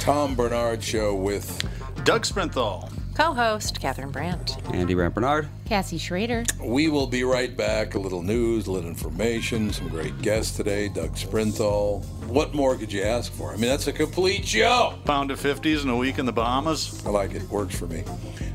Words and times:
Tom 0.00 0.34
Barnard 0.34 0.82
Show 0.82 1.14
with 1.14 1.62
Doug 2.04 2.22
Sprinthal. 2.22 2.90
Co-host 3.14 3.80
Catherine 3.80 4.12
Brandt. 4.12 4.56
Andy 4.72 4.94
Brant 4.94 5.12
Barnard. 5.12 5.48
Cassie 5.64 5.98
Schrader. 5.98 6.44
We 6.62 6.88
will 6.88 7.08
be 7.08 7.24
right 7.24 7.54
back. 7.56 7.96
A 7.96 7.98
little 7.98 8.22
news, 8.22 8.68
a 8.68 8.70
little 8.70 8.88
information, 8.88 9.72
some 9.72 9.88
great 9.88 10.22
guests 10.22 10.56
today. 10.56 10.88
Doug 10.88 11.16
Sprinthal. 11.16 12.04
What 12.28 12.54
more 12.54 12.76
could 12.76 12.92
you 12.92 13.02
ask 13.02 13.32
for? 13.32 13.50
I 13.52 13.56
mean, 13.56 13.68
that's 13.68 13.88
a 13.88 13.92
complete 13.92 14.46
show. 14.46 14.94
Pound 15.04 15.32
of 15.32 15.40
50s 15.40 15.82
in 15.82 15.88
a 15.88 15.96
week 15.96 16.18
in 16.18 16.26
the 16.26 16.32
Bahamas. 16.32 17.04
I 17.04 17.10
like 17.10 17.34
it. 17.34 17.42
Works 17.50 17.76
for 17.76 17.86
me. 17.86 18.04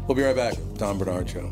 We'll 0.07 0.16
be 0.16 0.23
right 0.23 0.35
back. 0.35 0.55
Tom 0.77 0.97
Barnard 0.97 1.29
Show. 1.29 1.51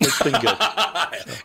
It's 0.00 0.22
been 0.22 0.40
good. 0.40 0.56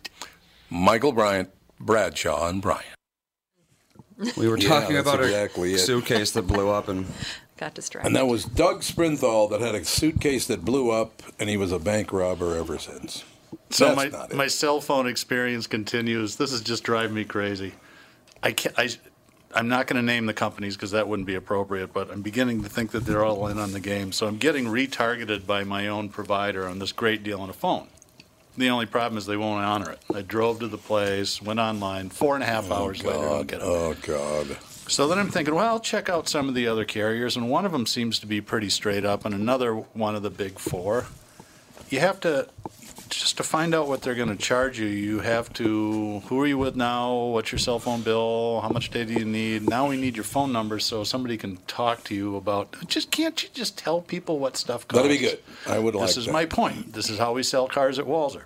Michael 0.70 1.12
Bryant, 1.12 1.50
Bradshaw, 1.80 2.48
and 2.48 2.62
Bryant. 2.62 2.86
We 4.38 4.48
were 4.48 4.58
talking 4.58 4.96
that's 4.96 5.08
about 5.08 5.22
exactly 5.24 5.74
a 5.74 5.76
it. 5.76 5.80
suitcase 5.80 6.32
that 6.32 6.44
blew 6.44 6.70
up 6.70 6.88
and 6.88 7.06
Got 7.58 7.74
distracted. 7.76 8.08
And 8.08 8.16
that 8.16 8.26
was 8.28 8.46
Doug 8.46 8.82
Sprinthal 8.82 9.50
that 9.52 9.62
had 9.62 9.76
a 9.76 9.84
suitcase 9.86 10.48
that 10.48 10.64
blew 10.66 10.90
up, 10.90 11.22
and 11.40 11.48
he 11.50 11.58
was 11.58 11.72
a 11.72 11.78
bank 11.80 12.12
robber 12.12 12.58
ever 12.58 12.80
since. 12.80 13.24
So 13.72 13.96
That's 13.96 14.32
my, 14.32 14.36
my 14.36 14.48
cell 14.48 14.82
phone 14.82 15.08
experience 15.08 15.68
continues. 15.68 16.36
This 16.36 16.52
is 16.52 16.62
just 16.62 16.84
driving 16.84 17.16
me 17.16 17.24
crazy. 17.24 17.74
I 18.44 18.52
can't, 18.52 18.78
I, 18.78 18.90
I'm 19.54 19.68
not 19.68 19.88
going 19.88 19.98
to 19.98 20.06
name 20.06 20.26
the 20.26 20.34
companies 20.34 20.76
because 20.76 20.92
that 20.92 21.08
wouldn't 21.08 21.28
be 21.28 21.36
appropriate, 21.36 21.94
but 21.94 22.12
I'm 22.12 22.22
beginning 22.22 22.64
to 22.64 22.70
think 22.70 22.92
that 22.92 23.06
they're 23.06 23.24
all 23.24 23.48
in 23.48 23.60
on 23.60 23.72
the 23.72 23.80
game. 23.80 24.12
So 24.12 24.28
I'm 24.28 24.38
getting 24.38 24.66
retargeted 24.66 25.46
by 25.46 25.64
my 25.64 25.88
own 25.88 26.10
provider 26.10 26.68
on 26.68 26.80
this 26.80 26.92
great 26.92 27.24
deal 27.24 27.42
on 27.42 27.50
a 27.50 27.54
phone. 27.54 27.88
The 28.58 28.70
only 28.70 28.86
problem 28.86 29.18
is 29.18 29.26
they 29.26 29.38
won't 29.38 29.64
honor 29.64 29.92
it. 29.92 30.00
I 30.14 30.22
drove 30.22 30.60
to 30.60 30.68
the 30.68 30.78
place, 30.78 31.42
went 31.42 31.60
online, 31.60 32.10
four 32.10 32.36
and 32.36 32.44
a 32.44 32.48
half 32.48 32.70
hours 32.70 33.02
oh, 33.04 33.08
later, 33.08 33.30
I'll 33.30 33.44
get 33.44 33.62
it. 33.62 33.66
Oh, 33.66 33.96
God. 34.02 34.58
So 34.88 35.08
then 35.08 35.20
I'm 35.20 35.30
thinking, 35.30 35.56
well, 35.56 35.68
I'll 35.68 35.80
check 35.80 36.10
out 36.10 36.28
some 36.28 36.50
of 36.50 36.56
the 36.56 36.68
other 36.68 36.84
carriers, 36.84 37.38
and 37.38 37.50
one 37.50 37.66
of 37.66 37.72
them 37.72 37.86
seems 37.86 38.20
to 38.20 38.28
be 38.28 38.42
pretty 38.42 38.70
straight 38.70 39.06
up, 39.06 39.24
and 39.24 39.34
another 39.34 39.74
one 39.74 40.16
of 40.16 40.24
the 40.24 40.30
big 40.30 40.60
four. 40.60 41.06
You 41.90 42.02
have 42.02 42.20
to, 42.22 42.50
just 43.12 43.38
to 43.38 43.44
find 43.44 43.76
out 43.76 43.88
what 43.88 44.02
they're 44.02 44.16
going 44.16 44.30
to 44.30 44.36
charge 44.36 44.80
you, 44.80 44.88
you 44.88 45.20
have 45.20 45.52
to, 45.54 46.20
who 46.28 46.40
are 46.40 46.48
you 46.48 46.58
with 46.58 46.76
now? 46.76 47.14
What's 47.14 47.52
your 47.52 47.60
cell 47.60 47.78
phone 47.78 48.02
bill? 48.02 48.62
How 48.62 48.70
much 48.70 48.90
data 48.90 49.14
do 49.14 49.20
you 49.20 49.26
need? 49.26 49.70
Now 49.70 49.88
we 49.90 49.98
need 49.98 50.16
your 50.16 50.24
phone 50.24 50.52
number 50.52 50.80
so 50.80 51.04
somebody 51.04 51.38
can 51.38 51.58
talk 51.68 52.04
to 52.06 52.16
you 52.16 52.36
about, 52.36 52.76
just 52.88 53.12
can't 53.12 53.42
you 53.44 53.50
just 53.54 53.78
tell 53.78 54.02
people 54.02 54.40
what 54.40 54.58
stuff 54.58 54.88
costs? 54.88 55.04
That'd 55.04 55.20
be 55.20 55.26
good. 55.26 55.40
I 55.68 55.78
would 55.80 55.94
like 55.94 56.08
This 56.08 56.18
is 56.18 56.26
that. 56.26 56.32
my 56.34 56.46
point. 56.46 56.94
This 56.94 57.10
is 57.10 57.20
how 57.20 57.34
we 57.34 57.44
sell 57.44 57.68
cars 57.68 58.00
at 58.00 58.06
Walser. 58.06 58.44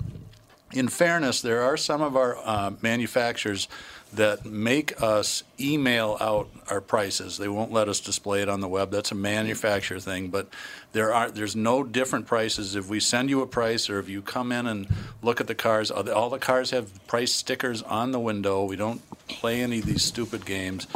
In 0.73 0.87
fairness, 0.89 1.41
there 1.41 1.61
are 1.61 1.77
some 1.77 2.01
of 2.01 2.15
our 2.17 2.37
uh, 2.43 2.71
manufacturers 2.81 3.67
that 4.15 4.45
make 4.45 5.01
us 5.01 5.43
email 5.59 6.17
out 6.19 6.49
our 6.69 6.81
prices. 6.81 7.37
They 7.37 7.47
won't 7.47 7.71
let 7.71 7.87
us 7.89 7.99
display 7.99 8.41
it 8.41 8.49
on 8.49 8.59
the 8.61 8.67
web. 8.67 8.91
That's 8.91 9.11
a 9.11 9.15
manufacturer 9.15 9.99
thing, 9.99 10.29
but 10.29 10.47
there 10.93 11.13
are 11.13 11.29
there's 11.29 11.55
no 11.55 11.83
different 11.83 12.25
prices. 12.27 12.75
If 12.75 12.87
we 12.89 12.99
send 12.99 13.29
you 13.29 13.41
a 13.41 13.47
price 13.47 13.89
or 13.89 13.99
if 13.99 14.07
you 14.09 14.21
come 14.21 14.51
in 14.51 14.65
and 14.67 14.87
look 15.21 15.39
at 15.41 15.47
the 15.47 15.55
cars, 15.55 15.91
uh, 15.91 16.11
all 16.15 16.29
the- 16.29 16.39
cars 16.39 16.71
have 16.71 17.05
price 17.07 17.33
stickers 17.33 17.81
on 17.81 18.11
the 18.11 18.19
window. 18.19 18.63
We 18.65 18.75
don't 18.75 19.01
play 19.27 19.61
any 19.61 19.79
of 19.79 19.85
these 19.85 20.03
stupid 20.03 20.45
games. 20.45 20.87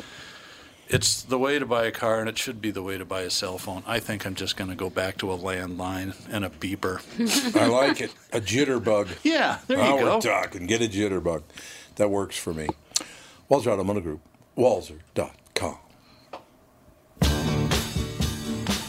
It's 0.91 1.21
the 1.21 1.37
way 1.37 1.59
to 1.59 1.67
buy 1.67 1.85
a 1.85 1.91
car, 1.91 2.19
and 2.19 2.27
it 2.27 2.39
should 2.39 2.61
be 2.61 2.71
the 2.71 2.81
way 2.81 2.97
to 2.97 3.05
buy 3.05 3.21
a 3.21 3.29
cell 3.29 3.59
phone. 3.59 3.83
I 3.85 3.99
think 3.99 4.25
I'm 4.25 4.33
just 4.33 4.57
going 4.57 4.71
to 4.71 4.75
go 4.75 4.89
back 4.89 5.17
to 5.19 5.31
a 5.31 5.37
landline 5.37 6.15
and 6.31 6.43
a 6.43 6.49
beeper. 6.49 6.99
I 7.55 7.67
like 7.67 8.01
it. 8.01 8.11
A 8.33 8.41
jitterbug. 8.41 9.09
Yeah, 9.23 9.59
there 9.67 9.77
you 9.77 9.83
go. 9.83 9.97
now 9.99 10.15
we're 10.15 10.21
talking. 10.21 10.65
Get 10.65 10.81
a 10.81 10.87
jitterbug. 10.87 11.43
That 11.97 12.09
works 12.09 12.37
for 12.39 12.55
me. 12.55 12.69
Walser 13.49 13.67
Automotive 13.67 14.03
Group. 14.03 14.21
Walser.com. 14.55 15.77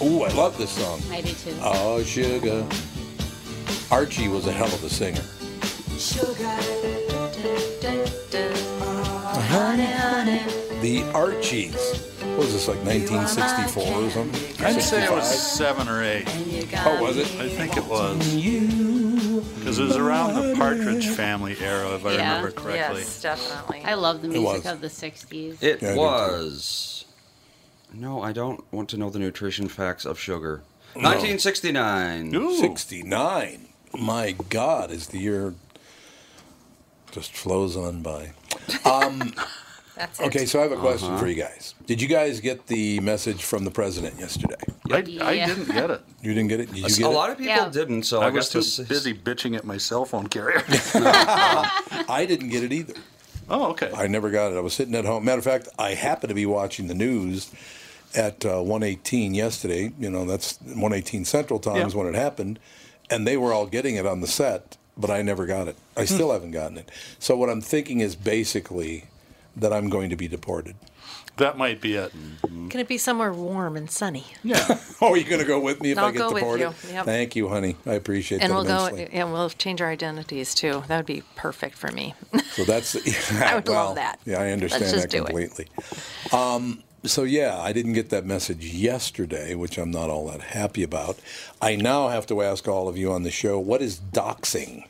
Ooh, 0.03 0.23
I 0.23 0.29
love 0.33 0.57
this 0.59 0.71
song. 0.71 1.01
I 1.11 1.21
do 1.23 1.33
too. 1.33 1.55
Oh, 1.63 2.03
sugar. 2.03 2.67
Archie 3.91 4.29
was 4.29 4.47
a 4.47 4.53
hell 4.53 4.67
of 4.67 4.85
a 4.85 4.91
singer. 4.91 5.23
Sugar. 5.99 6.45
honey, 9.49 9.85
honey. 9.85 10.43
The 10.81 11.11
Archies. 11.13 12.10
What 12.31 12.47
was 12.47 12.53
this, 12.53 12.69
like 12.69 12.79
1964 12.85 13.83
or 14.03 14.11
something? 14.11 14.65
I'd 14.67 14.81
say 14.83 15.05
it 15.05 15.11
was 15.11 15.29
seven 15.29 15.89
or 15.89 16.03
eight. 16.03 16.25
Oh, 16.87 17.03
was 17.03 17.17
it? 17.19 17.27
I 17.41 17.49
think 17.49 17.77
it 17.77 17.85
was. 17.85 18.17
Because 19.59 19.79
it 19.79 19.83
was 19.85 19.97
around 19.97 20.35
the 20.35 20.55
Partridge 20.57 21.07
Family 21.09 21.57
era, 21.61 21.95
if 21.95 22.07
I 22.07 22.15
Yeah, 22.15 22.37
remember 22.39 22.51
correctly. 22.53 23.01
Yes, 23.01 23.21
definitely. 23.21 23.83
I 23.85 23.95
love 23.95 24.23
the 24.23 24.29
music 24.29 24.65
of 24.67 24.81
the 24.81 24.87
60s. 24.89 25.63
it 25.63 25.83
Yeah, 25.83 25.89
I 25.89 25.93
do 25.93 25.97
too. 25.97 26.01
was. 26.01 27.05
No, 27.93 28.23
I 28.23 28.33
don't 28.33 28.65
want 28.73 28.89
to 28.91 28.97
know 28.97 29.11
the 29.11 29.19
nutrition 29.19 29.69
facts 29.69 30.05
of 30.07 30.19
sugar. 30.19 30.63
1969. 30.95 32.35
Ooh. 32.35 32.57
69. 32.57 33.69
My 33.99 34.33
God, 34.49 34.91
is 34.91 35.09
the 35.09 35.19
year 35.19 35.55
just 37.11 37.33
flows 37.35 37.77
on 37.77 38.03
by. 38.03 38.33
Um, 38.85 39.35
That's 40.01 40.19
it. 40.21 40.27
okay, 40.29 40.47
so 40.47 40.59
I 40.61 40.63
have 40.63 40.73
a 40.73 40.77
question 40.77 41.09
Uh-huh. 41.11 41.19
for 41.19 41.27
you 41.29 41.35
guys. 41.35 41.75
Did 41.87 42.01
you 42.01 42.09
guys 42.09 42.41
get 42.41 42.67
the 42.69 43.01
message 43.01 43.43
from 43.45 43.65
the 43.65 43.71
president 43.71 44.19
yesterday? 44.19 44.57
I, 44.91 44.97
I 44.97 45.33
Yeah. 45.33 45.47
didn't 45.47 45.67
get 45.73 45.91
it. 45.91 46.01
You 46.23 46.35
didn't 46.35 46.49
get 46.49 46.61
it? 46.61 46.67
Did 46.73 46.77
you 46.77 46.83
get 46.89 47.07
a 47.07 47.11
it? 47.11 47.15
lot 47.15 47.31
of 47.31 47.39
people 47.39 47.55
Yeah. 47.55 47.69
didn't, 47.71 48.03
so 48.05 48.21
I, 48.21 48.27
I, 48.27 48.31
was 48.31 48.47
guess 48.47 48.77
too 48.77 48.83
this 48.83 48.89
busy 48.89 49.15
bitching 49.15 49.57
at 49.57 49.65
my 49.65 49.77
cell 49.79 50.05
phone 50.05 50.27
carrier. 50.29 50.63
I 52.09 52.25
didn't 52.29 52.49
get 52.49 52.63
it 52.65 52.73
either. 52.73 52.95
oh, 53.51 53.67
okay. 53.73 53.91
I 53.95 54.07
never 54.07 54.31
got 54.31 54.53
it. 54.53 54.57
I 54.57 54.61
was 54.61 54.75
sitting 54.75 54.95
at 54.95 55.05
home. 55.05 55.25
Matter 55.25 55.39
of 55.39 55.45
fact, 55.45 55.69
I 55.79 55.95
happened 55.95 56.29
to 56.31 56.35
be 56.35 56.47
watching 56.47 56.87
the 56.89 56.95
news 56.95 57.51
at 58.15 58.45
uh, 58.45 58.61
118 58.63 59.35
yesterday. 59.35 59.93
You 59.99 60.11
know, 60.11 60.25
that's 60.25 60.59
118 60.63 61.25
Central 61.25 61.59
Time 61.61 61.77
Yeah. 61.77 61.87
is 61.87 61.95
when 61.95 62.07
it 62.07 62.15
happened, 62.15 62.59
and 63.11 63.27
they 63.27 63.37
were 63.37 63.53
all 63.53 63.67
getting 63.67 63.97
it 63.97 64.07
on 64.07 64.21
the 64.21 64.27
set, 64.27 64.77
but 64.97 65.11
I 65.11 65.23
never 65.23 65.47
got 65.47 65.69
it. 65.69 65.77
I 65.97 66.05
still 66.05 66.33
haven't 66.33 66.51
gotten 66.53 66.79
it. 66.79 66.91
So 67.19 67.37
what 67.37 67.49
I'm 67.51 67.61
thinking 67.61 68.01
is 68.01 68.17
basically 68.17 69.05
that 69.57 69.73
I'm 69.73 69.89
going 69.89 70.11
to 70.11 70.17
be 70.17 70.29
deported. 70.29 70.77
that 71.37 71.57
might 71.59 71.81
be 71.81 71.95
it. 71.97 72.13
Can 72.43 72.81
it 72.81 72.87
be 72.89 72.99
somewhere 72.99 73.33
warm 73.33 73.77
and 73.77 73.91
sunny? 73.91 74.25
Yeah. 74.45 74.79
Oh, 75.03 75.13
are 75.13 75.17
you 75.17 75.25
going 75.25 75.41
to 75.41 75.47
go 75.47 75.59
with 75.59 75.81
me 75.81 75.93
if 75.93 75.99
I 75.99 76.03
I'll 76.03 76.13
get 76.13 76.19
go 76.19 76.31
with 76.33 76.43
deported? 76.43 76.63
you, 76.85 76.93
yep. 76.93 77.07
Thank 77.07 77.35
you, 77.35 77.49
honey. 77.49 77.75
I 77.87 77.95
appreciate 77.95 78.43
And 78.43 78.53
that 78.53 78.59
And 78.59 78.69
we'll 78.69 78.91
go 78.91 78.97
and 78.97 79.33
we'll 79.33 79.49
change 79.49 79.81
our 79.81 79.89
identities 79.89 80.55
too. 80.55 80.85
That 80.89 80.99
would 80.99 81.07
be 81.07 81.23
perfect 81.37 81.77
for 81.77 81.91
me. 81.91 82.15
So 82.51 82.65
that's 82.65 82.97
I 83.33 83.55
would 83.55 83.69
well, 83.69 83.87
love 83.87 83.95
that. 83.95 84.19
Yeah, 84.27 84.41
I 84.43 84.51
understand 84.51 84.83
Let's 84.83 84.93
just 84.93 85.05
that 85.05 85.11
do 85.11 85.23
it. 85.23 85.27
completely. 85.27 85.69
Um, 86.33 86.83
so 87.05 87.23
yeah, 87.23 87.59
I 87.59 87.73
didn't 87.73 87.93
get 87.95 88.11
that 88.11 88.27
message 88.27 88.67
yesterday, 88.75 89.55
which 89.55 89.79
I'm 89.79 89.91
not 89.93 90.11
all 90.11 90.27
that 90.29 90.41
happy 90.43 90.83
about. 90.83 91.19
I 91.63 91.77
now 91.77 92.09
have 92.09 92.27
to 92.27 92.43
ask 92.43 92.67
all 92.69 92.89
of 92.89 92.99
you 92.99 93.13
on 93.13 93.23
the 93.23 93.31
show, 93.31 93.59
what 93.59 93.81
is 93.81 93.99
doxing? 94.01 94.85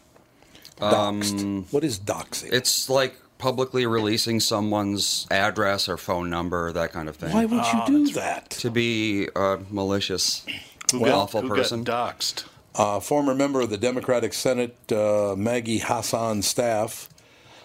Doxed. 0.78 1.70
what 1.70 1.84
is 1.84 1.98
doxing? 2.00 2.48
Um, 2.48 2.54
It's 2.54 2.88
like 2.88 3.14
publicly 3.40 3.86
releasing 3.86 4.38
someone's 4.38 5.26
address 5.30 5.88
or 5.88 5.96
phone 5.96 6.30
number, 6.30 6.70
that 6.72 6.92
kind 6.92 7.08
of 7.08 7.16
thing. 7.16 7.32
Why 7.32 7.46
would 7.46 7.64
you 7.72 7.82
do 8.06 8.12
that? 8.12 8.50
To 8.50 8.70
be 8.70 9.28
a 9.34 9.58
malicious, 9.70 10.44
Who 10.92 11.00
got, 11.00 11.08
awful 11.10 11.42
who 11.42 11.48
person. 11.48 11.82
got 11.82 12.18
doxxed? 12.18 12.44
Uh, 12.74 13.00
former 13.00 13.34
member 13.34 13.60
of 13.60 13.70
the 13.70 13.76
Democratic 13.76 14.32
Senate, 14.32 14.76
uh, 14.92 15.34
Maggie 15.36 15.78
Hassan 15.78 16.42
staff, 16.42 17.08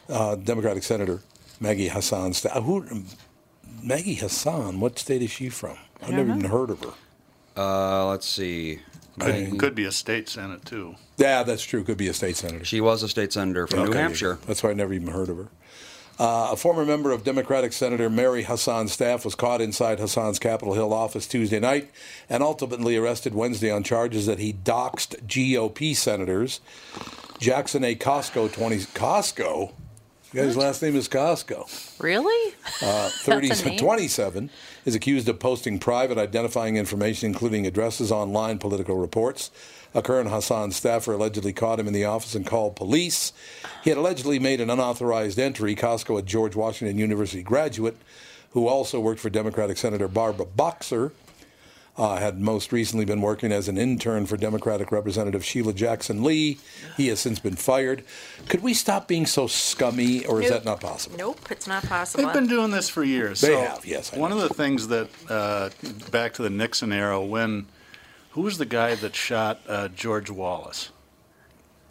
uh, 0.10 0.36
Democratic 0.36 0.83
Senator 0.83 1.22
Maggie 1.60 1.89
Hassan 1.89 2.33
staff. 2.33 2.63
Who? 2.63 2.86
Maggie 3.83 4.16
Hassan. 4.16 4.80
What 4.80 4.98
state 4.98 5.22
is 5.22 5.31
she 5.31 5.50
from? 5.50 5.77
I've 6.01 6.10
never 6.10 6.30
even 6.30 6.45
heard 6.45 6.69
of 6.69 6.80
her. 6.81 6.94
Uh, 7.56 8.07
let's 8.07 8.27
see. 8.27 8.80
Could, 9.19 9.60
could 9.60 9.75
be 9.75 9.86
a 9.86 9.92
state 9.92 10.27
senate 10.27 10.66
too. 10.66 10.95
Yeah, 11.18 11.44
that's 11.44 11.63
true. 11.63 11.83
Could 11.86 11.98
be 11.98 12.10
a 12.10 12.13
state 12.13 12.36
senator. 12.36 12.66
She 12.66 12.81
was 12.81 13.01
a 13.01 13.07
state 13.07 13.31
senator 13.31 13.66
from 13.68 13.80
New 13.83 13.89
Okay. 13.92 14.00
Hampshire. 14.00 14.39
That's 14.45 14.62
why 14.62 14.72
I 14.72 14.74
never 14.74 14.94
even 14.94 15.07
heard 15.07 15.30
of 15.30 15.38
her. 15.38 15.48
Uh, 16.17 16.50
a 16.51 16.56
former 16.56 16.85
member 16.85 17.12
of 17.12 17.23
Democratic 17.25 17.73
Senator 17.73 18.09
Mary 18.09 18.44
Hassan's 18.44 18.94
staff 18.94 19.25
was 19.25 19.35
caught 19.35 19.59
inside 19.59 20.00
Hassan's 20.00 20.39
Capitol 20.39 20.73
Hill 20.73 20.94
office 20.94 21.27
Tuesday 21.27 21.59
night 21.59 21.91
and 22.29 22.41
ultimately 22.41 22.95
arrested 22.95 23.33
Wednesday 23.35 23.69
on 23.69 23.83
charges 23.83 24.25
that 24.25 24.39
he 24.39 24.53
doxed 24.53 25.21
GOP 25.27 25.94
senators. 25.95 26.62
Jackson 27.39 27.83
A. 27.83 27.95
Costco, 27.95 28.53
20. 28.53 28.77
Costco? 28.77 29.73
The 30.31 30.41
guy's 30.41 30.57
last 30.57 30.81
name 30.81 30.95
is 30.95 31.07
Costco. 31.07 32.00
really? 32.01 32.53
Uh, 32.81 33.09
30, 33.09 33.47
That's 33.50 33.62
a 33.62 33.69
name. 33.69 33.79
27 33.79 34.50
is 34.85 34.95
accused 34.95 35.27
of 35.29 35.39
posting 35.39 35.79
private 35.79 36.17
identifying 36.17 36.77
information, 36.77 37.27
including 37.27 37.65
addresses, 37.67 38.12
online 38.12 38.57
political 38.57 38.97
reports. 38.97 39.51
A 39.95 40.01
current 40.01 40.30
Hassan 40.30 40.71
staffer 40.71 41.13
allegedly 41.13 41.53
caught 41.53 41.80
him 41.80 41.88
in 41.88 41.94
the 41.94 42.03
office 42.03 42.36
and 42.36 42.45
called 42.45 42.75
police. 42.75 43.31
He 43.83 43.89
had 43.89 43.97
allegedly 43.97 44.39
made 44.39 44.59
an 44.59 44.69
unauthorized 44.69 45.39
entry. 45.39 45.74
Costco, 45.74 46.19
a 46.19 46.21
George 46.21 46.53
Washington 46.56 46.97
University 46.97 47.42
graduate 47.42 47.95
who 48.51 48.68
also 48.68 49.00
worked 49.00 49.21
for 49.21 49.30
Democratic 49.30 49.77
Senator 49.77 50.07
Barbara 50.09 50.45
Boxer, 50.45 51.12
uh, 51.97 52.18
had 52.18 52.42
most 52.42 52.74
recently 52.74 53.06
been 53.06 53.21
working 53.21 53.53
as 53.53 53.69
an 53.69 53.77
intern 53.77 54.25
for 54.25 54.36
Democratic 54.36 54.92
Representative 54.92 55.45
Sheila 55.45 55.71
Jackson 55.71 56.24
Lee. 56.25 56.57
He 56.98 57.07
has 57.07 57.21
since 57.21 57.39
been 57.39 57.56
fired. 57.56 58.03
Could 58.50 58.62
we 58.62 58.74
stop 58.74 59.07
being 59.07 59.25
so 59.25 59.48
scummy, 59.48 60.25
or 60.25 60.41
is 60.41 60.50
Nope. 60.50 60.63
that 60.63 60.69
not 60.69 60.81
possible? 60.81 61.18
Nope, 61.18 61.39
it's 61.50 61.68
not 61.68 61.83
possible. 61.86 62.25
They've 62.25 62.33
been 62.33 62.48
doing 62.48 62.71
this 62.71 62.89
for 62.89 63.03
years. 63.06 63.39
They 63.39 63.48
So 63.48 63.62
have, 63.62 63.86
yes, 63.86 64.12
I 64.13 64.18
one 64.19 64.31
know. 64.31 64.41
of 64.41 64.50
the 64.50 64.53
things 64.56 64.89
that, 64.89 65.07
uh, 65.30 65.69
back 66.12 66.33
to 66.33 66.41
the 66.41 66.50
Nixon 66.50 66.91
era, 66.91 67.21
when 67.21 67.65
who 68.35 68.41
was 68.41 68.57
the 68.57 68.65
guy 68.65 68.95
that 68.95 69.15
shot 69.15 69.61
uh, 69.67 69.87
George 69.87 70.29
Wallace? 70.29 70.91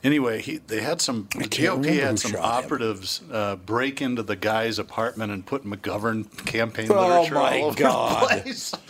Anyway, 0.05 0.43
he, 0.43 0.59
they 0.59 0.83
had 0.83 1.01
some 1.01 1.27
the 1.35 1.45
GOP 1.45 1.87
had 1.99 2.19
some 2.19 2.37
operatives 2.39 3.23
uh, 3.33 3.57
break 3.57 4.03
into 4.03 4.23
the 4.23 4.37
guy's 4.37 4.79
apartment 4.79 5.33
and 5.33 5.47
put 5.47 5.65
McGovern 5.65 6.29
campaign 6.45 6.93
Oh, 6.93 7.01
literature 7.01 7.35
my 7.37 7.61
all 7.61 7.65
over 7.69 7.79
God. 7.79 8.23
the 8.23 8.27
place. 8.43 8.73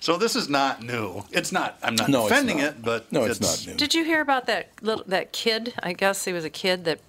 So 0.00 0.16
this 0.18 0.36
is 0.36 0.48
not 0.48 0.82
new. 0.82 1.24
It's 1.32 1.50
not. 1.50 1.78
I'm 1.82 1.96
not 1.96 2.08
No, 2.10 2.28
defending 2.28 2.58
not. 2.58 2.66
it, 2.66 2.82
but 2.82 3.10
No, 3.10 3.24
it's 3.24 3.40
not 3.40 3.66
new. 3.66 3.76
Did 3.76 3.92
you 3.94 4.04
hear 4.04 4.20
about 4.20 4.46
that 4.46 4.68
little 4.82 5.04
that 5.08 5.32
kid? 5.32 5.72
I 5.82 5.94
guess 5.94 6.24
he 6.26 6.32
was 6.32 6.44
a 6.44 6.50
kid 6.50 6.84
that 6.84 7.00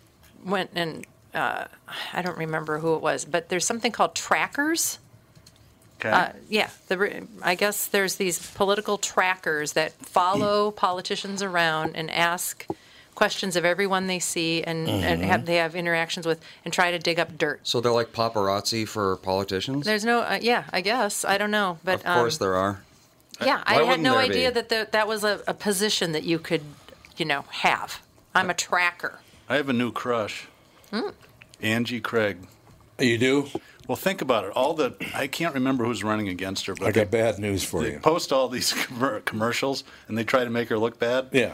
went 0.43 0.71
and 0.73 1.05
uh, 1.33 1.65
I 2.13 2.21
don't 2.23 2.37
remember 2.37 2.79
who 2.79 2.95
it 2.95 3.01
was, 3.01 3.23
but 3.25 3.49
there's 3.49 3.65
something 3.65 3.91
called 3.91 4.15
trackers. 4.15 4.97
Okay. 5.99 6.09
Uh, 6.11 6.29
yeah, 6.47 6.69
the, 6.89 7.25
I 7.41 7.55
guess 7.55 7.87
there's 7.87 8.15
these 8.15 8.51
political 8.51 8.97
trackers 8.99 9.73
that 9.73 9.93
follow 9.93 10.71
politicians 10.85 11.41
around 11.41 11.95
and 11.95 12.11
ask 12.11 12.67
questions 13.15 13.55
of 13.55 13.65
everyone 13.65 14.05
they 14.05 14.19
see 14.19 14.61
and, 14.63 14.87
and 14.87 15.21
Mm-hmm. 15.21 15.29
have, 15.29 15.45
they 15.47 15.55
have 15.55 15.75
interactions 15.75 16.27
with 16.27 16.39
and 16.63 16.71
try 16.71 16.91
to 16.91 16.99
dig 16.99 17.19
up 17.19 17.35
dirt. 17.35 17.61
So 17.63 17.81
they're 17.81 17.91
like 17.91 18.13
paparazzi 18.13 18.87
for 18.87 19.15
politicians? 19.17 19.85
There's 19.87 20.05
no, 20.05 20.19
uh, 20.19 20.37
yeah, 20.39 20.65
I 20.71 20.81
guess 20.81 21.25
I 21.25 21.39
don't 21.39 21.49
know, 21.49 21.79
but 21.83 21.95
of 22.05 22.13
course 22.15 22.35
um, 22.39 22.45
there 22.45 22.55
are. 22.55 22.81
yeah, 23.43 23.63
I 23.65 23.81
had 23.83 23.99
no 23.99 24.17
idea 24.17 24.49
be? 24.49 24.53
that 24.53 24.69
the, 24.69 24.87
that 24.91 25.07
was 25.07 25.23
a, 25.23 25.41
a 25.47 25.55
position 25.55 26.11
that 26.11 26.23
you 26.25 26.37
could, 26.37 26.61
you 27.17 27.25
know, 27.25 27.45
have. 27.49 28.01
I'm 28.35 28.51
a 28.51 28.53
tracker. 28.53 29.19
I 29.49 29.55
have 29.55 29.67
a 29.67 29.73
new 29.73 29.91
crush. 29.91 30.47
Hmm. 30.91 31.09
Angie 31.59 31.99
Craig. 31.99 32.37
You 32.99 33.17
do? 33.17 33.47
Well, 33.87 33.95
think 33.95 34.21
about 34.21 34.43
it. 34.45 34.51
All 34.51 34.73
the 34.73 34.95
I 35.15 35.27
can't 35.27 35.53
remember 35.53 35.85
who's 35.85 36.03
running 36.03 36.27
against 36.27 36.65
her, 36.65 36.73
but 36.75 36.83
I 36.87 36.91
they, 36.91 37.01
got 37.03 37.11
bad 37.11 37.39
news 37.39 37.63
for 37.63 37.81
they 37.83 37.93
you. 37.93 37.99
post 37.99 38.33
all 38.33 38.49
these 38.49 38.73
commer- 38.73 39.23
commercials 39.23 39.83
and 40.07 40.17
they 40.17 40.23
try 40.23 40.43
to 40.43 40.49
make 40.49 40.69
her 40.69 40.77
look 40.77 40.99
bad. 40.99 41.27
Yeah. 41.31 41.53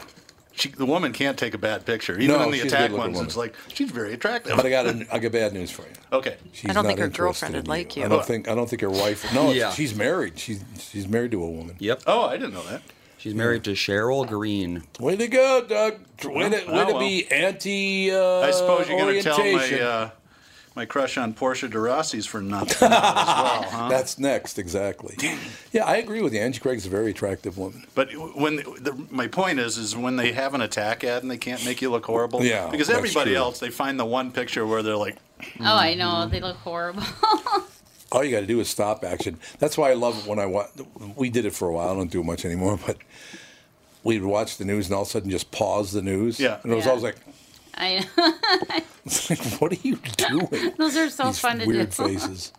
She, 0.56 0.68
the 0.68 0.86
woman 0.86 1.12
can't 1.12 1.36
take 1.36 1.52
a 1.54 1.58
bad 1.58 1.84
picture. 1.84 2.12
Even 2.18 2.36
No, 2.36 2.44
in 2.44 2.52
the 2.52 2.60
attack 2.60 2.90
good-looking 2.90 3.14
ones, 3.14 3.26
it's 3.26 3.36
like 3.36 3.56
she's 3.72 3.90
very 3.90 4.12
attractive. 4.14 4.54
But 4.56 4.64
I 4.64 4.70
got 4.70 4.86
a, 4.86 5.04
I 5.12 5.18
got 5.18 5.32
bad 5.32 5.52
news 5.52 5.70
for 5.72 5.82
you. 5.82 5.88
okay. 6.12 6.36
She's 6.52 6.70
I 6.70 6.72
don't 6.74 6.84
not 6.84 6.88
think 6.90 7.00
her 7.00 7.06
interested 7.06 7.22
girlfriend 7.22 7.54
in 7.56 7.58
would 7.60 7.68
like 7.68 7.96
you. 7.96 8.04
I 8.04 8.08
don't 8.08 8.24
think 8.24 8.48
I 8.48 8.54
don't 8.54 8.68
think 8.70 8.82
her 8.82 8.90
wife. 8.90 9.32
No, 9.34 9.50
Yeah. 9.52 9.70
she's 9.72 9.94
married. 9.96 10.38
She's 10.38 10.62
she's 10.78 11.08
married 11.08 11.32
to 11.32 11.42
a 11.42 11.50
woman. 11.50 11.74
Yep. 11.80 12.02
Oh, 12.06 12.22
I 12.26 12.36
didn't 12.36 12.54
know 12.54 12.62
that. 12.68 12.82
She's 13.18 13.34
married 13.34 13.64
to 13.64 13.70
Cheryl 13.72 14.28
Greene. 14.28 14.82
Way 15.00 15.16
to 15.16 15.26
go, 15.28 15.64
Doug. 15.66 15.94
Way 16.24 16.50
to, 16.50 16.64
Oh, 16.66 16.72
way 16.86 16.92
to 16.92 16.98
be 16.98 17.32
anti. 17.32 18.10
Uh, 18.12 18.40
I 18.40 18.50
suppose 18.50 18.88
you're 18.88 18.98
going 18.98 19.14
to 19.16 19.22
tell 19.22 19.38
my 19.38 19.80
uh, 19.80 20.10
my 20.76 20.84
crush 20.84 21.16
on 21.16 21.34
Portia 21.34 21.68
de 21.68 21.78
Rossi's 21.78 22.26
for 22.26 22.40
nothing 22.40 22.88
as 22.90 22.90
well, 22.90 23.62
huh? 23.70 23.88
That's 23.88 24.18
next, 24.18 24.58
exactly. 24.58 25.16
Yeah, 25.72 25.84
I 25.84 25.96
agree 25.96 26.20
with 26.20 26.32
you. 26.34 26.40
Angie 26.40 26.58
Craig's 26.60 26.84
a 26.86 26.88
very 26.90 27.10
attractive 27.12 27.56
woman. 27.58 27.84
But 27.94 28.08
when 28.36 28.56
the, 28.56 29.06
my 29.10 29.28
point 29.28 29.60
is, 29.60 29.78
is 29.78 29.96
when 29.96 30.16
they 30.16 30.32
have 30.32 30.54
an 30.54 30.60
attack 30.60 31.04
ad 31.04 31.22
and 31.22 31.30
they 31.30 31.38
can't 31.38 31.64
make 31.64 31.80
you 31.80 31.90
look 31.90 32.04
horrible. 32.06 32.42
Yeah, 32.44 32.68
Because 32.70 32.90
everybody 32.90 33.30
true. 33.32 33.38
else, 33.38 33.60
they 33.60 33.70
find 33.70 33.98
the 34.00 34.04
one 34.04 34.32
picture 34.32 34.66
where 34.66 34.82
they're 34.82 34.96
like, 34.96 35.16
Oh, 35.60 35.64
I 35.76 35.94
know. 35.94 36.06
Mm-hmm. 36.06 36.30
They 36.32 36.40
look 36.40 36.56
horrible. 36.56 37.02
All 38.12 38.22
you 38.24 38.30
got 38.30 38.40
to 38.40 38.46
do 38.46 38.60
is 38.60 38.68
stop 38.68 39.04
action. 39.04 39.38
That's 39.58 39.76
why 39.76 39.90
I 39.90 39.94
love 39.94 40.18
it 40.18 40.26
when 40.28 40.38
I 40.38 40.46
watch. 40.46 40.70
We 41.16 41.30
did 41.30 41.44
it 41.44 41.52
for 41.54 41.68
a 41.68 41.72
while. 41.74 41.90
I 41.90 41.94
don't 41.94 42.10
do 42.10 42.20
it 42.20 42.24
much 42.24 42.44
anymore, 42.44 42.78
but 42.86 42.96
we'd 44.04 44.22
watch 44.22 44.56
the 44.56 44.64
news 44.64 44.86
and 44.86 44.94
all 44.94 45.02
of 45.02 45.08
a 45.08 45.10
sudden 45.10 45.30
just 45.30 45.50
pause 45.50 45.92
the 45.92 46.02
news. 46.02 46.38
Yeah. 46.38 46.60
And 46.62 46.72
it 46.72 46.76
was 46.76 46.84
Yeah. 46.84 46.90
always 46.90 47.02
like, 47.04 47.16
I 47.76 48.06
it's 49.04 49.30
like, 49.30 49.40
what 49.60 49.72
are 49.72 49.82
you 49.82 49.96
doing? 50.16 50.74
those 50.78 50.96
are 50.96 51.10
so 51.10 51.26
These 51.26 51.38
fun 51.38 51.58
to 51.60 51.66
weird 51.66 51.90
do. 51.90 51.96
faces. 52.06 52.52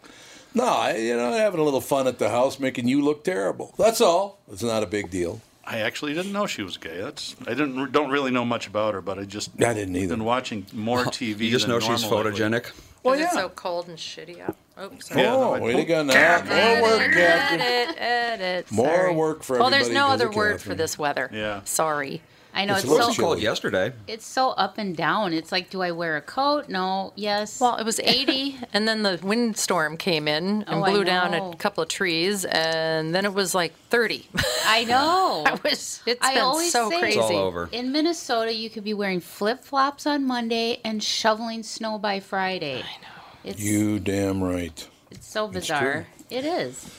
No, 0.54 0.66
I, 0.66 0.96
you 0.96 1.18
know, 1.18 1.32
having 1.34 1.60
a 1.60 1.64
little 1.64 1.82
fun 1.82 2.08
at 2.08 2.18
the 2.18 2.30
house, 2.30 2.60
making 2.60 2.88
you 2.88 3.02
look 3.02 3.24
terrible. 3.24 3.74
That's 3.78 4.00
all. 4.00 4.40
It's 4.52 4.64
not 4.64 4.84
a 4.84 4.88
big 4.88 5.10
deal. 5.10 5.42
I 5.66 5.80
actually 5.80 6.14
didn't 6.14 6.32
know 6.32 6.46
she 6.46 6.62
was 6.62 6.78
gay. 6.78 7.02
That's 7.02 7.36
I 7.42 7.56
didn't 7.56 7.92
don't 7.92 8.12
really 8.12 8.32
know 8.32 8.46
much 8.46 8.68
about 8.68 8.94
her, 8.94 9.02
but 9.02 9.18
I 9.18 9.26
just 9.26 9.50
I 9.62 9.74
didn't 9.74 9.96
either. 9.96 10.16
been 10.16 10.24
watching 10.24 10.66
more 10.74 11.06
TV. 11.06 11.40
You 11.40 11.50
just 11.52 11.66
than 11.66 11.76
know 11.76 11.80
she's 11.80 12.04
normal 12.04 12.32
lately. 12.32 12.40
photogenic. 12.40 12.72
Well, 13.02 13.14
Is 13.14 13.20
yeah. 13.20 13.28
it 13.28 13.34
so 13.34 13.50
cold 13.50 13.88
and 13.88 13.98
shitty 13.98 14.42
out? 14.42 14.56
Oops. 14.82 15.12
Yeah, 15.16 15.36
oh, 15.36 15.56
no, 15.56 15.64
way 15.64 15.76
to 15.76 15.86
go 15.86 16.04
now. 16.04 16.40
More 16.44 16.82
work, 16.82 17.12
Captain. 17.14 17.62
Edit, 17.62 17.96
edit. 18.00 18.72
More 18.72 18.88
sorry. 18.88 19.16
work 19.16 19.44
for 19.44 19.60
Well, 19.60 19.70
there's 19.70 19.92
no 19.92 20.08
other 20.08 20.28
of 20.28 20.36
word 20.36 20.60
for 20.62 20.74
this 20.74 20.98
weather. 20.98 21.30
Yeah. 21.32 21.62
Sorry. 21.66 22.22
I 22.58 22.64
know 22.64 22.76
It's 22.76 22.86
it's, 22.86 22.94
so 23.18 23.22
cold 23.22 23.40
yesterday. 23.42 23.92
it's 24.08 24.26
so 24.26 24.52
up 24.52 24.78
and 24.78 24.96
down. 24.96 25.34
It's 25.34 25.52
like, 25.52 25.70
do 25.70 25.82
I 25.82 25.92
wear 25.92 26.16
a 26.16 26.22
coat? 26.22 26.70
No. 26.70 27.12
Yes. 27.18 27.60
Well, 27.60 27.76
it 27.76 27.84
was 27.86 28.00
80, 28.04 28.58
and 28.74 28.88
then 28.88 29.04
the 29.04 29.20
windstorm 29.22 29.98
came 29.98 30.28
in 30.30 30.64
and 30.64 30.82
Oh, 30.82 30.84
blew 30.86 31.04
down 31.04 31.34
a 31.34 31.54
couple 31.58 31.84
of 31.84 31.90
trees, 31.90 32.46
and 32.46 33.14
then 33.14 33.26
it 33.26 33.34
was 33.34 33.54
like 33.54 33.74
30. 33.90 34.26
I 34.66 34.86
know. 34.86 35.44
I 35.46 35.60
was, 35.64 36.02
it's 36.06 36.26
I 36.26 36.36
been 36.36 36.44
always 36.44 36.72
so 36.72 36.90
say- 36.90 37.00
crazy. 37.02 37.20
It's 37.20 37.30
all 37.30 37.38
over. 37.40 37.68
In 37.74 37.92
Minnesota, 37.92 38.54
you 38.54 38.70
could 38.70 38.86
be 38.86 38.94
wearing 38.94 39.20
flip 39.20 39.62
flops 39.64 40.08
on 40.08 40.26
Monday 40.26 40.80
and 40.86 41.04
shoveling 41.04 41.62
snow 41.62 41.98
by 42.00 42.22
Friday. 42.22 42.78
I 42.78 43.02
know. 43.02 43.08
It's 43.44 43.62
You 43.62 44.00
damn 44.00 44.42
right. 44.42 44.88
it's 45.12 45.28
so 45.28 45.48
bizarre. 45.50 46.08
It 46.30 46.46
is. 46.46 46.90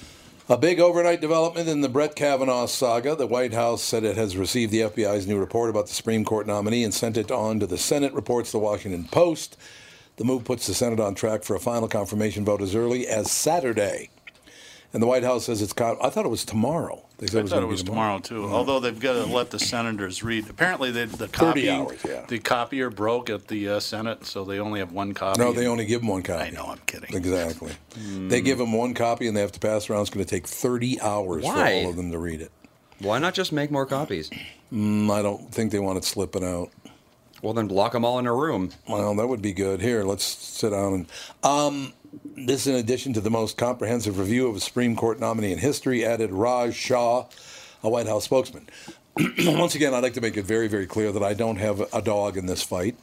A 0.49 0.57
big 0.57 0.79
overnight 0.79 1.21
development 1.21 1.69
in 1.69 1.81
the 1.81 1.89
Brett 1.89 2.15
Kavanaugh 2.15 2.67
saga. 2.67 3.17
The 3.17 3.27
White 3.27 3.53
House 3.53 3.83
said 3.83 4.05
it 4.05 4.17
has 4.17 4.37
received 4.37 4.71
the 4.71 4.83
FBI's 4.83 5.27
new 5.27 5.41
report 5.41 5.71
about 5.71 5.89
the 5.89 5.93
Supreme 5.93 6.25
Court 6.25 6.47
nominee 6.47 6.85
and 6.85 6.95
sent 6.95 7.17
it 7.17 7.33
on 7.33 7.59
to 7.59 7.67
the 7.67 7.77
Senate, 7.77 8.13
reports 8.13 8.53
the 8.53 8.61
Washington 8.61 9.09
Post. 9.11 9.57
The 10.19 10.25
move 10.25 10.45
puts 10.45 10.69
the 10.69 10.75
Senate 10.75 11.01
on 11.01 11.17
track 11.17 11.43
for 11.43 11.57
a 11.57 11.61
final 11.61 11.89
confirmation 11.89 12.45
vote 12.45 12.63
as 12.63 12.77
early 12.77 13.09
as 13.09 13.29
Saturday. 13.29 14.09
And 14.93 15.03
the 15.03 15.09
White 15.09 15.25
House 15.25 15.47
says 15.47 15.63
it's. 15.63 15.73
Con- 15.73 15.99
I 16.01 16.11
thought 16.11 16.27
it 16.27 16.29
was 16.29 16.45
tomorrow. 16.45 17.06
They 17.19 17.27
said 17.27 17.37
I 17.37 17.41
it 17.41 17.43
was 17.45 17.51
thought 17.51 17.57
gonna 17.57 17.67
it 17.67 17.69
be 17.69 17.73
was 17.73 17.83
tomorrow 17.83 18.19
too. 18.19 18.45
Although 18.45 18.79
they've 18.79 18.99
got 18.99 19.15
to 19.15 19.25
let 19.25 19.51
the 19.51 19.59
senators 19.59 20.23
read. 20.23 20.51
Apparently, 20.51 20.91
they, 20.91 21.07
the 21.07 21.29
copy, 21.29 21.71
hours, 21.71 21.99
yeah. 22.07 22.27
the 22.29 22.39
copier 22.39 22.91
broke 22.91 23.31
at 23.31 23.49
the 23.49 23.71
uh, 23.71 23.81
Senate, 23.81 24.27
so 24.27 24.45
they 24.45 24.59
only 24.59 24.81
have 24.81 24.93
one 24.93 25.15
copy. 25.15 25.41
No, 25.41 25.53
they 25.53 25.67
only 25.67 25.87
give 25.87 26.03
them 26.03 26.09
one 26.09 26.23
copy. 26.23 26.45
I 26.45 26.51
know. 26.51 26.67
I'm 26.67 26.79
kidding. 26.85 27.17
Exactly. 27.17 27.73
They 28.29 28.43
give 28.43 28.59
them 28.59 28.73
one 28.73 28.93
copy 28.93 29.29
and 29.29 29.37
they 29.37 29.41
have 29.41 29.53
to 29.53 29.61
pass 29.61 29.89
around. 29.89 30.03
It's 30.03 30.11
going 30.11 30.25
to 30.25 30.31
take 30.31 30.47
30 30.47 31.01
hours 31.01 31.43
Why? 31.43 31.55
for 31.55 31.85
all 31.85 31.91
of 31.91 31.97
them 31.97 32.11
to 32.13 32.19
read 32.19 32.43
it. 32.43 32.53
Why 32.99 33.19
not 33.19 33.33
just 33.35 33.51
make 33.53 33.71
more 33.71 33.87
copies? 33.87 34.31
Mm, 34.73 35.11
I 35.11 35.23
don't 35.23 35.51
think 35.53 35.73
they 35.73 35.79
want 35.79 35.99
it 35.99 36.05
slipping 36.05 36.45
out. 36.45 36.71
Well, 37.43 37.53
then 37.55 37.69
lock 37.69 37.93
them 37.93 38.05
all 38.05 38.19
in 38.19 38.27
a 38.27 38.35
room. 38.35 38.71
Well, 38.89 39.15
that 39.15 39.27
would 39.27 39.43
be 39.43 39.53
good. 39.53 39.81
Here, 39.81 40.03
let's 40.03 40.25
sit 40.25 40.71
down 40.71 40.93
and. 40.93 41.07
Um, 41.43 41.93
this, 42.25 42.67
in 42.67 42.75
addition 42.75 43.13
to 43.15 43.21
the 43.21 43.31
most 43.31 43.57
comprehensive 43.57 44.19
review 44.19 44.49
of 44.49 44.57
a 44.57 44.61
Supreme 44.61 44.97
Court 44.97 45.21
nominee 45.21 45.53
in 45.53 45.59
history, 45.59 46.05
added 46.05 46.31
Raj 46.33 46.75
Shah, 46.75 47.27
a 47.83 47.89
White 47.89 48.07
House 48.07 48.25
spokesman. 48.25 48.69
Once 49.39 49.75
again, 49.75 49.95
I'd 49.95 50.03
like 50.03 50.15
to 50.15 50.21
make 50.21 50.37
it 50.37 50.45
very, 50.45 50.69
very 50.69 50.87
clear 50.87 51.13
that 51.13 51.23
I 51.23 51.35
don't 51.35 51.57
have 51.57 51.81
a 51.93 52.03
dog 52.03 52.37
in 52.37 52.47
this 52.47 52.63
fight. 52.63 52.97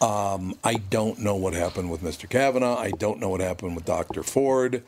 Um, 0.00 0.54
I 0.62 0.74
don't 0.74 1.20
know 1.20 1.36
what 1.36 1.54
happened 1.54 1.90
with 1.90 2.02
Mr. 2.02 2.28
Kavanaugh. 2.28 2.76
I 2.76 2.90
don't 2.90 3.20
know 3.20 3.30
what 3.30 3.40
happened 3.40 3.74
with 3.74 3.84
Dr. 3.84 4.22
Ford. 4.22 4.82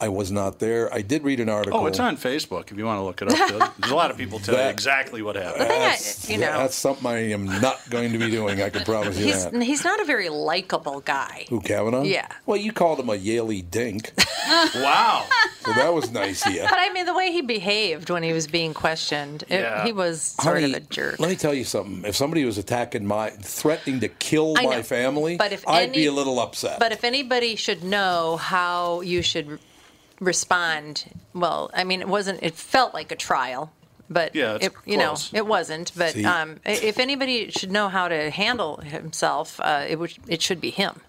I 0.00 0.08
was 0.08 0.30
not 0.30 0.58
there. 0.60 0.92
I 0.92 1.02
did 1.02 1.24
read 1.24 1.40
an 1.40 1.50
oh, 1.50 1.54
article. 1.54 1.80
Oh, 1.80 1.86
it's 1.86 2.00
on 2.00 2.16
Facebook 2.16 2.70
if 2.72 2.78
you 2.78 2.86
want 2.86 2.98
to 2.98 3.04
look 3.04 3.20
it 3.20 3.28
up. 3.28 3.76
There's 3.76 3.92
a 3.92 3.94
lot 3.94 4.10
of 4.10 4.16
people 4.16 4.38
tell 4.38 4.54
you 4.54 4.62
exactly 4.62 5.20
what 5.20 5.36
happened. 5.36 5.68
That's, 5.68 6.28
you 6.30 6.38
know. 6.38 6.56
that's 6.58 6.74
something 6.74 7.06
I 7.06 7.30
am 7.32 7.44
not 7.44 7.78
going 7.90 8.12
to 8.12 8.18
be 8.18 8.30
doing. 8.30 8.62
I 8.62 8.70
can 8.70 8.84
promise 8.84 9.18
you 9.18 9.26
He's, 9.26 9.50
that. 9.50 9.62
he's 9.62 9.84
not 9.84 10.00
a 10.00 10.04
very 10.04 10.30
likable 10.30 11.00
guy. 11.00 11.44
Who 11.50 11.60
Kavanaugh? 11.60 12.02
Yeah. 12.02 12.28
Well, 12.46 12.56
you 12.56 12.72
called 12.72 12.98
him 12.98 13.10
a 13.10 13.16
Yaley 13.16 13.68
dink, 13.70 14.12
wow. 14.74 15.26
so 15.60 15.72
that 15.74 15.92
was 15.92 16.10
nice 16.10 16.46
of 16.46 16.54
you. 16.54 16.62
But 16.62 16.78
I 16.78 16.92
mean, 16.92 17.04
the 17.04 17.14
way 17.14 17.30
he 17.30 17.42
behaved 17.42 18.08
when 18.08 18.22
he 18.22 18.32
was 18.32 18.46
being 18.46 18.72
questioned, 18.72 19.42
it, 19.48 19.60
Yeah. 19.60 19.84
he 19.84 19.92
was 19.92 20.22
sort 20.22 20.60
Honey, 20.60 20.72
of 20.72 20.78
a 20.78 20.86
jerk. 20.86 21.20
Let 21.20 21.28
me 21.28 21.36
tell 21.36 21.52
you 21.54 21.64
something. 21.64 22.04
If 22.06 22.16
somebody 22.16 22.44
was 22.46 22.56
attacking 22.56 23.04
my, 23.04 23.30
threatening 23.30 24.00
to 24.00 24.08
kill 24.08 24.54
I 24.56 24.62
my 24.64 24.76
know. 24.76 24.82
family, 24.82 25.36
But 25.36 25.52
if 25.52 25.68
I'd 25.68 25.92
be 25.92 26.06
a 26.06 26.12
little 26.12 26.40
upset. 26.40 26.78
But 26.78 26.92
if 26.92 27.04
anybody 27.04 27.56
should 27.56 27.84
know 27.84 28.38
how 28.38 29.02
you 29.02 29.20
should 29.22 29.58
respond, 30.20 31.04
well, 31.34 31.70
I 31.74 31.84
mean, 31.84 32.00
it 32.00 32.08
wasn't. 32.08 32.42
It 32.42 32.54
felt 32.54 32.94
like 32.94 33.10
a 33.10 33.16
trial, 33.16 33.72
but 34.08 34.34
Yeah, 34.34 34.58
it, 34.60 34.72
you 34.84 34.96
know, 34.96 35.16
it 35.32 35.46
wasn't. 35.46 35.92
But 35.96 36.12
See? 36.12 36.24
um, 36.24 36.60
if 36.64 36.98
anybody 36.98 37.50
should 37.50 37.70
know 37.72 37.88
how 37.88 38.08
to 38.08 38.30
handle 38.30 38.76
himself, 38.78 39.58
uh, 39.60 39.84
it 39.88 39.98
would. 39.98 40.12
It 40.28 40.42
should 40.42 40.60
be 40.60 40.70
him. 40.70 41.00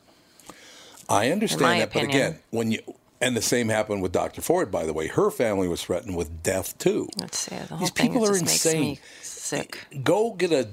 I 1.09 1.29
understand 1.31 1.61
my 1.61 1.79
that, 1.79 1.93
but 1.93 2.03
again, 2.03 2.39
when 2.51 2.71
you 2.71 2.79
and 3.19 3.35
the 3.37 3.41
same 3.41 3.69
happened 3.69 4.01
with 4.01 4.11
Dr. 4.11 4.41
Ford, 4.41 4.71
by 4.71 4.85
the 4.85 4.93
way. 4.93 5.07
Her 5.07 5.29
family 5.29 5.67
was 5.67 5.83
threatened 5.83 6.15
with 6.15 6.41
death 6.41 6.77
too. 6.79 7.07
Let's 7.19 7.37
see. 7.37 7.55
The 7.55 7.65
whole 7.67 7.77
These 7.79 7.89
thing 7.91 8.07
people 8.07 8.25
are 8.25 8.29
just 8.31 8.41
makes 8.45 8.65
insane. 8.65 8.81
me 8.81 8.99
sick. 9.21 9.77
Go 10.03 10.31
get 10.33 10.51
a 10.51 10.69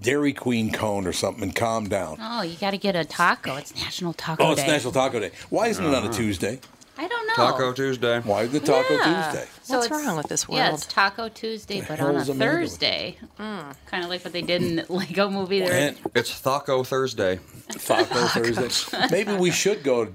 Dairy 0.00 0.32
Queen 0.34 0.70
cone 0.70 1.06
or 1.06 1.12
something 1.12 1.42
and 1.42 1.54
calm 1.54 1.88
down. 1.88 2.18
Oh, 2.20 2.42
you 2.42 2.56
got 2.58 2.72
to 2.72 2.78
get 2.78 2.94
a 2.94 3.04
taco. 3.04 3.56
It's 3.56 3.74
National 3.74 4.12
Taco 4.12 4.44
Oh, 4.44 4.52
it's 4.52 4.60
Day. 4.62 4.68
National 4.68 4.92
Taco 4.92 5.18
Day. 5.18 5.30
Why 5.50 5.66
isn't 5.68 5.84
it 5.84 5.92
on 5.94 6.06
a 6.06 6.12
Tuesday? 6.12 6.60
I 6.96 7.08
don't 7.08 7.26
know. 7.26 7.34
Taco 7.34 7.72
Tuesday. 7.72 8.20
Why 8.20 8.46
the 8.46 8.60
Taco 8.60 8.94
Yeah. 8.94 9.30
Tuesday? 9.32 9.48
So 9.62 9.74
What's 9.78 9.86
it's- 9.86 10.06
wrong 10.06 10.16
with 10.16 10.28
this 10.28 10.46
Yeah, 10.48 10.66
world? 10.68 10.78
it's 10.78 10.86
Taco 10.86 11.28
Tuesday, 11.28 11.80
but 11.80 11.98
hell 11.98 12.08
on 12.08 12.16
a 12.16 12.18
is 12.20 12.28
Amanda 12.28 12.60
with? 12.60 12.70
Thursday. 12.70 13.18
Kind 13.38 14.04
of 14.04 14.10
like 14.10 14.24
what 14.24 14.32
they 14.32 14.42
did 14.42 14.62
in 14.62 14.76
the 14.76 14.86
Lego 14.92 15.28
movie. 15.28 15.60
There. 15.60 15.72
And 15.72 15.96
It's 16.14 16.40
Taco 16.40 16.84
Thursday. 16.84 17.40
Taco 17.84 18.26
Thursday. 18.28 19.06
Maybe 19.10 19.32
we 19.34 19.50
should 19.50 19.82
go. 19.82 20.08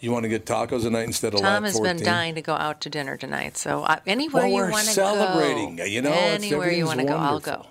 You 0.00 0.12
want 0.12 0.22
to 0.24 0.28
get 0.28 0.44
tacos 0.46 0.82
tonight 0.82 1.04
instead 1.06 1.34
of 1.34 1.40
Tom 1.40 1.54
Lat 1.54 1.62
has 1.64 1.72
14? 1.76 1.96
been 1.96 2.04
dying 2.04 2.34
to 2.36 2.42
go 2.42 2.54
out 2.54 2.80
to 2.82 2.90
dinner 2.90 3.16
tonight, 3.16 3.56
so 3.56 3.82
uh, 3.82 3.96
anywhere 4.06 4.44
Well, 4.44 4.50
you 4.50 4.56
we're 4.58 4.70
want 4.70 4.86
to 4.86 4.92
celebrating, 4.92 5.74
go, 5.74 5.84
you 5.84 6.02
know, 6.02 6.10
it's- 6.12 6.34
anywhere 6.34 6.70
you 6.70 6.86
want 6.86 7.00
to 7.00 7.04
go, 7.06 7.14
I'll 7.16 7.32
wonderful. 7.32 7.62
go. 7.64 7.66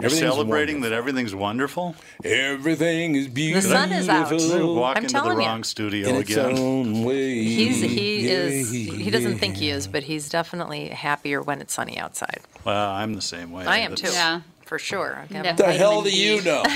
You're 0.00 0.10
celebrating 0.10 0.76
wonderful. 0.76 0.90
that 0.90 0.92
everything's 0.96 1.34
wonderful. 1.34 1.94
Everything 2.24 3.14
is 3.14 3.28
beautiful. 3.28 3.70
The 3.70 3.74
sun 3.76 3.92
is 3.92 4.08
out. 4.08 4.30
Walk 4.30 4.96
I'm 4.98 5.04
into 5.04 5.14
the 5.14 5.20
telling 5.20 5.40
you. 5.40 5.46
wrong 5.46 5.64
studio 5.64 6.08
in 6.10 6.16
its 6.16 6.30
again. 6.30 6.58
own 6.58 7.02
way. 7.04 7.42
He's 7.42 7.80
he 7.80 8.28
is 8.28 8.70
he 8.70 9.10
doesn't 9.10 9.38
think 9.38 9.56
he 9.56 9.70
is, 9.70 9.86
but 9.88 10.02
he's 10.02 10.28
definitely 10.28 10.88
happier 10.88 11.40
when 11.40 11.60
it's 11.60 11.72
sunny 11.72 11.98
outside. 11.98 12.40
Well, 12.64 12.90
I'm 12.90 13.14
the 13.14 13.22
same 13.22 13.52
way. 13.52 13.64
I 13.64 13.78
am 13.78 13.92
That's- 13.92 14.10
too. 14.12 14.16
Yeah. 14.16 14.40
For 14.66 14.78
sure. 14.78 15.16
I've 15.22 15.30
got- 15.44 15.56
The 15.56 15.72
hell 15.72 16.02
do 16.02 16.10
you 16.10 16.42
know? 16.42 16.62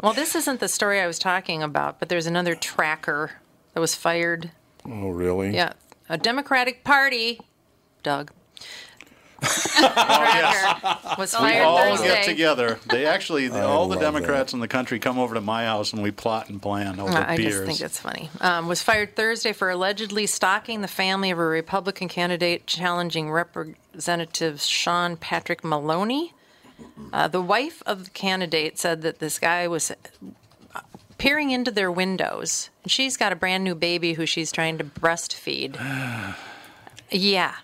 Well, 0.00 0.12
this 0.14 0.34
isn't 0.34 0.58
the 0.58 0.66
story 0.68 1.00
I 1.00 1.06
was 1.06 1.18
talking 1.20 1.62
about, 1.62 2.00
but 2.00 2.08
there's 2.08 2.26
another 2.26 2.56
tracker 2.56 3.30
that 3.72 3.78
was 3.80 3.94
fired. 3.94 4.50
oh, 4.84 5.10
really? 5.10 5.54
Yeah, 5.54 5.74
a 6.08 6.18
Democratic 6.18 6.82
Party, 6.82 7.40
Doug. 8.02 8.32
Oh, 9.44 9.92
tracker 9.94 11.16
was 11.18 11.34
We 11.40 11.58
all 11.58 11.76
Thursday. 11.78 12.06
get 12.08 12.24
together. 12.24 12.78
They 12.88 13.06
actually, 13.06 13.50
I 13.50 13.62
all 13.62 13.88
the 13.88 13.94
love 13.96 14.02
Democrats 14.02 14.52
in 14.52 14.60
the 14.60 14.68
country 14.68 14.98
come 14.98 15.18
over 15.18 15.34
to 15.34 15.40
my 15.40 15.64
house 15.64 15.92
and 15.92 16.02
we 16.02 16.10
plot 16.10 16.48
and 16.48 16.60
plan 16.62 17.00
over 17.00 17.12
Uh, 17.12 17.24
I 17.28 17.36
beers. 17.36 17.54
just 17.54 17.66
think 17.66 17.80
it's 17.80 17.98
funny. 17.98 18.30
Um, 18.40 18.68
was 18.68 18.82
fired 18.82 19.16
Thursday 19.16 19.52
for 19.52 19.70
allegedly 19.70 20.26
stalking 20.26 20.80
the 20.80 20.88
family 20.88 21.30
of 21.30 21.38
a 21.38 21.44
Republican 21.44 22.08
candidate 22.08 22.66
challenging 22.66 23.30
Representative 23.30 24.60
Sean 24.60 25.16
Patrick 25.16 25.64
Maloney. 25.64 26.34
Uh, 27.12 27.28
the 27.28 27.42
wife 27.42 27.82
of 27.86 28.04
the 28.04 28.10
candidate 28.10 28.78
said 28.78 29.02
that 29.02 29.18
this 29.18 29.38
guy 29.38 29.68
was 29.68 29.90
uh, 30.74 30.80
peering 31.18 31.50
into 31.50 31.70
their 31.70 31.90
windows. 31.92 32.70
and 32.82 32.90
She's 32.90 33.16
got 33.16 33.32
a 33.32 33.36
brand 33.36 33.62
new 33.64 33.74
baby 33.74 34.14
who 34.14 34.26
she's 34.26 34.50
trying 34.50 34.78
to 34.78 34.84
breastfeed. 34.84 35.76
yeah. 37.10 37.54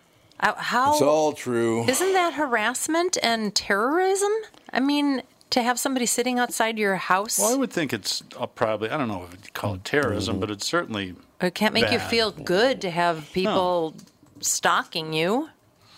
Uh, 0.40 0.54
How 0.56 0.92
It's 0.92 1.02
all 1.02 1.32
true. 1.32 1.84
isn't 1.88 2.12
that 2.12 2.34
harassment 2.34 3.18
and 3.22 3.54
terrorism? 3.54 4.30
I 4.72 4.80
mean, 4.80 5.22
to 5.50 5.62
have 5.62 5.78
somebody 5.80 6.06
sitting 6.06 6.38
outside 6.38 6.78
your 6.78 6.96
house. 6.96 7.38
Well, 7.38 7.52
I 7.52 7.56
would 7.56 7.72
think 7.72 7.92
it's 7.92 8.22
uh, 8.38 8.46
probably, 8.46 8.90
I 8.90 8.96
don't 8.96 9.08
know 9.08 9.24
if 9.24 9.32
you'd 9.32 9.54
call 9.54 9.74
it 9.74 9.84
terrorism, 9.84 10.38
but 10.40 10.50
it's 10.50 10.66
certainly, 10.66 11.14
It 11.40 11.54
can't 11.54 11.74
make 11.74 11.90
you 11.90 11.98
feel 11.98 12.30
good 12.30 12.80
to 12.82 12.90
have 12.90 13.30
people 13.32 13.94
stalking 14.40 15.12
you. 15.12 15.50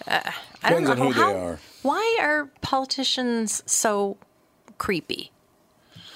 Uh, 0.06 0.20
I 0.62 0.70
don't 0.70 0.82
Depends 0.82 0.86
know 1.00 1.06
on 1.06 1.12
who 1.12 1.20
how- 1.20 1.32
they 1.32 1.38
are. 1.38 1.58
Why 1.82 2.18
are 2.20 2.46
politicians 2.62 3.62
so 3.66 4.16
creepy? 4.78 5.32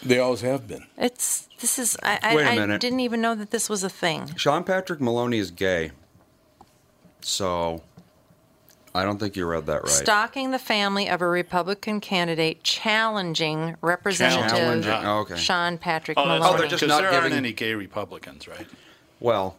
They 0.03 0.19
always 0.19 0.43
have 0.43 0.69
been. 0.69 0.87
It's 0.99 1.49
this 1.61 1.79
is 1.79 1.97
I, 2.03 2.19
I, 2.23 2.35
Wait 2.37 2.45
a 2.45 2.51
I 2.51 2.55
minute. 2.57 2.81
didn't 2.83 3.01
even 3.01 3.23
know 3.23 3.35
that 3.35 3.51
this 3.51 3.71
was 3.71 3.83
a 3.83 3.89
thing. 3.89 4.35
Sean 4.37 4.63
Patrick 4.65 5.01
Maloney 5.01 5.39
is 5.39 5.51
gay. 5.51 5.93
So 7.23 7.83
I 8.97 9.05
don't 9.05 9.19
think 9.19 9.35
you 9.35 9.45
read 9.47 9.67
that 9.67 9.83
right. 9.83 9.89
Stalking 9.91 10.53
the 10.53 10.59
family 10.59 11.09
of 11.09 11.21
a 11.21 11.27
Republican 11.27 12.01
candidate 12.01 12.63
challenging 12.63 13.75
Representative 13.81 14.51
Challenging, 14.57 14.93
oh, 14.93 15.19
okay. 15.21 15.37
Sean 15.37 15.79
Patrick 15.79 16.17
oh, 16.17 16.29
that's 16.29 16.39
Maloney. 16.41 16.45
right, 16.45 16.55
oh, 16.55 16.59
they're 16.59 16.69
just 16.69 16.81
'cause 16.83 16.89
not 16.89 17.01
there 17.03 17.11
aren't 17.11 17.25
giving- 17.25 17.39
any 17.39 17.53
gay 17.53 17.75
Republicans, 17.75 18.47
right? 18.47 18.67
Well, 19.21 19.57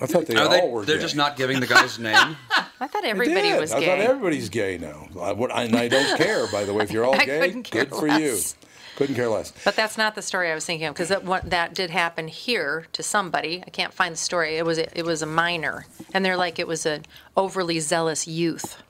I 0.00 0.06
thought 0.06 0.26
they 0.26 0.34
are 0.34 0.44
all 0.44 0.48
they, 0.50 0.68
were 0.68 0.84
they're 0.84 0.96
gay. 0.96 1.02
just 1.02 1.14
not 1.16 1.36
giving 1.36 1.60
the 1.60 1.66
guy's 1.66 1.98
name. 2.10 2.36
I 2.80 2.86
thought 2.88 3.04
I 3.04 3.08
everybody 3.08 3.42
did. 3.50 3.60
was 3.60 3.70
I 3.72 3.80
gay. 3.80 3.86
thought 3.86 3.98
everybody's 3.98 4.48
gay 4.48 4.78
now. 4.78 5.08
I, 5.20 5.32
would, 5.32 5.50
and 5.52 5.76
I 5.76 5.88
don't 5.88 6.16
care, 6.16 6.46
by 6.50 6.64
the 6.64 6.72
way. 6.72 6.84
If 6.84 6.90
you're 6.90 7.04
all 7.04 7.14
I 7.20 7.24
gay, 7.24 7.40
couldn't 7.40 7.62
care 7.64 7.84
good 7.84 7.94
for 7.98 8.08
less. 8.08 8.56
You. 8.94 8.98
Couldn't 8.98 9.14
care 9.16 9.28
less. 9.28 9.52
But 9.64 9.76
that's 9.76 9.98
not 9.98 10.14
the 10.14 10.22
story 10.22 10.50
I 10.50 10.54
was 10.54 10.64
thinking 10.64 10.86
of 10.86 10.94
because 10.94 11.08
that, 11.08 11.50
that 11.50 11.74
did 11.74 11.90
happen 11.90 12.28
here 12.28 12.86
to 12.92 13.02
somebody. 13.02 13.62
I 13.66 13.70
can't 13.70 13.92
find 13.92 14.14
the 14.14 14.18
story. 14.18 14.56
It 14.56 14.64
was 14.64 14.78
a, 14.78 14.98
it 14.98 15.04
was 15.04 15.22
a 15.22 15.26
minor, 15.26 15.86
and 16.12 16.24
they're 16.24 16.36
like 16.36 16.58
it 16.58 16.66
was 16.66 16.86
an 16.86 17.04
overly 17.36 17.80
zealous 17.80 18.26
youth. 18.26 18.82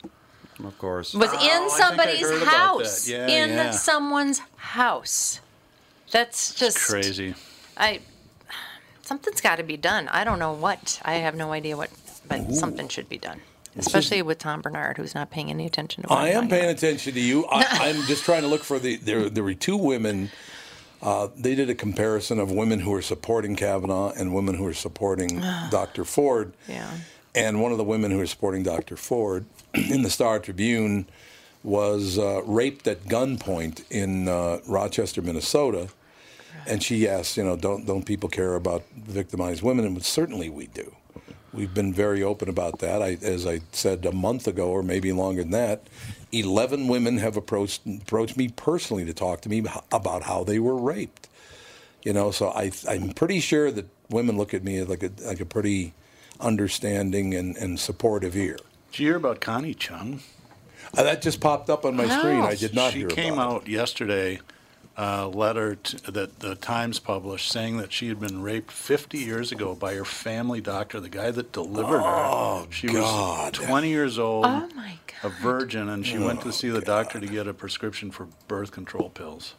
Of 0.63 0.77
course. 0.77 1.13
Was 1.13 1.29
Oh, 1.29 1.35
I 1.35 1.37
think 1.37 1.51
I 1.51 1.63
in 1.63 1.69
somebody's 1.69 2.43
house. 2.43 3.07
Yeah, 3.07 3.27
in 3.27 3.49
yeah. 3.49 3.71
someone's 3.71 4.41
house. 4.55 5.41
That's 6.11 6.53
just 6.53 6.77
Crazy. 6.77 7.35
I 7.77 7.99
something's 9.01 9.41
got 9.41 9.57
to 9.57 9.63
be 9.63 9.77
done. 9.77 10.07
I 10.09 10.23
don't 10.23 10.39
know 10.39 10.53
what. 10.53 11.01
I 11.03 11.15
have 11.15 11.35
no 11.35 11.51
idea 11.51 11.75
what, 11.75 11.89
but 12.27 12.53
something 12.53 12.87
should 12.87 13.09
be 13.09 13.17
done. 13.17 13.41
Especially 13.77 14.21
with 14.21 14.37
Tom 14.37 14.61
Barnard, 14.61 14.97
who's 14.97 15.13
not 15.15 15.29
paying 15.31 15.49
any 15.49 15.65
attention 15.65 16.03
to 16.03 16.09
what 16.09 16.19
I 16.19 16.29
I'm 16.29 16.43
am 16.43 16.49
paying 16.49 16.63
about. 16.65 16.77
attention 16.77 17.13
to 17.13 17.19
you. 17.19 17.45
I, 17.45 17.65
I'm 17.89 18.03
just 18.03 18.23
trying 18.23 18.41
to 18.43 18.47
look 18.47 18.63
for 18.63 18.79
the. 18.79 18.95
There, 18.95 19.29
there 19.29 19.43
were 19.43 19.53
two 19.53 19.77
women. 19.77 20.31
Uh, 21.01 21.27
they 21.35 21.55
did 21.55 21.69
a 21.69 21.75
comparison 21.75 22.39
of 22.39 22.51
women 22.51 22.79
who 22.79 22.93
are 22.93 23.01
supporting 23.01 23.55
Kavanaugh 23.55 24.11
and 24.11 24.33
women 24.33 24.55
who 24.55 24.65
are 24.65 24.73
supporting 24.73 25.39
Dr. 25.71 26.05
Ford. 26.05 26.53
Yeah. 26.67 26.89
And 27.35 27.61
one 27.61 27.71
of 27.73 27.77
the 27.77 27.83
women 27.83 28.11
who 28.11 28.19
was 28.19 28.29
supporting 28.31 28.63
Dr. 28.63 28.95
Ford 28.95 29.45
in 29.73 30.03
the 30.03 30.09
Star 30.09 30.39
Tribune 30.39 31.05
was 31.63 32.17
uh, 32.17 32.41
raped 32.45 32.87
at 32.87 33.03
gunpoint 33.05 33.83
in 33.91 34.27
uh, 34.29 34.59
Rochester, 34.67 35.21
Minnesota. 35.21 35.89
And 36.67 36.81
she 36.81 37.07
asked, 37.07 37.37
you 37.37 37.43
know, 37.43 37.55
don't 37.55 37.85
don't 37.85 38.05
people 38.05 38.29
care 38.29 38.55
about 38.55 38.83
victimized 38.95 39.61
women? 39.61 39.85
And 39.85 40.03
certainly 40.03 40.49
we 40.49 40.67
do. 40.67 40.95
We've 41.55 41.73
been 41.73 41.93
very 41.93 42.21
open 42.21 42.49
about 42.49 42.79
that. 42.79 43.01
I, 43.01 43.17
as 43.21 43.47
I 43.47 43.61
said 43.71 44.05
a 44.05 44.11
month 44.11 44.47
ago, 44.47 44.69
or 44.69 44.83
maybe 44.83 45.11
longer 45.13 45.41
than 45.41 45.51
that, 45.51 45.87
eleven 46.31 46.87
women 46.87 47.17
have 47.17 47.37
approached 47.37 47.81
approached 47.85 48.35
me 48.35 48.49
personally 48.49 49.05
to 49.05 49.13
talk 49.13 49.41
to 49.41 49.49
me 49.49 49.63
about 49.91 50.23
how 50.23 50.43
they 50.43 50.59
were 50.59 50.75
raped. 50.75 51.29
You 52.03 52.13
know, 52.13 52.31
so 52.31 52.49
I 52.49 52.71
I'm 52.89 53.11
pretty 53.11 53.39
sure 53.39 53.71
that 53.71 53.85
women 54.09 54.37
look 54.37 54.53
at 54.53 54.63
me 54.63 54.83
like 54.83 55.03
a 55.03 55.11
like 55.25 55.39
a 55.39 55.45
pretty 55.45 55.93
understanding 56.39 57.33
and, 57.33 57.55
and 57.57 57.79
supportive 57.79 58.35
ear. 58.35 58.57
Did 58.91 58.99
you 58.99 59.07
hear 59.07 59.15
about 59.15 59.39
Connie 59.41 59.73
Chung? 59.73 60.19
Uh, 60.97 61.03
that 61.03 61.21
just 61.21 61.39
popped 61.41 61.69
up 61.69 61.85
on 61.85 61.95
my 61.95 62.07
screen. 62.07 62.41
I 62.41 62.55
did 62.55 62.75
not 62.75 62.93
she 62.93 62.99
hear 62.99 63.07
came 63.07 63.33
about 63.33 63.51
it. 63.51 63.55
out 63.55 63.67
yesterday, 63.67 64.39
a 64.97 65.27
letter 65.27 65.75
to, 65.75 66.11
that 66.11 66.39
the 66.39 66.55
Times 66.55 66.99
published 66.99 67.51
saying 67.51 67.77
that 67.77 67.91
she 67.91 68.07
had 68.07 68.19
been 68.19 68.41
raped 68.41 68.71
50 68.71 69.17
years 69.17 69.51
ago 69.51 69.75
by 69.75 69.93
her 69.95 70.05
family 70.05 70.61
doctor, 70.61 70.99
the 70.99 71.09
guy 71.09 71.31
that 71.31 71.51
delivered 71.51 72.01
Oh, 72.03 72.65
her. 72.65 72.71
She 72.71 72.87
God. 72.87 73.57
was 73.57 73.67
20 73.67 73.89
years 73.89 74.17
old, 74.17 74.45
Oh 74.45 74.69
my 74.75 74.93
a 75.23 75.29
virgin, 75.29 75.89
and 75.89 76.05
she 76.05 76.17
went 76.17 76.41
to 76.41 76.49
oh, 76.49 76.51
see 76.51 76.69
the 76.69 76.81
doctor 76.81 77.19
to 77.19 77.27
get 77.27 77.47
a 77.47 77.53
prescription 77.53 78.11
for 78.11 78.27
birth 78.47 78.71
control 78.71 79.09
pills. 79.09 79.55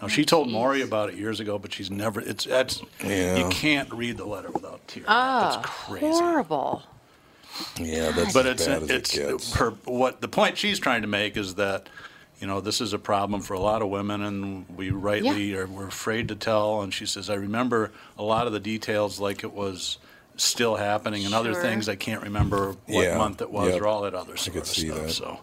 Now 0.00 0.06
oh, 0.06 0.08
she 0.08 0.24
told 0.24 0.50
Maury 0.50 0.82
about 0.82 1.08
it 1.08 1.16
years 1.16 1.40
ago, 1.40 1.58
but 1.58 1.72
she's 1.72 1.90
never. 1.90 2.20
It's 2.20 2.44
that's 2.44 2.82
Yeah. 3.04 3.38
you 3.38 3.48
can't 3.48 3.92
read 3.92 4.16
the 4.16 4.26
letter 4.26 4.50
without 4.50 4.86
tears. 4.86 5.06
Oh, 5.08 5.40
that's 5.40 5.66
crazy. 5.68 6.06
horrible. 6.06 6.82
Yeah, 7.80 8.12
that's 8.12 8.32
but 8.32 8.46
as 8.46 8.52
it's 8.60 8.66
bad 8.66 8.82
as 8.84 8.90
it's 8.90 9.16
it 9.16 9.30
gets. 9.30 9.54
her 9.54 9.70
what 9.86 10.20
the 10.20 10.28
point 10.28 10.56
she's 10.58 10.78
trying 10.78 11.02
to 11.02 11.08
make 11.08 11.36
is 11.36 11.56
that 11.56 11.88
you 12.40 12.46
know 12.46 12.60
this 12.60 12.80
is 12.80 12.92
a 12.92 12.98
problem 12.98 13.40
for 13.40 13.54
a 13.54 13.60
lot 13.60 13.82
of 13.82 13.88
women 13.88 14.22
and 14.22 14.66
we 14.76 14.90
rightly 14.90 15.54
are 15.54 15.66
we're 15.66 15.88
afraid 15.88 16.28
to 16.28 16.34
tell 16.34 16.82
and 16.82 16.92
she 16.94 17.06
says 17.06 17.28
I 17.30 17.34
remember 17.34 17.90
a 18.16 18.22
lot 18.22 18.46
of 18.46 18.52
the 18.52 18.60
details 18.60 19.18
like 19.20 19.42
it 19.44 19.52
was 19.52 19.98
still 20.36 20.76
happening 20.76 21.24
and 21.24 21.34
other 21.34 21.54
things 21.54 21.88
I 21.88 21.96
can't 21.96 22.22
remember 22.22 22.76
what 22.86 23.02
Yeah, 23.04 23.18
month 23.18 23.40
it 23.42 23.50
was 23.50 23.72
yep. 23.72 23.82
or 23.82 23.86
all 23.88 24.02
that 24.02 24.14
other 24.14 24.36
sort 24.36 24.54
could 24.54 24.62
of 24.62 24.68
see 24.68 24.86
stuff 24.88 25.02
that. 25.02 25.10
so 25.10 25.40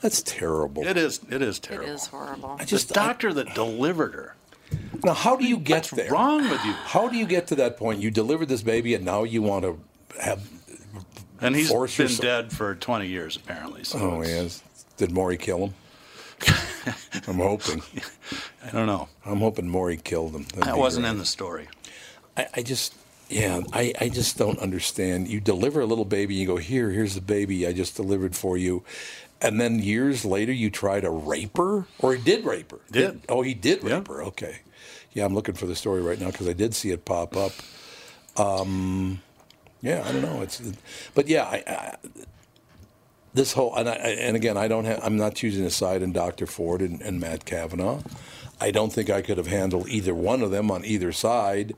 That's 0.00 0.22
terrible. 0.22 0.84
it 0.86 0.96
is 0.96 1.20
it 1.30 1.40
is 1.42 1.58
terrible 1.60 1.88
It 1.88 1.92
is 1.94 2.06
horrible. 2.06 2.50
I 2.58 2.64
the 2.64 2.66
just 2.66 2.92
doctor 2.92 3.32
that 3.34 3.54
delivered 3.54 4.14
her 4.14 4.34
now, 5.04 5.14
how 5.14 5.36
do 5.36 5.46
you 5.46 5.56
get 5.56 5.84
what's 5.86 5.90
there? 5.90 6.10
wrong 6.12 6.42
with 6.50 6.62
you 6.64 6.72
How 6.72 7.08
do 7.08 7.16
you 7.16 7.26
get 7.26 7.46
to 7.48 7.54
that 7.56 7.76
point? 7.78 8.00
You 8.00 8.10
delivered 8.10 8.48
this 8.48 8.62
baby, 8.62 8.94
and 8.94 9.02
now 9.04 9.22
you 9.24 9.40
want 9.40 9.64
to 9.64 9.78
have. 10.20 10.46
and 11.40 11.54
he's 11.56 11.70
been 11.70 11.80
yourself- 11.80 12.20
dead 12.20 12.52
for 12.52 12.74
20 12.74 13.06
years 13.06 13.36
apparently 13.36 13.84
so 13.84 13.98
Oh, 13.98 14.22
it's- 14.22 14.28
yes. 14.28 14.62
Did 14.96 15.12
Maury 15.12 15.36
kill 15.36 15.58
him? 15.68 15.74
I'm 17.26 17.36
hoping. 17.36 17.82
I 18.64 18.70
don't 18.70 18.86
know 18.86 19.08
I'm 19.26 19.38
hoping 19.38 19.68
Maury 19.68 19.96
killed 19.96 20.34
him. 20.34 20.44
That'd 20.44 20.64
that 20.64 20.78
wasn't 20.78 21.04
great. 21.04 21.12
in 21.12 21.18
the 21.18 21.26
story 21.26 21.68
I, 22.36 22.46
I 22.54 22.62
just, 22.62 22.94
yeah, 23.28 23.60
I, 23.72 23.92
I 24.00 24.08
just 24.08 24.38
don't 24.38 24.58
understand. 24.60 25.26
You 25.28 25.40
deliver 25.40 25.80
a 25.80 25.86
little 25.86 26.04
baby, 26.04 26.34
you 26.36 26.46
go, 26.46 26.56
here, 26.56 26.90
here's 26.90 27.14
the 27.16 27.20
baby 27.20 27.66
I 27.66 27.72
just 27.72 27.96
delivered 27.96 28.36
for 28.36 28.56
you. 28.56 28.84
And 29.40 29.60
then 29.60 29.80
years 29.80 30.24
later, 30.24 30.52
you 30.52 30.70
try 30.70 31.00
to 31.00 31.10
rape 31.10 31.56
her? 31.56 31.86
Or 31.98 32.14
he 32.14 32.22
did 32.22 32.44
rape 32.44 32.70
her? 32.70 32.78
Did. 32.90 33.20
oh, 33.28 33.42
he 33.42 33.54
did 33.54 33.82
Yeah. 33.82 33.96
rape 33.96 34.08
her. 34.08 34.22
Okay. 34.24 34.58
Yeah, 35.14 35.24
I'm 35.24 35.34
looking 35.34 35.54
for 35.56 35.66
the 35.66 35.74
story 35.76 36.00
right 36.02 36.18
now 36.20 36.30
because 36.30 36.48
I 36.48 36.52
did 36.52 36.74
see 36.74 36.90
it 36.90 37.04
pop 37.04 37.36
up. 37.36 37.52
Um, 38.36 39.20
yeah, 39.82 40.04
I 40.06 40.12
don't 40.12 40.22
know. 40.22 40.42
It's, 40.42 40.60
but 41.14 41.26
yeah, 41.28 41.44
I, 41.44 41.62
I, 41.66 41.96
this 43.38 43.52
whole 43.54 43.74
and 43.76 43.88
I, 43.88 43.92
and 43.94 44.36
again, 44.36 44.56
I 44.56 44.68
don't 44.68 44.84
have. 44.84 45.00
I'm 45.02 45.16
not 45.16 45.34
choosing 45.34 45.64
a 45.64 45.70
side 45.70 46.02
in 46.02 46.12
Dr. 46.12 46.46
Ford 46.46 46.82
and, 46.82 47.00
and 47.00 47.20
Matt 47.20 47.44
Kavanaugh. 47.44 48.02
I 48.60 48.70
don't 48.70 48.92
think 48.92 49.08
I 49.08 49.22
could 49.22 49.38
have 49.38 49.46
handled 49.46 49.88
either 49.88 50.14
one 50.14 50.42
of 50.42 50.50
them 50.50 50.70
on 50.70 50.84
either 50.84 51.12
side. 51.12 51.74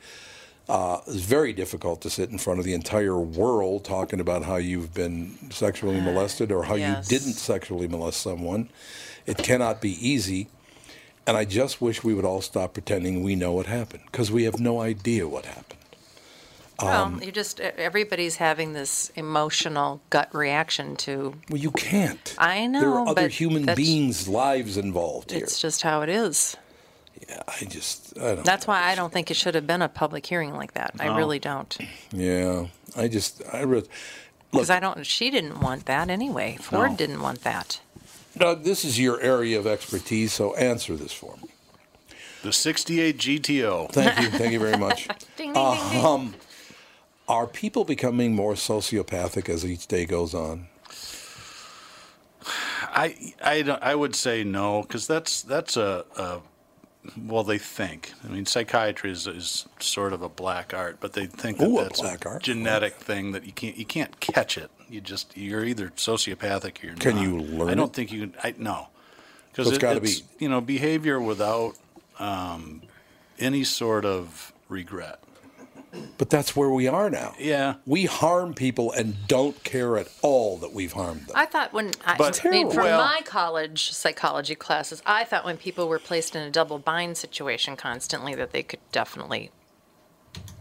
Uh, 0.68 1.00
it's 1.06 1.16
very 1.16 1.52
difficult 1.52 2.00
to 2.00 2.08
sit 2.08 2.30
in 2.30 2.38
front 2.38 2.58
of 2.58 2.64
the 2.64 2.72
entire 2.74 3.18
world 3.18 3.84
talking 3.84 4.20
about 4.20 4.44
how 4.44 4.56
you've 4.56 4.94
been 4.94 5.36
sexually 5.50 6.00
molested 6.00 6.50
or 6.52 6.64
how 6.64 6.76
Yes. 6.76 7.10
you 7.10 7.18
didn't 7.18 7.34
sexually 7.34 7.88
molest 7.88 8.20
someone. 8.20 8.70
It 9.26 9.36
cannot 9.38 9.80
be 9.80 9.90
easy. 10.06 10.48
And 11.26 11.36
I 11.36 11.44
just 11.44 11.82
wish 11.82 12.02
we 12.02 12.14
would 12.14 12.24
all 12.24 12.40
stop 12.40 12.72
pretending 12.72 13.22
we 13.22 13.34
know 13.36 13.52
what 13.52 13.66
happened 13.66 14.04
because 14.10 14.30
we 14.30 14.44
have 14.44 14.58
no 14.58 14.80
idea 14.80 15.28
what 15.28 15.44
happened. 15.44 15.79
Um, 16.82 17.16
well, 17.16 17.24
you 17.24 17.32
just 17.32 17.60
everybody's 17.60 18.36
having 18.36 18.72
this 18.72 19.10
emotional 19.16 20.00
gut 20.10 20.34
reaction 20.34 20.96
to. 20.96 21.34
Well, 21.48 21.60
you 21.60 21.70
can't. 21.70 22.34
I 22.38 22.66
know, 22.66 22.80
There 22.80 22.90
are 22.90 23.08
other 23.08 23.22
but 23.22 23.30
human 23.30 23.66
beings' 23.74 24.28
lives 24.28 24.76
involved 24.76 25.30
here. 25.30 25.42
It's 25.42 25.60
just 25.60 25.82
how 25.82 26.02
it 26.02 26.08
is. 26.08 26.56
Yeah, 27.28 27.42
I 27.46 27.64
just, 27.66 28.18
I 28.18 28.34
don't. 28.36 28.44
That's 28.44 28.66
why 28.66 28.82
I 28.84 28.94
don't 28.94 29.12
think 29.12 29.30
it 29.30 29.34
should 29.36 29.54
have 29.54 29.66
been 29.66 29.82
a 29.82 29.88
public 29.88 30.24
hearing 30.24 30.54
like 30.54 30.72
that. 30.74 30.94
I 30.98 31.14
really 31.16 31.38
don't. 31.38 31.76
Yeah, 32.12 32.66
I 32.96 33.08
just, 33.08 33.42
I 33.52 33.60
re- 33.62 33.82
Because 34.50 34.70
I 34.70 34.80
don't. 34.80 35.04
She 35.04 35.30
didn't 35.30 35.60
want 35.60 35.84
that 35.86 36.08
anyway. 36.08 36.56
Ford 36.60 36.92
No. 36.92 36.96
didn't 36.96 37.20
want 37.20 37.42
that. 37.42 37.80
Doug, 38.38 38.62
this 38.64 38.84
is 38.84 38.98
your 38.98 39.20
area 39.20 39.58
of 39.58 39.66
expertise, 39.66 40.32
so 40.32 40.54
answer 40.54 40.96
this 40.96 41.12
for 41.12 41.36
me. 41.42 41.48
the 42.42 42.52
68 42.52 43.18
GTO 43.18 43.90
Thank 43.92 44.18
you, 44.20 44.30
thank 44.38 44.52
you 44.52 44.58
very 44.60 44.78
much. 44.78 45.06
Ding, 45.36 45.52
ding, 45.52 45.54
ding, 45.54 45.90
ding. 45.90 46.04
Um, 46.04 46.34
are 47.30 47.46
people 47.46 47.84
becoming 47.84 48.34
more 48.34 48.54
sociopathic 48.54 49.48
as 49.48 49.64
each 49.64 49.86
day 49.86 50.04
goes 50.04 50.34
on? 50.34 50.66
I 52.92 53.34
I 53.42 53.62
don't, 53.62 53.82
I 53.82 53.94
would 53.94 54.14
say 54.16 54.42
no 54.44 54.82
because 54.82 55.06
that's 55.06 55.42
that's 55.42 55.76
a, 55.76 56.04
a 56.16 56.40
well 57.16 57.44
they 57.44 57.58
think 57.58 58.12
I 58.24 58.28
mean 58.28 58.46
psychiatry 58.46 59.10
is, 59.12 59.26
is 59.26 59.66
sort 59.78 60.12
of 60.12 60.22
a 60.22 60.28
black 60.28 60.74
art 60.74 60.98
but 61.00 61.12
they 61.12 61.26
think 61.26 61.58
that 61.58 61.68
Ooh, 61.68 61.78
a 61.78 61.84
that's 61.84 62.00
black 62.00 62.26
art. 62.26 62.42
genetic 62.42 62.94
thing 62.94 63.32
that 63.32 63.44
you 63.44 63.52
can't 63.52 63.76
you 63.76 63.84
can't 63.84 64.18
catch 64.20 64.58
it 64.58 64.70
you 64.88 65.00
just 65.00 65.36
you're 65.36 65.64
either 65.64 65.90
sociopathic 65.90 66.82
or 66.82 66.86
you're 66.88 66.96
Can 66.96 67.16
not. 67.16 67.22
you 67.24 67.38
learn 67.38 67.68
I 67.70 67.74
don't 67.74 67.90
it? 67.90 67.94
think 67.94 68.12
you 68.12 68.20
can 68.28 68.34
I 68.42 68.54
no 68.58 68.88
So 69.62 69.62
because 69.62 69.68
it's 69.68 69.78
it, 69.78 69.80
gotta 69.80 70.00
be- 70.00 70.22
you 70.38 70.48
know 70.48 70.60
behavior 70.60 71.20
without 71.20 71.74
um, 72.18 72.82
any 73.38 73.64
sort 73.64 74.04
of 74.04 74.52
regret 74.68 75.20
But 76.18 76.30
that's 76.30 76.54
where 76.54 76.70
we 76.70 76.86
are 76.86 77.10
now. 77.10 77.34
yeah 77.38 77.74
We 77.86 78.04
harm 78.06 78.54
people 78.54 78.92
and 78.92 79.16
don't 79.26 79.62
care 79.64 79.96
at 79.98 80.08
all 80.22 80.56
that 80.58 80.72
we've 80.72 80.92
harmed 80.92 81.22
them. 81.26 81.32
I 81.34 81.46
thought 81.46 81.72
when 81.72 81.90
I, 82.06 82.16
But- 82.16 82.44
I 82.46 82.50
mean, 82.50 82.70
from 82.70 82.84
Well- 82.84 82.98
my 83.04 83.20
college 83.24 83.92
psychology 83.92 84.54
classes, 84.54 85.02
I 85.04 85.24
thought 85.24 85.44
when 85.44 85.56
people 85.56 85.88
were 85.88 85.98
placed 85.98 86.36
in 86.36 86.42
a 86.42 86.50
double 86.50 86.78
bind 86.78 87.16
situation 87.16 87.76
constantly 87.76 88.34
that 88.36 88.52
they 88.52 88.62
could 88.62 88.80
definitely 88.92 89.50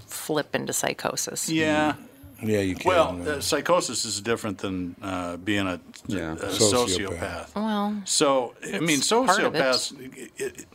flip 0.07 0.55
into 0.55 0.73
psychosis. 0.73 1.49
yeah. 1.49 1.93
yeah, 2.41 2.59
you 2.61 2.75
can. 2.75 2.87
Well, 2.87 3.21
uh, 3.27 3.31
uh, 3.33 3.41
psychosis 3.41 4.05
is 4.05 4.21
different 4.21 4.59
than 4.59 4.95
uh, 5.01 5.37
being 5.37 5.67
a, 5.67 5.79
Yeah. 6.07 6.33
a 6.33 6.35
Sociopath. 6.47 7.19
sociopath. 7.19 7.55
Well, 7.55 8.01
So 8.05 8.55
I 8.63 8.79
mean, 8.79 8.99
It's 8.99 9.09
part 9.09 9.41
of 9.43 9.53
it. 9.55 9.59
sociopaths, 9.61 10.15
it- 10.17 10.31
it- 10.37 10.65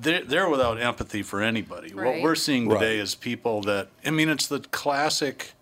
they're, 0.00 0.24
they're 0.24 0.48
without 0.48 0.80
empathy 0.80 1.22
for 1.22 1.42
anybody. 1.42 1.92
What 1.94 2.02
Right. 2.04 2.22
we're 2.22 2.34
seeing 2.34 2.68
today 2.68 2.96
Right. 2.98 3.02
is 3.02 3.14
people 3.14 3.62
that 3.62 3.88
I 4.04 4.10
mean, 4.10 4.28
it's 4.28 4.46
the 4.46 4.60
classic 4.60 5.52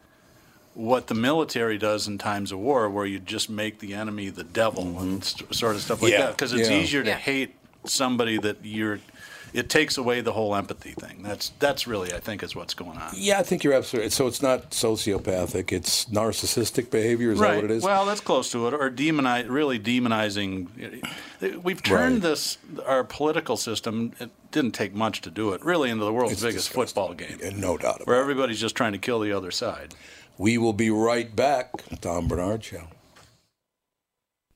what 0.74 1.06
the 1.06 1.14
military 1.14 1.78
does 1.78 2.06
in 2.06 2.18
times 2.18 2.52
of 2.52 2.58
war, 2.58 2.90
where 2.90 3.06
you 3.06 3.18
just 3.18 3.48
make 3.48 3.78
the 3.78 3.94
enemy 3.94 4.28
the 4.28 4.44
devil 4.44 4.98
and 5.00 5.24
st- 5.24 5.54
sort 5.54 5.74
of 5.74 5.80
stuff 5.80 6.02
like 6.02 6.12
Mm-hmm. 6.12 6.20
Yeah, 6.20 6.26
that. 6.26 6.36
Because 6.36 6.52
it's 6.52 6.68
yeah. 6.68 6.78
easier 6.80 7.02
to 7.02 7.08
Yeah. 7.10 7.16
hate 7.16 7.54
somebody 7.84 8.36
that 8.38 8.58
you're. 8.62 9.00
It 9.56 9.70
takes 9.70 9.96
away 9.96 10.20
the 10.20 10.32
whole 10.32 10.54
empathy 10.54 10.92
thing. 10.92 11.22
That's 11.22 11.50
that's 11.58 11.86
really, 11.86 12.12
I 12.12 12.20
think, 12.20 12.42
is 12.42 12.54
what's 12.54 12.74
going 12.74 12.98
on. 12.98 13.12
yeah, 13.16 13.38
I 13.38 13.42
think 13.42 13.64
you're 13.64 13.72
absolutely. 13.72 14.10
So 14.10 14.26
it's 14.26 14.42
not 14.42 14.70
sociopathic; 14.70 15.72
it's 15.72 16.04
narcissistic 16.06 16.90
behavior. 16.90 17.32
Is 17.32 17.40
that 17.40 17.56
what 17.56 17.64
it 17.64 17.70
is? 17.70 17.82
Well, 17.82 18.04
that's 18.04 18.20
close 18.20 18.50
to 18.52 18.68
it. 18.68 18.74
Or 18.74 18.90
demonize, 18.90 19.48
really 19.48 19.78
demonizing. 19.80 20.68
We've 21.62 21.82
turned 21.82 22.16
Right. 22.16 22.22
this 22.30 22.58
our 22.84 23.02
political 23.02 23.56
system. 23.56 24.12
It 24.20 24.30
didn't 24.52 24.72
take 24.72 24.94
much 24.94 25.22
to 25.22 25.30
do 25.30 25.52
it. 25.54 25.64
Really, 25.64 25.88
into 25.90 26.04
the 26.04 26.12
world's 26.12 26.34
It's 26.34 26.42
biggest 26.42 26.68
disgusting. 26.68 26.86
football 27.04 27.14
game, 27.14 27.38
And 27.42 27.60
no 27.60 27.78
doubt 27.78 27.96
about 27.96 28.06
where 28.08 28.18
it. 28.18 28.20
everybody's 28.22 28.60
just 28.60 28.74
trying 28.76 28.92
to 28.92 28.98
kill 28.98 29.20
the 29.20 29.32
other 29.32 29.50
side. 29.50 29.94
We 30.38 30.58
will 30.58 30.74
be 30.74 30.90
right 30.90 31.34
back. 31.34 31.72
Tom 32.02 32.28
Barnard 32.28 32.62
Show. 32.62 32.88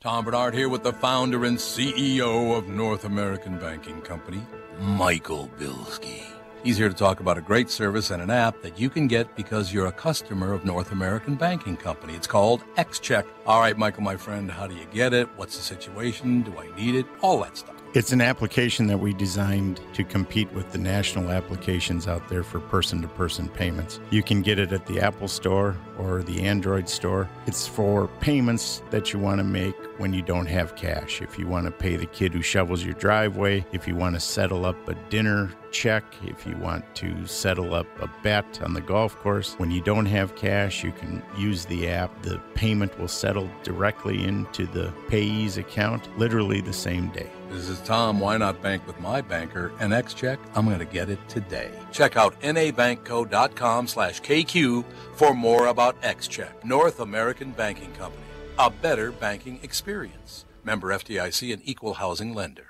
Tom 0.02 0.24
Barnard 0.24 0.54
here 0.54 0.68
with 0.68 0.82
the 0.82 0.92
founder 0.92 1.44
and 1.44 1.58
CEO 1.58 2.56
of 2.56 2.68
North 2.68 3.04
American 3.04 3.58
Banking 3.58 4.00
Company, 4.00 4.40
Michael 4.80 5.50
Bilski. 5.58 6.22
He's 6.64 6.78
here 6.78 6.88
to 6.88 6.94
talk 6.94 7.20
about 7.20 7.36
a 7.36 7.42
great 7.42 7.68
service 7.68 8.10
and 8.10 8.22
an 8.22 8.30
app 8.30 8.62
that 8.62 8.80
you 8.80 8.88
can 8.88 9.06
get 9.08 9.36
because 9.36 9.74
you're 9.74 9.88
a 9.88 9.92
customer 9.92 10.54
of 10.54 10.64
North 10.64 10.92
American 10.92 11.34
Banking 11.34 11.76
Company. 11.76 12.14
It's 12.14 12.26
called 12.26 12.62
XCheck. 12.76 13.26
All 13.44 13.60
right, 13.60 13.76
Michael, 13.76 14.02
my 14.02 14.16
friend, 14.16 14.50
how 14.50 14.66
do 14.66 14.74
you 14.74 14.86
get 14.86 15.12
it? 15.12 15.28
What's 15.36 15.58
the 15.58 15.62
situation? 15.62 16.40
Do 16.40 16.58
I 16.58 16.74
need 16.76 16.94
it? 16.94 17.04
All 17.20 17.42
that 17.42 17.58
stuff. 17.58 17.79
It's 17.92 18.12
an 18.12 18.20
application 18.20 18.87
that 18.87 18.98
we 18.98 19.12
designed 19.12 19.81
to 19.94 20.05
compete 20.05 20.53
with 20.53 20.70
the 20.70 20.79
national 20.79 21.31
applications 21.31 22.07
out 22.07 22.29
there 22.29 22.44
for 22.44 22.61
person 22.61 23.03
to 23.03 23.09
person 23.09 23.48
payments. 23.48 23.98
You 24.11 24.22
can 24.22 24.42
get 24.42 24.61
it 24.61 24.70
at 24.70 24.87
the 24.87 25.00
Apple 25.00 25.26
Store 25.26 25.76
or 25.98 26.22
the 26.22 26.42
Android 26.42 26.88
Store. 26.88 27.29
It's 27.48 27.66
for 27.66 28.07
payments 28.20 28.81
that 28.90 29.12
you 29.12 29.18
want 29.18 29.38
to 29.38 29.44
make 29.44 29.74
when 29.98 30.12
you 30.12 30.22
don't 30.22 30.46
have 30.46 30.76
cash. 30.76 31.20
If 31.20 31.37
you 31.37 31.48
want 31.48 31.66
to 31.66 31.72
pay 31.72 31.96
the 31.96 32.07
kid 32.07 32.33
who 32.33 32.42
shovels 32.42 32.85
your 32.85 32.94
driveway, 32.94 33.66
if 33.72 33.88
you 33.88 33.96
want 33.96 34.14
to 34.14 34.20
settle 34.20 34.66
up 34.66 34.88
a 34.88 34.94
dinner 35.11 35.50
check, 35.70 36.04
if 36.24 36.46
you 36.46 36.56
want 36.56 36.85
to 36.96 37.26
settle 37.26 37.74
up 37.74 37.87
a 38.00 38.11
bet 38.22 38.61
on 38.62 38.74
the 38.74 38.80
golf 38.80 39.16
course, 39.16 39.54
when 39.54 39.70
you 39.70 39.80
don't 39.80 40.06
have 40.06 40.35
cash, 40.37 40.85
you 40.85 40.92
can 40.92 41.22
use 41.37 41.64
the 41.64 41.88
app. 41.88 42.22
The 42.22 42.38
payment 42.54 42.98
will 42.98 43.09
settle 43.09 43.50
directly 43.62 44.24
into 44.24 44.66
the 44.66 44.92
payee's 45.09 45.59
account 45.59 46.09
literally 46.18 46.61
the 46.61 46.72
same 46.72 47.09
day. 47.09 47.30
This 47.50 47.68
is 47.68 47.80
Tom. 47.80 48.20
Why 48.20 48.37
not 48.37 48.62
bank 48.62 48.87
with 48.87 49.00
my 49.00 49.20
banker? 49.20 49.72
And 49.80 49.92
XCheck, 49.92 50.38
I'm 50.54 50.66
going 50.66 50.78
to 50.78 50.85
get 50.85 51.11
it 51.11 51.18
today. 51.28 51.70
Check 51.92 52.16
out 52.16 52.38
nabankco.com 52.40 53.87
slash 53.88 54.20
KQ 54.20 54.85
for 55.14 55.35
more 55.35 55.66
about 55.66 56.00
XCheck, 56.02 56.64
North 56.64 57.00
American 57.00 57.50
Banking 57.52 57.92
Company. 57.92 58.22
A 58.59 58.70
better 58.70 59.11
banking 59.11 59.59
experience. 59.62 60.44
Member 60.62 60.88
FDIC 60.88 61.52
and 61.52 61.62
equal 61.64 61.94
housing 61.94 62.35
lender. 62.35 62.69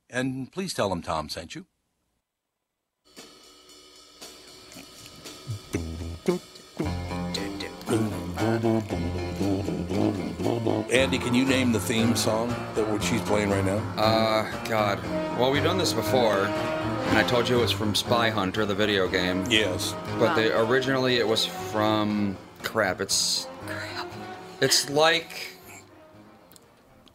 And 0.11 0.51
please 0.51 0.73
tell 0.73 0.89
them 0.89 1.01
Tom 1.01 1.29
sent 1.29 1.55
you. 1.55 1.65
Andy, 10.91 11.17
can 11.17 11.33
you 11.33 11.45
name 11.45 11.71
the 11.71 11.79
theme 11.79 12.15
song 12.17 12.49
that 12.75 12.85
what 12.89 13.01
she's 13.01 13.21
playing 13.21 13.49
right 13.49 13.63
now? 13.63 13.77
Uh, 13.97 14.51
God. 14.65 15.01
Well, 15.39 15.49
we've 15.51 15.63
done 15.63 15.77
this 15.77 15.93
before, 15.93 16.45
and 16.45 17.17
I 17.17 17.23
told 17.23 17.47
you 17.47 17.57
it 17.57 17.61
was 17.61 17.71
from 17.71 17.95
Spy 17.95 18.29
Hunter, 18.29 18.65
the 18.65 18.75
video 18.75 19.07
game. 19.07 19.45
Yes. 19.49 19.95
But 20.19 20.35
they, 20.35 20.51
originally 20.51 21.17
it 21.17 21.27
was 21.27 21.45
from 21.45 22.37
crap. 22.63 22.99
It's 22.99 23.47
crap. 23.65 24.07
It's 24.59 24.89
like 24.89 25.57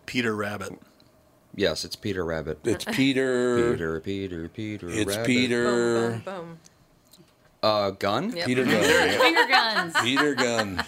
Peter 0.06 0.34
Rabbit. 0.34 0.78
Yes, 1.56 1.84
it's 1.84 1.96
Peter 1.96 2.24
Rabbit. 2.24 2.60
It's 2.64 2.84
Peter. 2.84 3.72
Peter, 3.72 4.00
Peter, 4.00 4.48
Peter. 4.48 4.88
It's 4.88 5.16
Rabbit. 5.16 5.26
Peter. 5.26 6.10
Boom, 6.10 6.20
boom. 6.24 6.58
Uh, 7.62 7.90
gun. 7.90 8.32
Peter 8.32 8.64
Gunn. 8.64 8.82
yeah. 8.82 9.18
Finger 9.18 9.46
guns. 9.48 9.94
Peter 10.02 10.34
Gunn. 10.34 10.82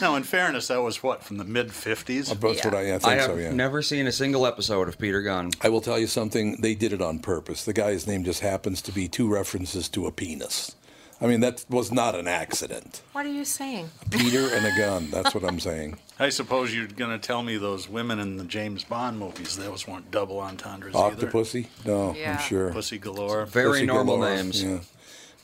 Now, 0.00 0.16
in 0.16 0.22
fairness, 0.22 0.68
that 0.68 0.80
was 0.80 1.02
what 1.02 1.22
from 1.22 1.36
the 1.36 1.44
mid 1.44 1.68
'50s. 1.68 2.28
That's 2.40 2.64
what 2.64 2.74
I, 2.74 2.94
I 2.94 2.98
think 2.98 3.04
I 3.04 3.14
have 3.16 3.26
so. 3.26 3.36
Yeah. 3.36 3.52
never 3.52 3.82
seen 3.82 4.06
a 4.06 4.12
single 4.12 4.46
episode 4.46 4.88
of 4.88 4.98
Peter 4.98 5.22
Gunn. 5.22 5.50
I 5.60 5.68
will 5.68 5.80
tell 5.80 5.98
you 5.98 6.06
something. 6.06 6.60
They 6.60 6.74
did 6.74 6.92
it 6.92 7.00
on 7.02 7.18
purpose. 7.18 7.64
The 7.64 7.72
guy's 7.72 8.06
name 8.06 8.24
just 8.24 8.40
happens 8.40 8.82
to 8.82 8.92
be 8.92 9.08
two 9.08 9.28
references 9.32 9.88
to 9.90 10.06
a 10.06 10.12
penis. 10.12 10.74
I 11.22 11.26
mean, 11.26 11.40
that 11.40 11.64
was 11.68 11.92
not 11.92 12.14
an 12.14 12.26
accident. 12.26 13.02
What 13.12 13.26
are 13.26 13.32
you 13.32 13.44
saying? 13.44 13.90
Peter 14.10 14.48
and 14.54 14.64
a 14.64 14.74
gun. 14.76 15.08
That's 15.10 15.34
what 15.34 15.44
I'm 15.44 15.60
saying. 15.60 15.98
I 16.18 16.30
suppose 16.30 16.74
you're 16.74 16.86
going 16.86 17.10
to 17.10 17.18
tell 17.18 17.42
me 17.42 17.58
those 17.58 17.88
women 17.88 18.18
in 18.20 18.36
the 18.38 18.44
James 18.44 18.84
Bond 18.84 19.18
movies, 19.18 19.56
those 19.56 19.86
weren't 19.86 20.10
double 20.10 20.38
entendres 20.40 20.94
either. 20.94 21.26
Octopussy? 21.26 21.66
No, 21.84 22.14
Yeah. 22.14 22.32
I'm 22.32 22.38
sure. 22.38 22.72
Pussy 22.72 22.98
galore. 22.98 23.44
Very 23.46 23.70
Pussy 23.72 23.86
normal 23.86 24.16
galore. 24.16 24.34
names. 24.34 24.62
Yeah, 24.62 24.78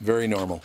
very 0.00 0.26
normal. 0.26 0.62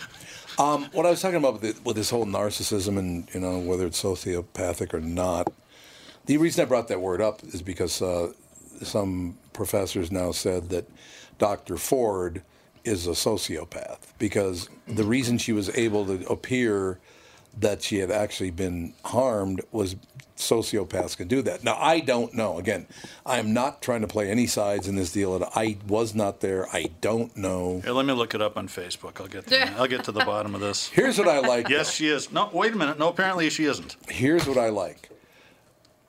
Um, 0.57 0.85
what 0.91 1.05
I 1.05 1.09
was 1.09 1.21
talking 1.21 1.37
about 1.37 1.61
with, 1.61 1.75
the, 1.75 1.81
with 1.83 1.95
this 1.95 2.09
whole 2.09 2.25
narcissism 2.25 2.97
and 2.99 3.27
you 3.33 3.39
know 3.39 3.59
whether 3.59 3.85
it's 3.87 4.01
sociopathic 4.01 4.93
or 4.93 4.99
not. 4.99 5.51
The 6.25 6.37
reason 6.37 6.61
I 6.61 6.65
brought 6.65 6.87
that 6.89 7.01
word 7.01 7.19
up 7.21 7.43
is 7.43 7.61
because 7.61 8.01
uh, 8.01 8.31
some 8.83 9.37
professors 9.53 10.11
now 10.11 10.31
said 10.31 10.69
that 10.69 10.87
Dr. 11.39 11.77
Ford 11.77 12.43
is 12.83 13.07
a 13.07 13.11
sociopath 13.11 13.99
because 14.17 14.69
the 14.87 15.03
reason 15.03 15.37
she 15.37 15.53
was 15.53 15.69
able 15.77 16.05
to 16.05 16.27
appear 16.27 16.99
that 17.59 17.81
she 17.81 17.99
had 17.99 18.11
actually 18.11 18.51
been 18.51 18.93
harmed 19.05 19.61
was 19.71 19.95
sociopaths 20.37 21.15
can 21.15 21.27
do 21.27 21.41
that. 21.43 21.63
Now 21.63 21.77
I 21.79 21.99
don't 21.99 22.33
know. 22.33 22.57
Again, 22.57 22.87
I 23.25 23.37
am 23.37 23.53
not 23.53 23.81
trying 23.81 24.01
to 24.01 24.07
play 24.07 24.29
any 24.29 24.47
sides 24.47 24.87
in 24.87 24.95
this 24.95 25.11
deal. 25.11 25.47
I 25.55 25.77
was 25.87 26.15
not 26.15 26.39
there. 26.39 26.67
I 26.73 26.89
don't 27.01 27.35
know. 27.37 27.81
Here, 27.83 27.93
let 27.93 28.05
me 28.05 28.13
look 28.13 28.33
it 28.33 28.41
up 28.41 28.57
on 28.57 28.67
Facebook. 28.67 29.21
I'll 29.21 29.27
get 29.27 29.47
to, 29.47 29.71
I'll 29.77 29.87
get 29.87 30.03
to 30.05 30.11
the 30.11 30.25
bottom 30.25 30.55
of 30.55 30.61
this. 30.61 30.87
Here's 30.93 31.17
what 31.17 31.27
I 31.27 31.39
like. 31.39 31.69
Yes, 31.69 31.93
she 31.93 32.07
is. 32.07 32.31
No, 32.31 32.49
wait 32.51 32.73
a 32.73 32.77
minute. 32.77 32.97
No, 32.97 33.09
apparently 33.09 33.49
she 33.49 33.65
isn't. 33.65 33.97
Here's 34.09 34.47
what 34.47 34.57
I 34.57 34.69
like. 34.69 35.10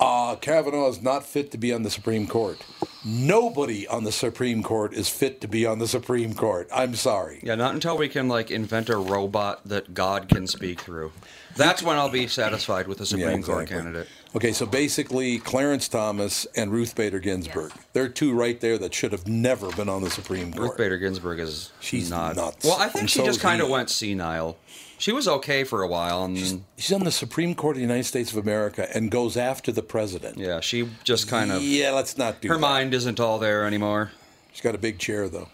Uh, 0.02 0.34
Kavanaugh 0.34 0.88
is 0.88 1.00
not 1.00 1.24
fit 1.24 1.52
to 1.52 1.58
be 1.58 1.72
on 1.72 1.84
the 1.84 1.90
Supreme 1.90 2.26
Court. 2.26 2.58
Nobody 3.04 3.86
on 3.86 4.02
the 4.02 4.10
Supreme 4.10 4.64
Court 4.64 4.92
is 4.94 5.08
fit 5.08 5.40
to 5.42 5.46
be 5.48 5.64
on 5.64 5.78
the 5.78 5.86
Supreme 5.86 6.34
Court. 6.34 6.68
I'm 6.74 6.96
sorry. 6.96 7.38
Yeah, 7.44 7.54
not 7.54 7.74
until 7.74 7.96
we 7.96 8.08
can 8.08 8.26
like 8.28 8.50
invent 8.50 8.88
a 8.88 8.96
robot 8.96 9.60
that 9.68 9.94
God 9.94 10.28
can 10.28 10.48
speak 10.48 10.80
through. 10.80 11.12
That's 11.54 11.84
when 11.84 11.98
I'll 11.98 12.10
be 12.10 12.26
satisfied 12.26 12.88
with 12.88 13.00
a 13.00 13.06
Supreme 13.06 13.44
Court 13.44 13.62
exactly. 13.62 13.76
candidate. 13.76 14.08
Okay, 14.34 14.52
so 14.52 14.66
basically, 14.66 15.38
Clarence 15.38 15.86
Thomas 15.86 16.48
and 16.56 16.72
Ruth 16.72 16.96
Bader 16.96 17.20
Ginsburg. 17.20 17.70
They're 17.92 18.08
two 18.08 18.32
right 18.32 18.60
there 18.60 18.78
that 18.78 18.92
should 18.94 19.12
have 19.12 19.28
never 19.28 19.70
been 19.70 19.88
on 19.88 20.02
the 20.02 20.10
Supreme 20.10 20.52
Court. 20.52 20.70
Ruth 20.70 20.76
Bader 20.78 20.98
Ginsburg 20.98 21.38
is 21.38 21.70
She's 21.78 22.10
not. 22.10 22.34
nuts. 22.34 22.64
Well, 22.64 22.76
I 22.76 22.88
think 22.88 23.02
And 23.02 23.10
she 23.10 23.20
so 23.20 23.24
just 23.24 23.40
kind 23.40 23.62
of 23.62 23.68
went 23.68 23.88
senile. 23.88 24.56
She 25.02 25.10
was 25.10 25.26
okay 25.26 25.64
for 25.64 25.82
a 25.82 25.88
while, 25.88 26.22
and 26.22 26.38
She's 26.76 26.92
on 26.92 27.02
the 27.02 27.10
Supreme 27.10 27.56
Court 27.56 27.74
of 27.74 27.78
the 27.78 27.82
United 27.82 28.04
States 28.04 28.30
of 28.30 28.36
America 28.36 28.86
and 28.94 29.10
goes 29.10 29.36
after 29.36 29.72
the 29.72 29.82
president. 29.82 30.38
yeah, 30.38 30.60
she 30.60 30.88
just 31.02 31.26
kind 31.26 31.50
of. 31.50 31.60
Yeah, 31.60 31.90
let's 31.90 32.16
not 32.16 32.40
do 32.40 32.46
it. 32.46 32.50
Her 32.50 32.54
that. 32.54 32.60
mind 32.60 32.94
isn't 32.94 33.18
all 33.18 33.40
there 33.40 33.66
anymore. 33.66 34.12
She's 34.52 34.60
got 34.60 34.76
a 34.76 34.78
big 34.78 35.00
chair, 35.00 35.28
though. 35.28 35.48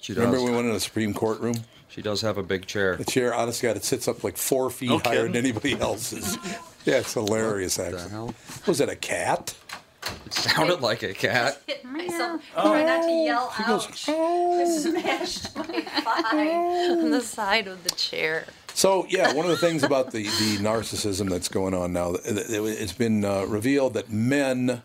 She 0.00 0.14
does. 0.14 0.24
Remember 0.24 0.38
when 0.42 0.52
we 0.52 0.56
went 0.56 0.68
in 0.68 0.72
the 0.72 0.80
Supreme 0.80 1.12
Court 1.12 1.40
room? 1.40 1.56
She 1.90 2.00
does 2.00 2.22
have 2.22 2.38
a 2.38 2.42
big 2.42 2.64
chair. 2.64 2.96
The 2.96 3.04
chair, 3.04 3.34
honest 3.34 3.60
God, 3.60 3.76
it 3.76 3.84
sits 3.84 4.08
up 4.08 4.24
like 4.24 4.38
four 4.38 4.70
feet 4.70 4.88
No 4.88 4.96
higher 4.96 5.28
kidding. 5.28 5.32
than 5.32 5.44
anybody 5.44 5.78
else's. 5.78 6.38
yeah, 6.86 6.96
it's 6.96 7.12
hilarious, 7.12 7.76
What 7.76 7.90
the 7.90 7.96
actually. 7.98 8.10
hell? 8.12 8.34
Was 8.66 8.80
it 8.80 8.88
a 8.88 8.96
cat? 8.96 9.54
It 10.24 10.32
sounded 10.32 10.80
like 10.80 11.02
a 11.02 11.12
cat. 11.12 11.60
Hit 11.66 11.84
myself. 11.84 12.40
Oh. 12.56 12.70
Try 12.70 12.82
not 12.82 13.02
to 13.02 13.08
oh. 13.08 13.24
yell 13.26 13.52
out. 13.58 13.90
I 14.08 14.64
smashed 14.64 15.54
my 15.54 15.82
thigh 15.82 16.48
oh. 16.54 16.98
on 17.04 17.10
the 17.10 17.20
side 17.20 17.66
of 17.66 17.84
the 17.84 17.90
chair. 17.90 18.46
So, 18.76 19.06
yeah, 19.08 19.32
one 19.32 19.46
of 19.46 19.50
the 19.50 19.56
things 19.56 19.82
about 19.82 20.10
the, 20.10 20.24
the 20.24 20.58
narcissism 20.58 21.30
that's 21.30 21.48
going 21.48 21.72
on 21.72 21.94
now, 21.94 22.10
it- 22.12 22.26
it- 22.26 22.50
it's 22.52 22.92
been 22.92 23.24
uh, 23.24 23.46
revealed 23.46 23.94
that 23.94 24.10
men 24.12 24.82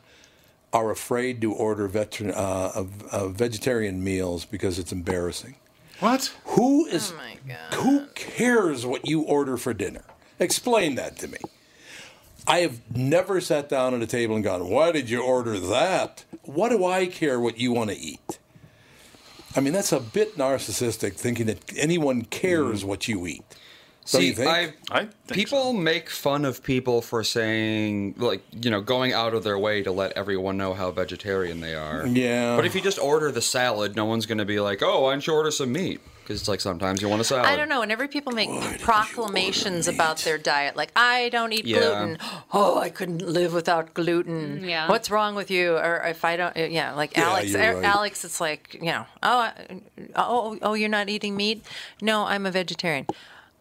are 0.72 0.92
afraid 0.92 1.42
to 1.42 1.52
order 1.52 1.90
veteran, 1.90 2.32
uh, 2.32 2.72
of- 2.74 3.04
of 3.12 3.34
vegetarian 3.34 4.02
meals 4.02 4.46
because 4.46 4.80
it's 4.80 4.94
embarrassing. 4.94 5.56
What? 6.00 6.32
Who 6.56 6.86
is 6.86 7.12
Oh 7.12 7.18
my 7.18 7.36
god. 7.46 7.74
who 7.84 8.06
cares 8.16 8.86
what 8.86 9.06
you 9.06 9.24
order 9.24 9.58
for 9.58 9.74
dinner? 9.74 10.06
Explain 10.40 10.96
that 10.96 11.18
to 11.20 11.28
me. 11.28 11.38
I 12.48 12.60
have 12.60 12.80
never 12.96 13.42
sat 13.42 13.68
down 13.68 13.94
at 13.94 14.02
a 14.02 14.08
table 14.08 14.36
and 14.36 14.44
gone, 14.44 14.70
"Why 14.70 14.94
did 14.94 15.10
you 15.10 15.22
order 15.22 15.60
that?" 15.60 16.24
What 16.44 16.70
do 16.70 16.86
I 16.86 17.08
care 17.08 17.42
what 17.42 17.60
you 17.60 17.74
want 17.74 17.90
to 17.90 18.00
eat? 18.00 18.40
I 19.54 19.60
mean, 19.60 19.74
that's 19.74 19.92
a 19.92 20.00
bit 20.00 20.38
narcissistic 20.38 21.16
thinking 21.16 21.46
that 21.48 21.60
anyone 21.76 22.22
cares 22.24 22.86
what 22.86 23.10
you 23.10 23.28
eat. 23.28 23.44
Don't 24.12 24.22
See, 24.22 24.28
you 24.28 24.34
think? 24.34 24.76
I, 24.92 25.00
I 25.00 25.08
people 25.32 25.74
make 25.74 26.10
fun 26.10 26.44
of 26.46 26.64
people 26.64 27.02
for 27.02 27.24
saying, 27.24 28.16
like, 28.18 28.42
you 28.62 28.70
know, 28.70 28.82
going 28.82 29.14
out 29.14 29.34
of 29.34 29.44
their 29.44 29.58
way 29.58 29.84
to 29.84 29.92
let 29.92 30.12
everyone 30.14 30.58
know 30.58 30.74
how 30.74 30.92
vegetarian 30.92 31.62
they 31.62 31.76
are. 31.76 32.06
Yeah. 32.06 32.56
But 32.56 32.66
if 32.66 32.76
you 32.76 32.82
just 32.82 33.00
order 33.00 33.32
the 33.32 33.42
salad, 33.42 33.96
no 33.96 34.06
one's 34.06 34.26
going 34.26 34.40
to 34.40 34.46
be 34.46 34.60
like, 34.60 34.82
oh, 34.84 35.02
why 35.04 35.12
don't 35.12 35.26
you 35.26 35.34
order 35.34 35.52
some 35.52 35.72
meat? 35.72 36.02
Because 36.24 36.40
it's 36.42 36.48
like 36.48 36.62
sometimes 36.62 37.02
you 37.02 37.10
want 37.10 37.22
a 37.22 37.24
salad. 37.24 37.46
I 37.46 37.56
don't 37.56 37.68
know. 37.68 37.80
Whenever 37.80 38.08
people 38.08 38.32
make 38.32 38.50
proclamations 38.80 39.88
about 39.88 40.18
their 40.20 40.38
diet, 40.38 40.76
like 40.76 40.92
I 40.96 41.30
don't 41.30 41.52
eat 41.52 41.66
Yeah. 41.66 41.80
gluten. 41.80 42.18
Oh, 42.54 42.78
I 42.80 42.90
couldn't 42.90 43.22
live 43.22 43.54
without 43.54 43.94
gluten. 43.94 44.64
Yeah. 44.64 44.88
What's 44.88 45.10
wrong 45.10 45.36
with 45.36 45.50
you? 45.50 45.76
Or 45.76 46.02
if 46.06 46.24
I 46.24 46.38
don't, 46.38 46.56
yeah, 46.56 46.94
like 46.94 47.18
Yeah, 47.18 47.30
Alex. 47.30 47.52
you're 47.52 47.62
er- 47.62 47.76
right. 47.76 47.84
Alex, 47.84 48.24
it's 48.24 48.40
like 48.40 48.76
you 48.76 48.86
know, 48.92 49.06
oh, 49.24 49.50
oh, 50.16 50.58
oh, 50.62 50.74
you're 50.74 50.90
not 50.90 51.10
eating 51.10 51.36
meat? 51.36 51.66
No, 52.02 52.24
I'm 52.26 52.46
a 52.46 52.52
vegetarian. 52.52 53.08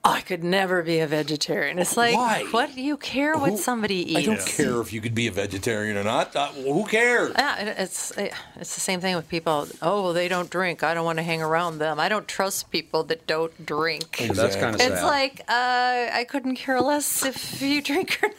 Oh, 0.03 0.13
I 0.13 0.23
could 0.23 0.43
never 0.43 0.83
be 0.83 0.99
a 1.01 1.07
vegetarian. 1.07 1.79
It's 1.79 1.95
like, 1.95 2.17
Why? 2.17 2.45
what 2.53 2.75
do 2.75 2.81
you 2.81 2.97
care 2.97 3.37
what 3.37 3.51
Who- 3.51 3.57
somebody 3.59 3.97
eats? 4.15 4.19
I 4.21 4.23
don't 4.35 4.47
care 4.47 4.81
if 4.81 4.95
you 4.95 5.01
could 5.03 5.15
be 5.15 5.27
a 5.27 5.31
vegetarian 5.31 5.99
or 5.99 6.05
not. 6.05 6.35
Uh, 6.35 6.47
who 6.49 6.87
cares? 6.87 7.33
Yeah, 7.37 7.59
it- 7.59 7.77
it's 7.79 8.11
it's 8.17 8.75
the 8.75 8.81
same 8.81 9.03
thing 9.03 9.15
with 9.15 9.29
people. 9.29 9.69
Oh, 9.83 10.03
well, 10.05 10.13
they 10.15 10.27
don't 10.29 10.49
drink. 10.49 10.83
I 10.83 10.95
don't 10.95 11.05
want 11.05 11.19
to 11.19 11.23
hang 11.23 11.43
around 11.43 11.79
them. 11.81 12.01
I 12.01 12.09
don't 12.09 12.27
trust 12.27 12.71
people 12.71 13.05
that 13.05 13.27
don't 13.27 13.67
drink. 13.67 14.17
That's 14.35 14.57
kind 14.57 14.75
of 14.75 14.81
sad. 14.81 14.93
It's 14.93 15.03
like 15.03 15.41
uh, 15.49 16.09
I 16.13 16.25
couldn't 16.27 16.57
care 16.57 16.81
less 16.81 17.23
if 17.23 17.61
you 17.61 17.83
drink 17.83 18.21
or 18.23 18.29
not. 18.29 18.37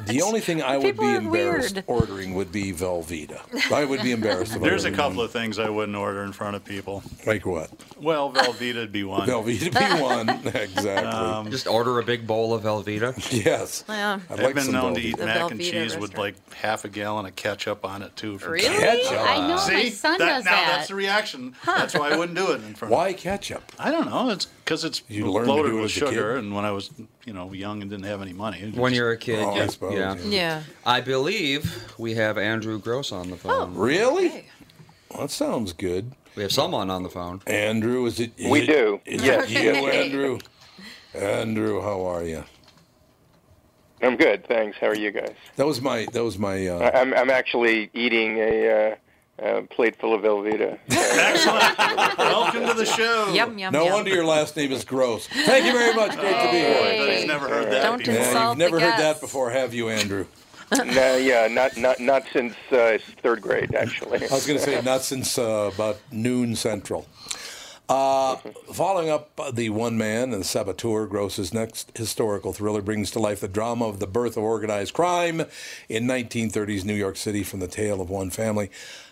The 0.06 0.22
only 0.22 0.40
thing 0.40 0.62
I 0.62 0.76
would 0.76 0.82
People 0.84 1.06
be 1.06 1.12
are 1.14 1.16
embarrassed 1.18 1.74
weird. 1.74 1.84
ordering 1.86 2.34
would 2.34 2.50
be 2.50 2.72
Velveeta. 2.72 3.40
I 3.72 3.84
would 3.84 4.02
be 4.02 4.10
embarrassed 4.12 4.52
about 4.56 4.64
There's 4.64 4.84
a 4.84 4.88
everyone. 4.88 5.10
couple 5.10 5.22
of 5.22 5.30
things 5.30 5.58
I 5.58 5.68
wouldn't 5.70 5.96
order 5.96 6.22
in 6.24 6.32
front 6.32 6.56
of 6.56 6.64
people. 6.64 7.02
Like 7.26 7.46
what? 7.46 7.70
Well, 8.00 8.32
Velveeta'd 8.32 8.90
be 8.92 9.04
one. 9.04 9.28
Velveeta 9.28 9.72
be 9.96 10.02
one. 10.02 10.28
exactly. 10.28 10.88
Um, 10.90 11.50
Just 11.50 11.66
order 11.66 11.98
a 11.98 12.02
big 12.02 12.26
bowl 12.26 12.52
of 12.54 12.62
Velveeta. 12.64 13.14
yes. 13.44 13.84
Yeah. 13.88 14.18
I'd 14.28 14.32
I've 14.38 14.40
like 14.44 14.54
been 14.54 14.64
some 14.64 14.74
known 14.74 14.94
to 14.94 15.00
Velveeta. 15.00 15.04
eat 15.04 15.16
The 15.18 15.26
mac 15.26 15.50
and 15.50 15.60
Velveeta 15.60 15.70
cheese 15.70 15.92
with 15.96 16.10
restaurant. 16.14 16.18
like 16.18 16.52
half 16.54 16.84
a 16.84 16.88
gallon 16.88 17.26
of 17.26 17.36
ketchup 17.36 17.84
on 17.84 18.02
it 18.02 18.14
too. 18.16 18.38
For 18.38 18.50
Really? 18.50 18.68
Ketchup. 18.68 19.12
I 19.20 19.38
know 19.48 19.56
my 19.56 19.82
See, 19.84 19.90
son 19.90 20.18
that, 20.18 20.26
does 20.26 20.44
now 20.44 20.50
that. 20.52 20.66
that's 20.76 20.88
the 20.88 20.94
reaction. 20.96 21.54
That's 21.64 21.94
why 21.94 22.10
I 22.10 22.16
wouldn't 22.16 22.36
do 22.36 22.50
it 22.52 22.56
in 22.64 22.74
front. 22.74 22.92
of 22.92 22.98
Why 22.98 23.12
ketchup? 23.12 23.62
I 23.78 23.90
don't 23.90 24.06
know. 24.10 24.30
It's 24.30 24.46
because 24.64 24.84
it's 24.84 25.02
You 25.08 25.30
loaded 25.30 25.72
with 25.74 25.84
as 25.84 25.96
a 25.96 26.00
kid? 26.00 26.08
sugar, 26.08 26.36
and 26.36 26.54
when 26.54 26.64
I 26.64 26.70
was, 26.70 26.90
you 27.24 27.32
know, 27.32 27.52
young 27.52 27.82
and 27.82 27.90
didn't 27.90 28.06
have 28.06 28.22
any 28.22 28.32
money. 28.32 28.58
it 28.60 28.74
When 28.74 28.92
just- 28.92 28.96
you're 28.98 29.10
a 29.12 29.16
kid, 29.16 29.38
Oh, 29.40 29.50
I 29.50 29.56
yeah. 29.58 29.66
suppose, 29.66 29.94
yeah. 29.94 30.16
yeah. 30.16 30.30
Yeah. 30.30 30.62
I 30.86 31.00
believe 31.00 31.92
we 31.98 32.14
have 32.14 32.38
Andrew 32.38 32.78
Gross 32.78 33.12
on 33.12 33.30
the 33.30 33.36
phone. 33.36 33.52
Oh, 33.52 33.66
Really? 33.78 34.26
Okay. 34.28 34.44
Well, 35.10 35.20
that 35.22 35.30
sounds 35.30 35.72
good. 35.72 36.12
We 36.36 36.42
have 36.42 36.52
someone 36.52 36.88
on 36.90 37.02
the 37.02 37.10
phone. 37.10 37.42
Andrew, 37.46 38.06
is 38.06 38.18
it? 38.20 38.32
is 38.38 38.50
We 38.50 38.60
it- 38.62 38.66
do. 38.66 39.00
Is 39.04 39.22
Yes. 39.22 39.50
it 39.50 39.62
you, 39.62 39.70
Andrew? 39.88 40.38
Andrew, 41.14 41.82
how 41.82 42.06
are 42.06 42.24
you? 42.24 42.44
I'm 44.00 44.16
good, 44.16 44.46
thanks. 44.48 44.78
How 44.80 44.88
are 44.88 44.96
you 44.96 45.10
guys? 45.12 45.34
That 45.56 45.66
was 45.66 45.80
my. 45.80 46.06
That 46.12 46.24
was 46.24 46.38
my. 46.38 46.54
I- 46.66 46.70
Uh, 46.70 46.90
I'm 47.00 47.14
I'm 47.14 47.30
actually 47.30 47.90
eating 47.94 48.38
a 48.38 48.92
uh, 48.92 48.94
uh, 49.40 49.62
plate 49.70 49.96
full 49.96 50.14
of 50.14 50.22
Velveeta. 50.22 50.78
Excellent. 50.90 51.78
Welcome 52.18 52.66
to 52.66 52.74
the 52.74 52.86
show. 52.86 53.32
Yum 53.32 53.58
yum 53.58 53.72
no 53.72 53.84
yum. 53.84 53.92
wonder 53.94 54.10
your 54.10 54.24
last 54.24 54.56
name 54.56 54.72
is 54.72 54.84
Gross. 54.84 55.26
Thank 55.26 55.64
you 55.64 55.72
very 55.72 55.94
much. 55.94 56.16
Great 56.18 56.36
to 56.36 56.50
be 56.50 56.58
here. 56.58 56.78
I 56.78 56.96
bet 56.98 57.16
he's 57.18 57.26
never 57.26 57.48
heard 57.48 57.72
that. 57.72 57.82
Don't 57.82 57.98
before. 57.98 58.14
Yeah, 58.14 58.26
insult 58.26 58.48
you've 58.50 58.58
never 58.58 58.76
the 58.76 58.90
heard 58.90 59.00
that 59.00 59.20
before, 59.20 59.50
have 59.50 59.74
you, 59.74 59.88
Andrew? 59.88 60.26
no, 60.86 61.16
yeah, 61.16 61.48
not 61.48 61.76
not 61.76 62.00
not 62.00 62.24
since 62.32 62.54
uh, 62.70 62.96
third 63.22 63.42
grade, 63.42 63.74
actually. 63.74 64.18
I 64.26 64.34
was 64.34 64.46
going 64.46 64.58
to 64.58 64.64
say 64.64 64.80
not 64.80 65.02
since 65.02 65.36
uh, 65.36 65.70
about 65.74 65.98
noon 66.10 66.56
central. 66.56 67.06
Uh, 67.88 68.36
following 68.72 69.10
up 69.10 69.30
uh, 69.38 69.50
the 69.50 69.68
one 69.68 69.98
man 69.98 70.32
and 70.32 70.40
the 70.40 70.44
saboteur, 70.44 71.06
Gross's 71.06 71.52
next 71.52 71.96
historical 71.96 72.52
thriller 72.52 72.80
brings 72.80 73.10
to 73.10 73.18
life 73.18 73.40
the 73.40 73.48
drama 73.48 73.86
of 73.86 73.98
the 73.98 74.06
birth 74.06 74.36
of 74.36 74.44
organized 74.44 74.94
crime 74.94 75.42
in 75.88 76.04
1930s 76.06 76.84
New 76.84 76.94
York 76.94 77.16
City 77.16 77.42
from 77.42 77.60
the 77.60 77.66
tale 77.68 78.00
of 78.00 78.08
one 78.08 78.30
family. 78.30 78.70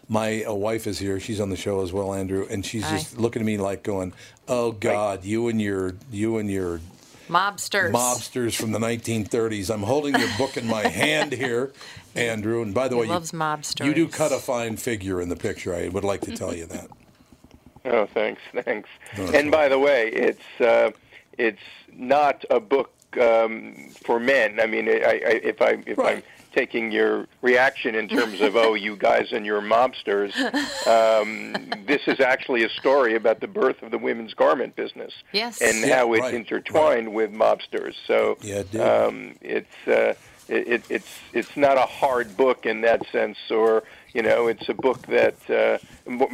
My 0.09 0.45
uh, 0.45 0.55
wife 0.55 0.87
is 0.87 0.99
here; 0.99 1.21
she's 1.21 1.41
on 1.41 1.51
the 1.51 1.57
show 1.57 1.83
as 1.83 1.93
well, 1.93 2.15
Andrew, 2.15 2.47
and 2.49 2.65
she's 2.65 2.85
Hi. 2.85 2.97
just 2.97 3.19
looking 3.19 3.43
at 3.43 3.47
me 3.47 3.59
like 3.59 3.83
going, 3.83 4.13
"Oh 4.49 4.73
God, 4.73 5.25
you 5.25 5.49
and 5.49 5.61
your 5.61 5.95
you 6.11 6.39
and 6.39 6.51
your 6.51 6.81
Mobsters. 7.29 7.93
mobsters 7.93 8.55
from 8.57 8.73
the 8.73 8.79
1930s." 8.81 9.73
I'm 9.73 9.83
holding 9.83 10.19
your 10.19 10.29
book 10.39 10.57
in 10.57 10.67
my 10.67 10.87
hand 10.89 11.33
here, 11.33 11.73
Andrew, 12.17 12.63
and 12.63 12.73
by 12.75 12.89
the 12.89 12.97
He 12.97 13.03
way, 13.03 13.07
you- 13.09 13.87
you 13.87 13.95
do 13.95 14.09
cut 14.09 14.33
a 14.33 14.39
fine 14.39 14.77
figure 14.77 15.21
in 15.21 15.29
the 15.29 15.37
picture. 15.37 15.75
I 15.75 15.89
would 15.89 16.05
like 16.05 16.23
to 16.23 16.35
tell 16.37 16.55
you 16.55 16.67
that. 16.67 16.89
Oh, 17.87 18.07
thanks, 18.13 18.43
thanks. 18.65 18.89
No, 19.17 19.27
that's 19.27 19.39
and 19.39 19.51
by 19.51 19.69
the 19.69 19.79
way, 19.79 20.09
it's 20.09 20.61
uh, 20.61 20.91
it's 21.39 21.59
not 21.93 22.45
a 22.51 22.61
book 22.61 22.93
um, 23.21 23.75
for 24.05 24.21
men. 24.21 24.61
I 24.61 24.67
mean, 24.67 24.89
I, 24.89 24.93
I, 24.95 25.41
if 25.43 25.63
I 25.63 25.83
if 25.87 25.99
I'm 25.99 26.23
taking 26.55 26.91
your 26.91 27.27
reaction 27.43 27.95
in 27.95 28.09
terms 28.09 28.41
of 28.41 28.57
oh, 28.57 28.75
you 28.75 28.97
guys 28.97 29.29
and 29.33 29.47
your 29.47 29.63
mobsters, 29.63 30.35
um, 30.87 31.55
this 31.87 32.03
is 32.07 32.21
actually 32.21 32.65
a 32.65 32.69
story 32.69 33.15
about 33.15 33.41
the 33.41 33.47
birth 33.49 33.83
of 33.83 33.91
the 33.91 33.99
women's 33.99 34.35
garment 34.35 34.77
business 34.77 35.13
Yes. 35.33 35.61
and 35.63 35.79
Yeah, 35.81 35.97
how 35.99 36.13
it 36.13 36.21
right, 36.21 36.35
intertwined 36.35 37.15
with 37.15 37.33
mobsters. 37.33 37.95
So 38.07 38.37
Yeah, 38.43 38.57
it 38.57 38.71
did. 38.73 38.81
um, 38.81 39.37
it's 39.41 39.89
uh, 39.89 40.15
it, 40.49 40.69
it, 40.69 40.83
it's 40.91 41.19
it's 41.33 41.57
not 41.57 41.79
a 41.79 41.87
hard 41.87 42.37
book 42.37 42.67
in 42.67 42.81
that 42.83 43.07
sense, 43.13 43.39
or 43.51 43.85
you 44.15 44.23
know, 44.23 44.49
it's 44.49 44.69
a 44.69 44.75
book 44.75 45.07
that 45.09 45.37
uh, 45.51 45.79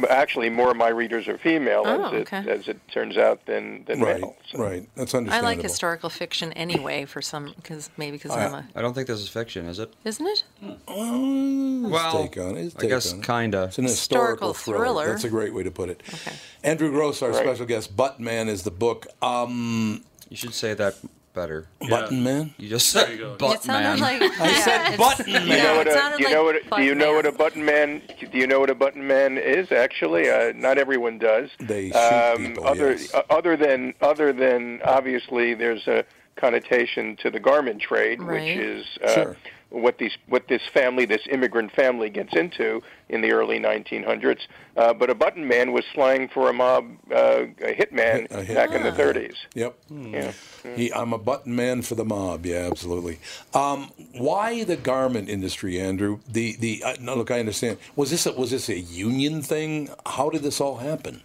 actually 0.09 0.49
more 0.49 0.71
of 0.71 0.77
my 0.77 0.89
readers 0.89 1.27
are 1.27 1.37
female, 1.37 1.83
Oh, 1.85 2.05
as 2.07 2.13
it 2.13 2.33
okay. 2.33 2.49
as 2.49 2.67
it 2.67 2.79
turns 2.89 3.17
out, 3.17 3.45
than 3.45 3.83
than 3.85 3.99
right, 4.01 4.19
male. 4.21 4.35
So. 4.51 4.59
right. 4.59 4.87
That's 4.95 5.13
understandable. 5.13 5.47
I 5.49 5.55
like 5.55 5.61
historical 5.63 6.09
fiction 6.09 6.51
anyway 6.53 7.05
for 7.05 7.21
some 7.21 7.53
because 7.55 7.89
maybe 7.97 8.17
because 8.17 8.31
I'm 8.31 8.53
a 8.53 8.67
I 8.75 8.81
don't 8.81 8.93
think 8.93 9.07
this 9.07 9.19
is 9.19 9.29
fiction, 9.29 9.65
is 9.67 9.79
it? 9.79 9.93
isn't 10.03 10.25
it? 10.25 10.43
His 10.61 10.77
Well, 10.87 12.11
take 12.23 12.37
on 12.37 12.57
it. 12.57 12.61
His 12.61 12.75
I 12.77 12.85
guess 12.87 13.13
kinda. 13.13 13.63
It's 13.65 13.77
an 13.77 13.85
Historical 13.85 14.49
historical, 14.49 14.53
thriller. 14.53 14.83
thriller. 14.85 15.07
That's 15.09 15.23
a 15.23 15.29
great 15.29 15.53
way 15.53 15.63
to 15.63 15.71
put 15.71 15.89
it. 15.89 16.01
Okay. 16.13 16.35
Andrew 16.63 16.89
Gross, 16.91 17.21
our 17.21 17.29
Right. 17.31 17.43
special 17.43 17.65
guest. 17.65 17.95
Button 17.95 18.23
Man 18.25 18.47
is 18.49 18.63
the 18.63 18.71
book. 18.71 19.07
Um, 19.21 20.03
You 20.29 20.35
should 20.35 20.53
say 20.53 20.73
that 20.73 20.95
better. 21.37 21.67
Button 21.89 22.21
Man. 22.23 22.53
You 22.57 22.67
just 22.67 22.89
said 22.89 23.09
it 23.11 23.37
butt 23.39 23.63
sounded 23.63 23.99
man. 24.01 24.19
like 24.19 24.21
I 24.41 24.59
said 24.59 24.81
it's- 24.93 24.97
button 24.97 25.25
Do 25.25 25.31
you 25.31 25.39
yeah, 25.55 25.63
know 25.63 25.73
it 25.73 25.77
what 25.77 25.87
a 25.87 25.93
sounded 25.93 26.17
do 26.17 26.23
you 26.23 26.27
like 26.29 26.35
know 26.35 26.43
what 26.43 26.55
a, 26.55 26.75
do 26.77 26.83
you 26.83 26.95
know 26.95 27.13
what 27.13 27.25
a 27.25 27.31
button 27.31 27.63
man 27.65 28.01
do 28.31 28.37
you 28.37 28.47
know 28.47 28.59
what 28.59 28.69
a 28.69 28.75
button 28.75 29.05
man 29.07 29.37
is 29.37 29.71
actually 29.71 30.29
uh, 30.29 30.51
not 30.55 30.77
everyone 30.77 31.17
does 31.19 31.49
They 31.59 31.89
shoot 31.91 31.95
um, 31.97 32.45
people, 32.47 32.67
other 32.67 32.91
yes. 32.91 33.13
uh, 33.13 33.21
other 33.29 33.55
than 33.55 33.93
other 34.01 34.33
than 34.33 34.81
obviously 34.83 35.53
there's 35.53 35.87
a 35.87 36.03
connotation 36.35 37.15
to 37.17 37.29
the 37.29 37.39
garment 37.39 37.81
trade 37.81 38.21
Right. 38.21 38.41
which 38.41 38.57
is 38.57 38.85
uh, 39.03 39.13
Sure. 39.13 39.37
What 39.69 39.97
these 39.97 40.17
what 40.27 40.47
this 40.47 40.61
family 40.73 41.05
this 41.05 41.21
immigrant 41.29 41.71
family 41.73 42.09
gets 42.09 42.33
into 42.35 42.81
in 43.09 43.19
the 43.21 43.31
early 43.33 43.59
1900s 43.59 44.39
uh, 44.77 44.93
but 44.93 45.09
a 45.09 45.15
button 45.15 45.45
man 45.45 45.73
was 45.73 45.83
slang 45.93 46.29
for 46.29 46.49
a 46.49 46.53
mob 46.53 46.85
uh, 47.11 47.43
a 47.61 47.75
hitman 47.75 48.31
A 48.31 48.43
hit- 48.43 48.55
back 48.55 48.71
in 48.71 48.81
the 48.83 48.91
Ah. 48.93 48.95
30s 48.95 49.35
Yep. 49.55 49.77
yeah 49.89 50.31
He, 50.75 50.91
I'm 50.93 51.11
a 51.11 51.17
button 51.17 51.55
man 51.55 51.81
for 51.81 51.95
the 51.95 52.05
mob. 52.05 52.45
Yeah, 52.45 52.67
absolutely. 52.71 53.19
Um, 53.53 53.91
why 54.13 54.63
the 54.65 54.75
garment 54.75 55.29
industry, 55.29 55.79
Andrew? 55.79 56.19
The 56.27 56.55
the 56.59 56.83
uh, 56.83 56.95
no, 56.99 57.15
look, 57.15 57.31
I 57.31 57.39
understand. 57.39 57.77
Was 57.95 58.09
this 58.11 58.25
a, 58.25 58.33
was 58.33 58.51
this 58.51 58.67
a 58.69 58.77
union 58.79 59.41
thing? 59.41 59.89
How 60.05 60.29
did 60.29 60.43
this 60.43 60.59
all 60.59 60.77
happen? 60.77 61.21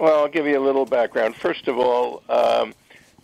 Well, 0.00 0.20
I'll 0.20 0.28
give 0.28 0.46
you 0.46 0.58
a 0.58 0.64
little 0.64 0.84
background. 0.86 1.34
First 1.36 1.68
of 1.68 1.78
all, 1.78 2.22
um, 2.28 2.74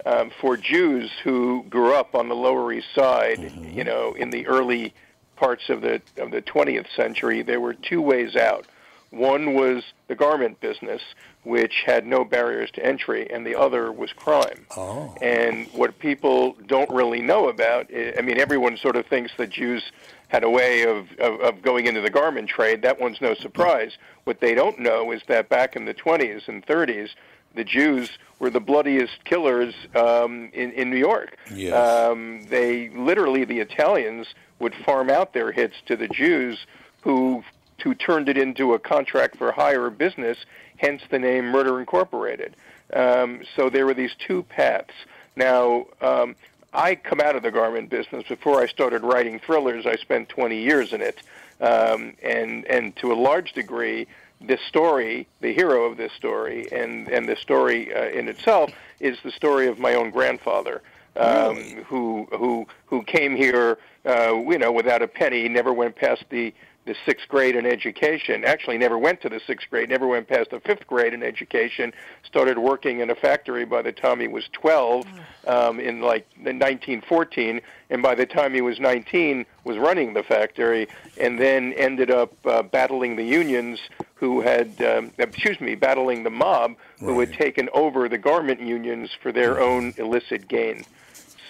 um, 0.05 0.31
for 0.41 0.57
Jews 0.57 1.11
who 1.23 1.65
grew 1.69 1.95
up 1.95 2.15
on 2.15 2.29
the 2.29 2.35
Lower 2.35 2.73
East 2.73 2.89
Side, 2.95 3.53
you 3.63 3.85
know, 3.85 4.15
in 4.15 4.31
the 4.31 4.47
early 4.47 4.95
parts 5.37 5.69
of 5.69 5.81
the 5.81 6.01
of 6.19 6.31
the 6.31 6.43
20th 6.43 6.87
century, 6.95 7.43
there 7.43 7.61
were 7.61 7.75
two 7.75 8.01
ways 8.01 8.37
out. 8.37 8.67
One 9.11 9.53
was 9.53 9.85
the 10.09 10.15
garment 10.15 10.59
business, 10.61 11.03
which 11.45 11.83
had 11.85 12.07
no 12.07 12.25
barriers 12.25 12.71
to 12.73 12.85
entry, 12.85 13.31
and 13.31 13.47
the 13.47 13.55
other 13.55 13.93
was 13.93 14.11
crime. 14.13 14.67
Oh. 14.75 15.15
And 15.21 15.67
what 15.75 15.99
people 15.99 16.57
don't 16.67 16.89
really 16.89 17.21
know 17.21 17.49
about, 17.49 17.91
I 17.95 18.15
I 18.19 18.23
mean, 18.23 18.39
everyone 18.41 18.79
sort 18.79 18.97
of 18.97 19.07
thinks 19.07 19.33
that 19.37 19.51
Jews 19.51 19.83
had 20.29 20.45
a 20.45 20.51
way 20.51 20.85
of, 20.85 21.13
of, 21.19 21.41
of 21.41 21.63
going 21.63 21.87
into 21.87 22.01
the 22.01 22.09
garment 22.09 22.49
trade. 22.49 22.81
That 22.81 22.99
one's 22.99 23.21
no 23.21 23.35
surprise. 23.35 23.99
What 24.25 24.41
they 24.41 24.55
don't 24.55 24.79
know 24.79 25.13
is 25.13 25.21
that 25.29 25.51
back 25.51 25.77
in 25.77 25.85
the 25.85 25.93
20s 25.93 26.49
and 26.49 26.65
30s, 26.67 27.11
the 27.55 27.65
Jews 27.65 28.11
were 28.39 28.51
the 28.51 28.61
bloodiest 28.61 29.25
killers 29.25 29.75
um, 29.95 30.51
in, 30.53 30.73
in 30.73 30.91
New 30.91 30.97
York. 30.97 31.37
Yes. 31.55 31.73
Um, 31.75 32.45
they 32.49 32.89
literally, 32.91 33.45
the 33.45 33.61
Italians 33.61 34.35
would 34.59 34.75
farm 34.75 35.11
out 35.11 35.33
their 35.33 35.53
hits 35.53 35.75
to 35.87 35.97
the 35.97 36.09
Jews 36.09 36.67
who 37.03 37.45
who 37.83 37.95
turned 37.95 38.29
it 38.29 38.39
into 38.39 38.75
a 38.75 38.79
contract 38.79 39.37
for 39.37 39.51
hire 39.51 39.91
business, 39.91 40.39
hence 40.77 41.03
the 41.11 41.19
name 41.19 41.47
Murder 41.47 41.81
Incorporated. 41.81 42.55
Um, 42.93 43.43
so 43.57 43.69
there 43.69 43.87
were 43.87 43.95
these 43.95 44.15
two 44.25 44.45
paths. 44.45 44.95
Now, 45.35 45.87
um, 46.01 46.37
I 46.73 46.95
come 46.95 47.21
out 47.21 47.37
of 47.37 47.43
the 47.43 47.51
garment 47.51 47.91
business 47.91 48.25
before 48.29 48.61
I 48.61 48.67
started 48.67 49.03
writing 49.03 49.39
thrillers. 49.39 49.85
I 49.87 49.97
spent 49.97 50.29
20 50.29 50.63
years 50.63 50.93
in 50.93 51.01
it, 51.01 51.23
um, 51.61 52.15
and 52.23 52.65
and 52.67 52.95
to 52.97 53.13
a 53.13 53.15
large 53.15 53.53
degree, 53.53 54.07
this 54.47 54.61
story, 54.63 55.27
the 55.41 55.53
hero 55.53 55.85
of 55.85 55.97
this 55.97 56.13
story, 56.13 56.67
and 56.73 57.09
and 57.09 57.29
the 57.29 57.37
story 57.37 57.95
uh, 57.95 58.09
in 58.09 58.29
itself 58.29 58.71
is 59.01 59.19
the 59.23 59.31
story 59.31 59.67
of 59.67 59.79
my 59.79 59.95
own 59.95 60.11
grandfather, 60.11 60.83
um, 61.17 61.57
who 61.87 62.27
who 62.33 62.67
who 62.87 63.03
came 63.03 63.37
here, 63.37 63.79
uh, 64.07 64.35
you 64.35 64.59
know, 64.59 64.73
without 64.73 65.03
a 65.03 65.09
penny, 65.09 65.49
never 65.49 65.73
went 65.73 65.97
past 65.97 66.25
the 66.31 66.53
the 66.85 66.97
sixth 67.07 67.29
grade 67.29 67.55
in 67.55 67.65
education. 67.65 68.45
Actually, 68.45 68.79
never 68.79 68.99
went 68.99 69.21
to 69.23 69.29
the 69.29 69.41
sixth 69.47 69.71
grade, 69.71 69.89
never 69.89 70.07
went 70.07 70.29
past 70.29 70.51
the 70.51 70.61
fifth 70.61 70.87
grade 70.87 71.15
in 71.15 71.23
education. 71.23 71.93
Started 72.25 72.59
working 72.59 73.01
in 73.01 73.11
a 73.11 73.15
factory 73.15 73.65
by 73.65 73.83
the 73.83 73.93
time 73.93 74.21
he 74.21 74.29
was 74.29 74.49
12 74.53 75.07
um, 75.47 75.79
in 75.79 76.01
like 76.01 76.27
1914, 76.37 77.61
and 77.91 78.03
by 78.03 78.15
the 78.15 78.27
time 78.27 78.53
he 78.53 78.61
was 78.61 78.81
19, 78.81 79.47
was 79.65 79.79
running 79.79 80.15
the 80.15 80.23
factory, 80.23 80.89
and 81.21 81.39
then 81.39 81.73
ended 81.75 82.11
up 82.11 82.33
uh, 82.47 82.63
battling 82.63 83.17
the 83.17 83.25
unions 83.25 83.79
who 84.15 84.41
had, 84.41 84.81
um, 84.83 85.11
excuse 85.19 85.61
me, 85.61 85.75
battling 85.75 86.23
the 86.23 86.31
mob 86.31 86.75
who 86.99 87.19
had 87.21 87.33
taken 87.33 87.69
over 87.75 88.09
the 88.09 88.19
garment 88.19 88.61
unions 88.61 89.11
for 89.21 89.33
their 89.33 89.61
own 89.61 89.95
illicit 89.99 90.49
gain. 90.49 90.85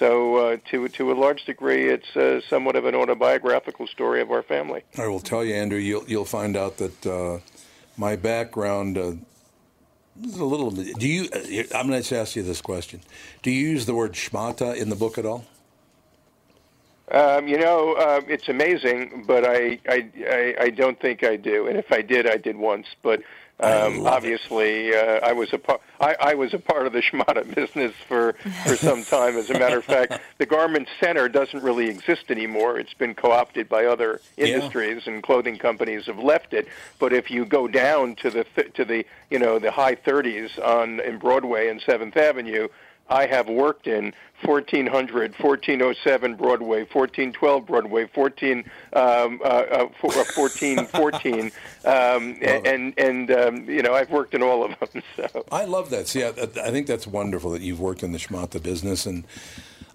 So, 0.03 0.35
uh, 0.35 0.57
to 0.73 0.89
to 0.89 1.13
a 1.13 1.15
large 1.15 1.45
degree, 1.45 1.89
it's 1.89 2.17
uh, 2.17 2.41
somewhat 2.51 2.75
of 2.75 2.87
an 2.87 2.95
autobiographical 2.97 3.87
story 3.87 4.21
of 4.21 4.33
our 4.33 4.43
family. 4.43 4.83
I 4.99 5.07
will 5.07 5.21
tell 5.21 5.45
you, 5.45 5.55
Andrew, 5.55 5.79
you'll 5.79 6.03
you'll 6.09 6.25
find 6.25 6.57
out 6.57 6.79
that 6.79 7.07
uh, 7.07 7.39
my 7.97 8.17
background 8.17 8.99
uh, 8.99 9.13
is 10.21 10.39
a 10.39 10.45
little. 10.45 10.73
Do 10.73 11.07
you? 11.07 11.29
uh, 11.33 11.79
I'm 11.79 11.87
going 11.87 12.03
to 12.03 12.17
ask 12.19 12.35
you 12.35 12.43
this 12.43 12.61
question: 12.61 13.01
Do 13.43 13.53
you 13.53 13.69
use 13.69 13.87
the 13.87 13.95
word 13.95 14.15
schmata 14.15 14.77
in 14.77 14.89
the 14.89 14.97
book 14.97 15.19
at 15.19 15.25
all? 15.25 15.45
Um, 17.13 17.47
you 17.47 17.59
know, 17.59 17.93
uh, 17.93 18.23
it's 18.27 18.49
amazing, 18.49 19.23
but 19.25 19.47
I, 19.47 19.79
I 19.89 20.11
I 20.29 20.55
I 20.63 20.71
don't 20.71 20.99
think 20.99 21.23
I 21.23 21.37
do. 21.37 21.69
And 21.69 21.79
if 21.79 21.93
I 21.93 22.03
did, 22.03 22.29
I 22.29 22.39
did 22.39 22.57
once. 22.57 22.89
But 23.03 23.23
um, 23.61 24.07
obviously, 24.07 24.95
uh, 24.95 25.21
I 25.23 25.33
was 25.33 25.53
a 25.53 25.59
part. 25.59 25.81
I, 26.01 26.17
I 26.19 26.35
was 26.35 26.53
a 26.53 26.59
part 26.59 26.87
of 26.87 26.93
the 26.93 27.01
schmata 27.13 27.45
business 27.55 27.95
for 28.09 28.33
for 28.67 28.77
some 28.77 29.05
time. 29.17 29.37
As 29.37 29.51
a 29.51 29.59
matter 29.59 29.79
of 29.79 29.85
fact, 29.85 30.19
the 30.39 30.47
garment 30.47 30.89
center 31.01 31.29
doesn't 31.29 31.63
really 31.63 31.89
exist 31.89 32.25
anymore. 32.31 32.79
It's 32.79 32.95
been 32.95 33.15
co-opted 33.15 33.69
by 33.69 33.85
other 33.85 34.21
Yeah. 34.37 34.47
industries, 34.47 35.07
and 35.07 35.23
clothing 35.23 35.59
companies 35.59 36.07
have 36.07 36.19
left 36.19 36.55
it. 36.55 36.67
But 36.99 37.13
if 37.13 37.31
you 37.31 37.45
go 37.45 37.69
down 37.69 38.17
to 38.17 38.31
the 38.31 38.45
th- 38.45 38.73
to 38.75 38.85
the 38.85 39.07
you 39.31 39.39
know 39.39 39.59
the 39.59 39.71
high 39.71 39.95
30s 39.95 40.59
on 40.65 40.99
in 41.01 41.19
Broadway 41.19 41.69
and 41.69 41.81
Seventh 41.81 42.17
Avenue. 42.17 42.69
I 43.11 43.27
have 43.27 43.49
worked 43.49 43.89
in 43.89 44.15
1400, 44.45 45.33
1407 45.33 46.35
Broadway, 46.37 46.81
1412 46.81 47.67
Broadway, 47.67 48.07
14, 48.07 48.59
um, 48.59 48.65
uh, 48.93 49.47
uh, 49.47 49.49
uh, 49.73 49.89
1414, 50.01 51.53
um, 51.85 52.39
and 52.43 52.95
and 52.99 53.31
um, 53.31 53.69
you 53.69 53.83
know 53.83 53.95
I've 53.95 54.11
worked 54.11 54.35
in 54.35 54.43
all 54.43 54.65
of 54.65 54.79
them. 54.79 55.03
So 55.17 55.45
I 55.51 55.65
love 55.65 55.91
that. 55.91 56.09
See, 56.09 56.25
I, 56.25 56.29
I 56.29 56.71
think 56.71 56.87
that's 56.87 57.07
wonderful 57.07 57.51
that 57.53 57.63
you've 57.63 57.81
worked 57.81 58.03
in 58.03 58.13
the 58.13 58.19
schmata 58.19 58.63
business, 58.63 59.07
and 59.07 59.25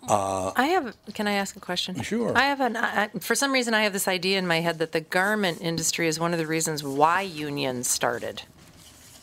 uh, 0.07 0.51
I 0.55 0.67
have. 0.67 0.95
Can 1.13 1.27
I 1.27 1.33
ask 1.33 1.55
a 1.55 1.59
question? 1.59 2.01
Sure. 2.01 2.37
I 2.37 2.43
have 2.45 2.61
an. 2.61 2.77
I, 2.77 3.09
for 3.19 3.35
some 3.35 3.51
reason, 3.51 3.73
I 3.73 3.83
have 3.83 3.93
this 3.93 4.07
idea 4.07 4.37
in 4.37 4.47
my 4.47 4.61
head 4.61 4.79
that 4.79 4.93
the 4.93 5.01
garment 5.01 5.61
industry 5.61 6.07
is 6.07 6.19
one 6.19 6.33
of 6.33 6.39
the 6.39 6.47
reasons 6.47 6.83
why 6.83 7.21
unions 7.21 7.89
started, 7.89 8.43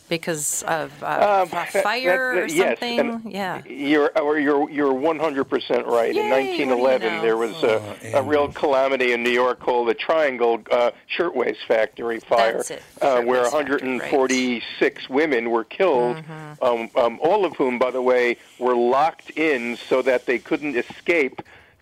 because 0.09 0.63
of 0.63 0.91
uh, 1.03 1.07
Um, 1.07 1.49
f- 1.57 1.73
that- 1.73 1.83
fire 1.83 2.35
that- 2.35 2.43
or 2.43 2.49
something. 2.49 2.99
and 2.99 3.31
yeah. 3.31 3.61
You're 3.65 4.11
or 4.19 4.37
you're 4.39 4.69
you're 4.69 4.93
100% 4.93 5.85
right. 5.85 6.09
in 6.09 6.15
Yay, 6.15 6.29
what 6.29 6.37
do 6.39 6.45
you 6.45 6.65
1911, 6.67 7.13
know? 7.15 7.21
there 7.21 7.37
was 7.37 7.63
a, 7.63 8.17
a 8.17 8.21
real 8.23 8.47
calamity 8.49 9.13
in 9.13 9.23
New 9.23 9.29
York 9.31 9.59
called 9.59 9.87
the 9.89 9.93
Triangle 9.93 10.61
uh, 10.71 10.91
Shirtwaist 11.07 11.59
Factory 11.67 12.19
fire, 12.19 12.53
That's 12.57 12.71
it, 12.71 12.83
uh, 13.01 13.21
where 13.21 13.45
Shirtwaist 13.45 13.53
Factory, 13.53 13.99
right. 13.99 14.11
146 14.11 15.09
women 15.09 15.49
were 15.49 15.63
killed. 15.63 16.17
Mm-hmm. 16.17 16.63
Um, 16.63 16.89
um, 16.95 17.19
all 17.21 17.45
of 17.45 17.55
whom, 17.55 17.79
by 17.79 17.91
the 17.91 18.01
way, 18.01 18.37
were 18.59 18.75
locked 18.75 19.31
in 19.31 19.77
so 19.77 20.01
that 20.03 20.25
they 20.25 20.39
couldn't 20.39 20.75
escape. 20.75 21.41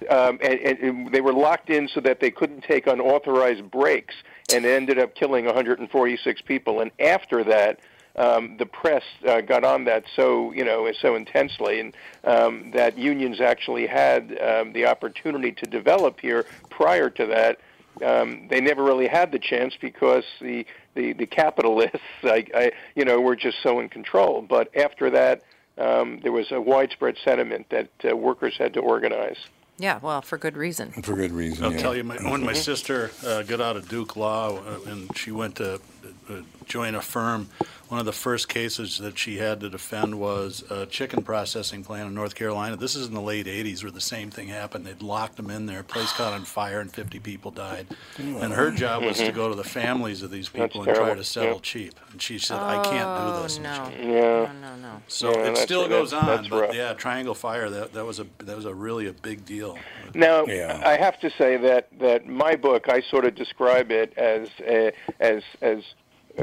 Um, 0.10 0.38
and, 0.42 0.60
and, 0.60 0.80
and 0.80 1.12
they 1.14 1.22
were 1.22 1.32
locked 1.34 1.70
in 1.70 1.88
so 1.88 2.02
that 2.02 2.20
they 2.20 2.30
couldn't 2.32 2.62
take 2.66 2.88
unauthorized 2.88 3.70
breaks, 3.72 4.16
and 4.54 4.66
ended 4.66 5.00
up 5.00 5.16
killing 5.16 5.46
146 5.46 6.42
people. 6.42 6.82
And 6.82 6.92
after 7.00 7.44
that, 7.46 7.80
um, 8.16 8.58
the 8.58 8.66
press 8.66 9.04
uh, 9.28 9.42
got 9.42 9.64
on 9.64 9.86
that 9.86 10.04
so 10.16 10.52
you 10.52 10.64
know 10.64 10.92
so 11.02 11.16
intensely, 11.16 11.80
and 11.80 11.96
um, 12.24 12.72
that 12.72 12.98
unions 12.98 13.42
actually 13.42 13.88
had 13.88 14.38
um, 14.40 14.74
the 14.74 14.86
opportunity 14.86 15.52
to 15.52 15.66
develop 15.66 16.20
here. 16.20 16.46
Prior 16.70 17.10
to 17.10 17.26
that, 17.28 17.60
um, 18.06 18.48
they 18.50 18.62
never 18.62 18.84
really 18.84 19.08
had 19.08 19.32
the 19.32 19.40
chance 19.40 19.76
because 19.80 20.24
the 20.42 20.66
the, 20.96 21.14
the 21.14 21.26
capitalists, 21.26 22.00
I, 22.24 22.46
I, 22.54 22.72
you 22.96 23.06
know, 23.06 23.20
were 23.20 23.36
just 23.36 23.58
so 23.64 23.80
in 23.80 23.90
control. 23.90 24.42
But 24.42 24.76
after 24.76 25.10
that, 25.12 25.42
um, 25.78 26.20
there 26.22 26.32
was 26.32 26.52
a 26.52 26.62
widespread 26.62 27.18
sentiment 27.24 27.68
that 27.70 27.90
uh, 28.08 28.16
workers 28.16 28.56
had 28.58 28.74
to 28.74 28.80
organize. 28.80 29.38
Yeah. 29.80 30.00
Well, 30.02 30.22
for 30.22 30.38
good 30.38 30.56
reason. 30.56 30.92
for 30.92 31.16
good 31.16 31.32
reason. 31.32 31.66
I'll 31.66 31.72
yeah. 31.72 31.78
tell 31.80 31.96
you, 31.96 32.04
my, 32.04 32.18
when 32.18 32.44
my 32.44 32.54
sister 32.54 33.12
uh, 33.26 33.42
got 33.42 33.60
out 33.60 33.76
of 33.76 33.90
Duke 33.90 34.16
Law 34.16 34.58
uh, 34.58 34.80
and 34.86 35.16
she 35.18 35.32
went 35.32 35.56
to 35.56 35.82
uh, 36.30 36.34
join 36.66 36.94
a 36.94 37.02
firm, 37.02 37.50
one 37.94 38.00
of 38.00 38.08
the 38.08 38.12
first 38.12 38.50
cases 38.50 38.98
that 38.98 39.20
she 39.20 39.38
had 39.38 39.60
to 39.60 39.70
defend 39.70 40.20
was 40.20 40.64
a 40.72 40.84
chicken 40.88 41.22
processing 41.22 41.84
plant 41.84 42.08
in 42.08 42.16
North 42.16 42.34
Carolina. 42.34 42.76
This 42.76 42.96
is 42.96 43.06
in 43.06 43.14
the 43.14 43.22
late 43.22 43.46
80s 43.46 43.84
where 43.84 43.92
the 43.92 44.02
same 44.02 44.32
thing 44.32 44.48
happened. 44.48 44.84
They'd 44.84 45.04
locked 45.04 45.36
them 45.36 45.52
in 45.52 45.68
there, 45.68 45.84
place 45.84 46.12
caught 46.12 46.34
on 46.34 46.44
fire, 46.44 46.80
and 46.80 46.92
50 46.92 47.20
people 47.20 47.52
died. 47.52 47.86
And 48.18 48.52
her 48.52 48.72
job 48.72 49.04
was 49.04 49.18
to 49.18 49.32
go 49.32 49.48
to 49.48 49.54
the 49.54 49.64
families 49.64 50.24
of 50.24 50.32
these 50.32 50.50
people 50.50 50.84
That's 50.84 50.98
and 50.98 51.06
try 51.06 51.14
to 51.14 51.24
settle 51.24 51.54
yeah. 51.54 51.60
cheap. 51.62 51.94
And 52.12 52.20
she 52.20 52.40
said, 52.40 52.58
I 52.58 52.82
can't 52.82 53.38
do 53.38 53.44
this. 53.44 53.60
Oh, 53.60 53.62
no. 53.62 53.92
Yeah. 54.00 54.54
No, 54.54 54.54
no, 54.60 54.76
no. 54.78 55.02
So 55.08 55.30
Yeah, 55.30 55.38
it 55.38 55.44
that's- 55.44 55.62
still 55.62 55.88
goes 55.88 56.10
that's- 56.10 56.28
on, 56.28 56.36
that's 56.38 56.48
but 56.48 56.62
rough. 56.64 56.76
yeah, 56.76 56.94
Triangle 56.94 57.36
Fire 57.36 57.70
that, 57.70 57.94
that 57.94 58.06
was 58.06 58.20
a 58.20 58.26
that 58.40 58.56
was 58.56 58.66
a 58.66 58.74
really 58.74 59.06
a 59.06 59.14
big 59.14 59.46
deal. 59.46 59.78
Now, 60.16 60.46
Yeah. 60.48 60.82
I 60.84 60.98
have 60.98 61.20
to 61.20 61.30
say 61.38 61.58
that 61.58 61.90
that 62.00 62.26
my 62.28 62.56
book, 62.56 62.90
I 62.90 63.02
sort 63.12 63.26
of 63.26 63.36
describe 63.36 63.92
it 63.92 64.18
as 64.18 64.48
uh, 64.68 64.90
as 65.20 65.44
as 65.62 65.84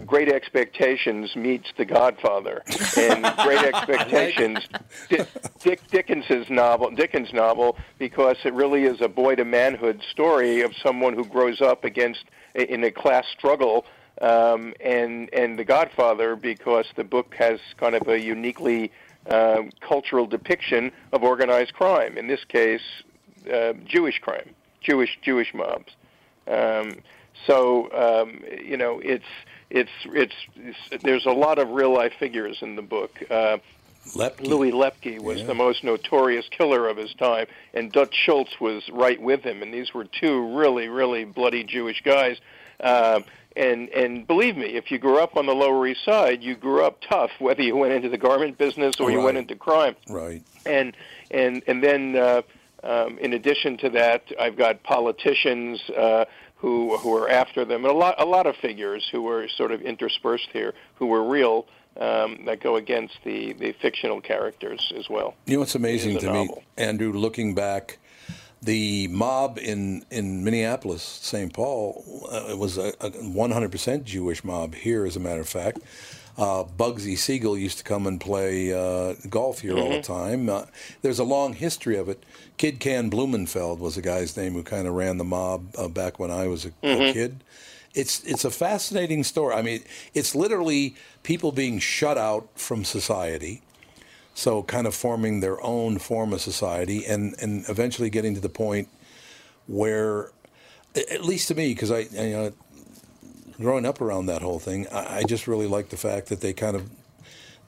Great 0.06 0.28
Expectations 0.28 1.34
meets 1.34 1.72
The 1.76 1.84
Godfather, 1.84 2.62
and 2.96 3.24
Great 3.38 3.64
Expectations, 3.74 4.58
Di- 5.08 5.26
Dick 5.60 5.80
Dickens's 5.88 6.48
novel, 6.48 6.90
Dickens 6.90 7.32
novel, 7.32 7.76
because 7.98 8.36
it 8.44 8.54
really 8.54 8.84
is 8.84 9.00
a 9.00 9.08
boy 9.08 9.34
to 9.34 9.44
manhood 9.44 10.00
story 10.10 10.60
of 10.60 10.72
someone 10.76 11.14
who 11.14 11.24
grows 11.24 11.60
up 11.60 11.84
against 11.84 12.24
in 12.54 12.84
a 12.84 12.90
class 12.90 13.26
struggle. 13.36 13.84
Um, 14.20 14.74
and 14.80 15.32
and 15.32 15.58
The 15.58 15.64
Godfather, 15.64 16.36
because 16.36 16.86
the 16.94 17.04
book 17.04 17.34
has 17.38 17.58
kind 17.78 17.94
of 17.94 18.06
a 18.06 18.20
uniquely 18.20 18.92
um, 19.30 19.70
cultural 19.80 20.26
depiction 20.26 20.92
of 21.12 21.22
organized 21.22 21.72
crime. 21.74 22.16
In 22.18 22.26
this 22.26 22.44
case, 22.44 22.82
uh, 23.52 23.72
Jewish 23.86 24.18
crime, 24.20 24.54
Jewish 24.80 25.18
Jewish 25.22 25.54
mobs. 25.54 25.92
Um, 26.46 26.98
so 27.46 27.90
um, 27.92 28.42
you 28.62 28.76
know, 28.76 29.00
it's, 29.00 29.24
it's 29.70 29.90
it's 30.06 30.34
it's 30.56 31.02
there's 31.02 31.26
a 31.26 31.32
lot 31.32 31.58
of 31.58 31.70
real 31.70 31.92
life 31.92 32.12
figures 32.18 32.58
in 32.62 32.76
the 32.76 32.82
book. 32.82 33.10
Uh, 33.30 33.58
Lepke. 34.14 34.40
Louis 34.46 34.72
Lepke 34.72 35.20
was 35.20 35.40
Yeah. 35.40 35.46
the 35.46 35.54
most 35.54 35.84
notorious 35.84 36.48
killer 36.48 36.88
of 36.88 36.96
his 36.96 37.12
time, 37.14 37.46
and 37.74 37.92
Dutch 37.92 38.14
Schultz 38.14 38.58
was 38.58 38.88
right 38.88 39.20
with 39.20 39.42
him. 39.42 39.62
And 39.62 39.72
these 39.74 39.92
were 39.92 40.04
two 40.06 40.56
really, 40.56 40.88
really 40.88 41.24
bloody 41.24 41.64
Jewish 41.64 42.02
guys. 42.02 42.38
Um, 42.82 43.24
and 43.56 43.88
and 43.90 44.26
believe 44.26 44.56
me, 44.56 44.68
if 44.68 44.90
you 44.90 44.98
grew 44.98 45.18
up 45.18 45.36
on 45.36 45.44
the 45.46 45.54
Lower 45.54 45.86
East 45.86 46.02
Side, 46.04 46.42
you 46.42 46.54
grew 46.56 46.82
up 46.84 46.98
tough, 47.08 47.30
whether 47.40 47.62
you 47.62 47.76
went 47.76 47.92
into 47.92 48.08
the 48.08 48.16
garment 48.18 48.56
business 48.58 48.98
or 48.98 49.10
you 49.10 49.20
went 49.20 49.36
into 49.36 49.54
crime 49.54 49.96
Right. 50.08 50.42
and 50.64 50.96
and 51.30 51.62
and 51.66 51.82
then 51.84 52.16
uh, 52.16 52.42
um, 52.82 53.18
in 53.18 53.34
addition 53.34 53.76
to 53.78 53.90
that, 53.90 54.22
I've 54.40 54.56
got 54.56 54.82
politicians 54.82 55.78
uh, 55.90 56.24
who 56.60 56.96
who 56.98 57.16
are 57.16 57.28
after 57.28 57.64
them, 57.64 57.84
and 57.84 57.94
a 57.94 57.96
lot 57.96 58.14
a 58.18 58.24
lot 58.24 58.46
of 58.46 58.56
figures 58.56 59.08
who 59.10 59.22
were 59.22 59.48
sort 59.48 59.72
of 59.72 59.82
interspersed 59.82 60.48
here, 60.52 60.74
who 60.96 61.06
were 61.06 61.24
real. 61.24 61.66
Um, 61.96 62.44
that 62.44 62.60
go 62.60 62.76
against 62.76 63.14
the, 63.24 63.52
the 63.54 63.72
fictional 63.82 64.20
characters 64.20 64.92
as 64.96 65.10
well. 65.10 65.34
You 65.46 65.54
know 65.54 65.60
what's 65.60 65.74
amazing 65.74 66.12
It 66.12 66.18
is 66.18 66.22
a 66.22 66.26
to 66.28 66.32
me. 66.32 66.48
Andrew, 66.78 67.12
looking 67.12 67.52
back, 67.52 67.98
the 68.62 69.08
mob 69.08 69.58
in, 69.58 70.04
in 70.10 70.44
Minneapolis, 70.44 71.02
St. 71.02 71.52
Paul, 71.52 72.28
uh, 72.30 72.52
it 72.52 72.58
was 72.58 72.78
a, 72.78 72.88
a 73.00 73.10
100% 73.10 74.04
Jewish 74.04 74.44
mob 74.44 74.74
here, 74.74 75.04
as 75.04 75.16
a 75.16 75.20
matter 75.20 75.40
of 75.40 75.48
fact. 75.48 75.80
Uh, 76.40 76.64
Bugsy 76.64 77.18
Siegel 77.18 77.58
used 77.58 77.76
to 77.78 77.84
come 77.84 78.06
and 78.06 78.18
play 78.18 78.72
uh, 78.72 79.14
golf 79.28 79.60
here 79.60 79.76
all 79.76 79.90
the 79.90 80.00
time. 80.00 80.48
Uh, 80.48 80.64
there's 81.02 81.18
a 81.18 81.24
long 81.24 81.52
history 81.52 81.98
of 81.98 82.08
it. 82.08 82.24
Kid 82.56 82.80
Cann 82.80 83.10
Blumenfeld 83.10 83.78
was 83.78 83.98
a 83.98 84.02
guy's 84.02 84.36
name 84.36 84.54
who 84.54 84.62
kind 84.62 84.88
of 84.88 84.94
ran 84.94 85.18
the 85.18 85.24
mob 85.24 85.66
uh, 85.76 85.86
back 85.88 86.18
when 86.18 86.30
I 86.30 86.46
was 86.46 86.64
a, 86.64 86.72
a 86.82 87.12
kid. 87.12 87.44
It's 87.92 88.24
it's 88.24 88.44
a 88.44 88.50
fascinating 88.50 89.22
story. 89.22 89.54
I 89.54 89.62
mean, 89.62 89.82
it's 90.14 90.34
literally 90.34 90.96
people 91.24 91.52
being 91.52 91.78
shut 91.78 92.16
out 92.16 92.48
from 92.54 92.84
society 92.84 93.62
so 94.34 94.62
kind 94.62 94.86
of 94.86 94.94
forming 94.94 95.40
their 95.40 95.62
own 95.62 95.98
form 95.98 96.32
of 96.32 96.40
society 96.40 97.04
and, 97.04 97.34
and 97.40 97.68
eventually 97.68 98.08
getting 98.08 98.34
to 98.34 98.40
the 98.40 98.48
point 98.48 98.88
where, 99.66 100.30
at 100.96 101.24
least 101.24 101.48
to 101.48 101.54
me, 101.54 101.74
because 101.74 101.90
I, 101.90 101.98
you 101.98 102.32
know, 102.32 102.52
growing 103.60 103.86
up 103.86 104.00
around 104.00 104.26
that 104.26 104.42
whole 104.42 104.58
thing, 104.58 104.86
I, 104.88 105.18
I 105.18 105.22
just 105.22 105.46
really 105.46 105.66
like 105.66 105.90
the 105.90 105.96
fact 105.96 106.28
that 106.28 106.40
they 106.40 106.52
kind 106.52 106.74
of 106.74 106.90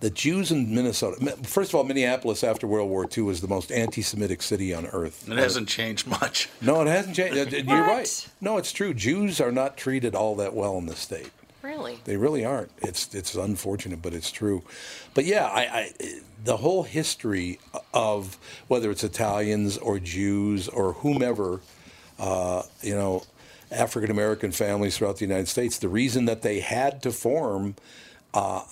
the 0.00 0.10
Jews 0.10 0.50
in 0.50 0.74
Minnesota. 0.74 1.36
First 1.44 1.70
of 1.70 1.76
all, 1.76 1.84
Minneapolis 1.84 2.42
after 2.42 2.66
World 2.66 2.90
War 2.90 3.08
II 3.16 3.22
was 3.22 3.40
the 3.40 3.46
most 3.46 3.70
anti-Semitic 3.70 4.42
city 4.42 4.74
on 4.74 4.86
earth. 4.86 5.28
It 5.28 5.38
hasn't 5.38 5.68
changed 5.68 6.08
much. 6.08 6.48
No, 6.60 6.82
it 6.82 6.88
hasn't 6.88 7.14
changed. 7.14 7.52
You're 7.52 7.86
right. 7.86 8.28
No, 8.40 8.58
it's 8.58 8.72
true. 8.72 8.94
Jews 8.94 9.40
are 9.40 9.52
not 9.52 9.76
treated 9.76 10.16
all 10.16 10.34
that 10.36 10.54
well 10.54 10.76
in 10.76 10.86
the 10.86 10.96
state. 10.96 11.30
Really? 11.62 12.00
They 12.04 12.16
really 12.16 12.44
aren't. 12.44 12.72
It's 12.78 13.14
it's 13.14 13.36
unfortunate, 13.36 14.02
but 14.02 14.12
it's 14.12 14.32
true. 14.32 14.64
But 15.14 15.24
yeah, 15.24 15.46
I, 15.46 15.60
I 15.60 15.92
the 16.42 16.56
whole 16.56 16.82
history 16.82 17.60
of 17.94 18.36
whether 18.66 18.90
it's 18.90 19.04
Italians 19.04 19.78
or 19.78 20.00
Jews 20.00 20.66
or 20.66 20.94
whomever, 20.94 21.60
uh, 22.18 22.62
you 22.82 22.96
know, 22.96 23.22
African 23.72 24.10
American 24.10 24.52
families 24.52 24.96
throughout 24.96 25.16
the 25.16 25.24
United 25.24 25.48
States, 25.48 25.78
the 25.78 25.88
reason 25.88 26.24
that 26.26 26.42
they 26.42 26.60
had 26.60 27.02
to 27.02 27.12
form 27.12 27.74
uh, 28.34 28.62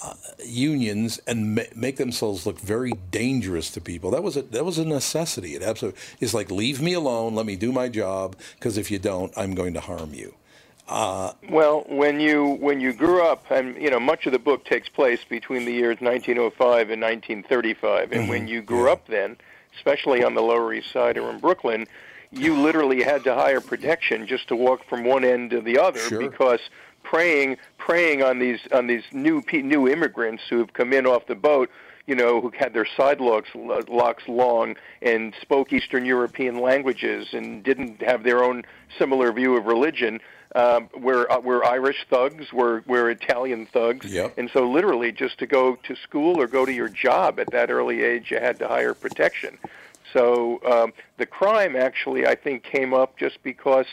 unions 0.44 1.20
and 1.26 1.54
ma- 1.54 1.62
make 1.74 1.96
themselves 1.96 2.46
look 2.46 2.58
very 2.58 2.92
dangerous 3.10 3.70
to 3.70 3.80
people. 3.80 4.10
That 4.10 4.22
was 4.22 4.36
a 4.36 4.42
that 4.42 4.64
was 4.64 4.78
a 4.78 4.84
necessity. 4.84 5.54
It 5.54 5.62
absolutely 5.62 6.00
is 6.20 6.32
like 6.32 6.50
leave 6.50 6.80
me 6.80 6.94
alone, 6.94 7.34
let 7.34 7.46
me 7.46 7.56
do 7.56 7.72
my 7.72 7.88
job, 7.88 8.36
because 8.54 8.78
if 8.78 8.90
you 8.90 8.98
don't, 8.98 9.32
I'm 9.36 9.54
going 9.54 9.74
to 9.74 9.80
harm 9.80 10.14
you. 10.14 10.34
Uh, 10.88 11.32
Well, 11.48 11.84
when 11.88 12.20
you 12.20 12.56
when 12.60 12.80
you 12.80 12.92
grew 12.92 13.22
up, 13.22 13.50
and 13.50 13.80
you 13.80 13.90
know, 13.90 14.00
much 14.00 14.26
of 14.26 14.32
the 14.32 14.38
book 14.38 14.64
takes 14.64 14.88
place 14.88 15.20
between 15.28 15.64
the 15.64 15.72
years 15.72 16.00
1905 16.00 16.90
and 16.90 17.00
1935, 17.02 18.12
and 18.12 18.28
when 18.28 18.48
you 18.48 18.60
grew 18.62 18.90
up 18.90 19.06
then, 19.06 19.36
especially 19.76 20.24
on 20.24 20.34
the 20.34 20.42
Lower 20.42 20.72
East 20.72 20.90
Side 20.90 21.16
or 21.16 21.30
in 21.30 21.38
Brooklyn, 21.38 21.86
you 22.32 22.54
literally 22.60 23.02
had 23.02 23.24
to 23.24 23.34
hire 23.34 23.60
protection 23.60 24.26
just 24.26 24.48
to 24.48 24.56
walk 24.56 24.84
from 24.88 25.04
one 25.04 25.24
end 25.24 25.50
to 25.50 25.60
the 25.60 25.78
other 25.78 25.98
Sure. 25.98 26.18
because 26.18 26.60
preying 27.02 27.56
preying 27.78 28.22
on 28.22 28.38
these 28.38 28.60
on 28.72 28.86
these 28.86 29.02
new 29.12 29.42
pe- 29.42 29.62
new 29.62 29.88
immigrants 29.88 30.42
who 30.48 30.58
have 30.58 30.72
come 30.72 30.92
in 30.92 31.06
off 31.06 31.26
the 31.26 31.34
boat 31.34 31.70
you 32.06 32.16
know, 32.16 32.40
who 32.40 32.50
had 32.58 32.72
their 32.74 32.86
side 32.96 33.20
locks, 33.20 33.50
locks 33.54 34.26
long 34.26 34.74
and 35.00 35.32
spoke 35.42 35.72
Eastern 35.72 36.04
European 36.04 36.58
languages 36.58 37.28
and 37.32 37.62
didn't 37.62 38.02
have 38.02 38.24
their 38.24 38.42
own 38.42 38.64
similar 38.98 39.30
view 39.30 39.54
of 39.56 39.66
religion. 39.66 40.18
Um, 40.56 40.88
were 40.98 41.30
uh, 41.30 41.38
were 41.38 41.64
Irish 41.64 42.04
thugs, 42.10 42.52
were 42.52 42.82
were 42.88 43.10
Italian 43.10 43.66
thugs, 43.66 44.06
Yep. 44.12 44.34
and 44.38 44.50
so 44.52 44.68
literally 44.68 45.12
just 45.12 45.38
to 45.38 45.46
go 45.46 45.76
to 45.84 45.94
school 45.94 46.40
or 46.40 46.48
go 46.48 46.66
to 46.66 46.72
your 46.72 46.88
job 46.88 47.38
at 47.38 47.48
that 47.52 47.70
early 47.70 48.02
age, 48.02 48.32
you 48.32 48.40
had 48.40 48.58
to 48.58 48.66
hire 48.66 48.92
protection. 48.92 49.56
So 50.12 50.60
um, 50.70 50.92
the 51.18 51.26
crime 51.26 51.76
actually, 51.76 52.26
I 52.26 52.34
think, 52.34 52.64
came 52.64 52.92
up 52.94 53.16
just 53.18 53.42
because 53.42 53.86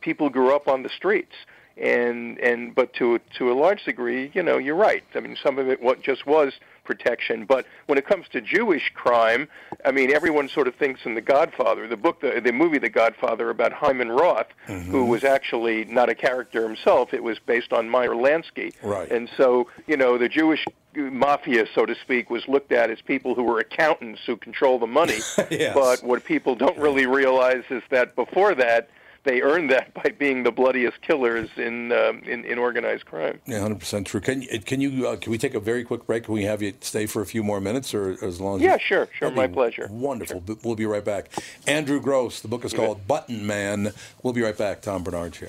people 0.00 0.30
grew 0.30 0.54
up 0.54 0.68
on 0.68 0.82
the 0.82 0.88
streets, 0.88 1.34
and 1.76 2.38
and 2.38 2.74
but 2.74 2.92
to 2.94 3.20
to 3.38 3.52
a 3.52 3.54
large 3.54 3.84
degree, 3.84 4.30
you 4.34 4.42
know, 4.42 4.58
you're 4.58 4.74
right. 4.74 5.04
I 5.14 5.20
mean, 5.20 5.36
some 5.42 5.58
of 5.58 5.68
it 5.68 5.82
what 5.82 6.02
just 6.02 6.26
was 6.26 6.54
protection, 6.88 7.44
but 7.44 7.66
when 7.86 7.98
it 7.98 8.06
comes 8.06 8.26
to 8.28 8.40
Jewish 8.40 8.90
crime, 8.94 9.46
I 9.84 9.92
mean, 9.92 10.10
everyone 10.10 10.48
sort 10.48 10.66
of 10.66 10.74
thinks 10.74 11.02
in 11.04 11.14
The 11.14 11.20
Godfather, 11.20 11.86
the 11.86 11.98
book, 11.98 12.22
the, 12.22 12.40
the 12.42 12.50
movie 12.50 12.78
The 12.78 12.88
Godfather 12.88 13.50
about 13.50 13.74
Hyman 13.74 14.10
Roth, 14.10 14.48
who 14.66 14.72
mm-hmm. 14.72 15.06
was 15.06 15.22
actually 15.22 15.84
not 15.84 16.08
a 16.08 16.14
character 16.14 16.66
himself. 16.66 17.12
It 17.12 17.22
was 17.22 17.38
based 17.38 17.74
on 17.74 17.88
Meyer 17.90 18.14
Lansky, 18.14 18.72
Right. 18.82 19.08
and 19.10 19.28
so, 19.36 19.68
you 19.86 19.98
know, 19.98 20.16
the 20.16 20.30
Jewish 20.30 20.64
mafia, 20.94 21.66
so 21.74 21.84
to 21.84 21.94
speak, 21.94 22.30
was 22.30 22.48
looked 22.48 22.72
at 22.72 22.90
as 22.90 23.00
people 23.02 23.34
who 23.34 23.42
were 23.42 23.60
accountants 23.60 24.22
who 24.26 24.36
control 24.36 24.78
the 24.78 24.86
money. 24.86 25.18
Yes. 25.50 25.74
But 25.74 26.02
what 26.02 26.24
people 26.24 26.54
don't 26.54 26.76
really 26.78 27.06
realize 27.06 27.64
is 27.70 27.82
that 27.90 28.14
before 28.14 28.54
that, 28.56 28.90
they 29.24 29.42
earned 29.42 29.70
that 29.70 29.92
by 30.02 30.10
being 30.18 30.42
the 30.42 30.52
bloodiest 30.52 31.00
killers 31.02 31.48
in 31.56 31.92
um, 31.92 32.22
in, 32.24 32.44
in 32.44 32.58
organized 32.58 33.06
crime. 33.06 33.40
Yeah, 33.46 33.60
hundred 33.60 33.80
percent 33.80 34.06
true. 34.06 34.20
Can 34.20 34.42
can 34.42 34.80
you 34.80 35.08
uh, 35.08 35.16
can 35.16 35.30
we 35.32 35.38
take 35.38 35.54
a 35.54 35.60
very 35.60 35.84
quick 35.84 36.06
break? 36.06 36.24
Can 36.24 36.34
we 36.34 36.44
have 36.44 36.62
you 36.62 36.74
stay 36.80 37.06
for 37.06 37.22
a 37.22 37.26
few 37.26 37.42
more 37.42 37.60
minutes, 37.60 37.94
or 37.94 38.16
as 38.24 38.40
long 38.40 38.56
as? 38.56 38.62
Yeah, 38.62 38.78
sure, 38.78 39.08
sure, 39.12 39.30
my 39.30 39.46
pleasure. 39.46 39.88
Wonderful. 39.90 40.40
But 40.40 40.64
We'll 40.64 40.76
be 40.76 40.86
right 40.86 41.04
back. 41.04 41.30
Andrew 41.66 42.00
Gross. 42.00 42.40
The 42.40 42.48
book 42.48 42.64
is 42.64 42.72
called 42.72 43.06
Button 43.06 43.46
Man. 43.46 43.92
We'll 44.22 44.34
be 44.34 44.42
right 44.42 44.56
back. 44.56 44.82
Tom 44.82 45.02
Barnard 45.02 45.34
Show. 45.34 45.48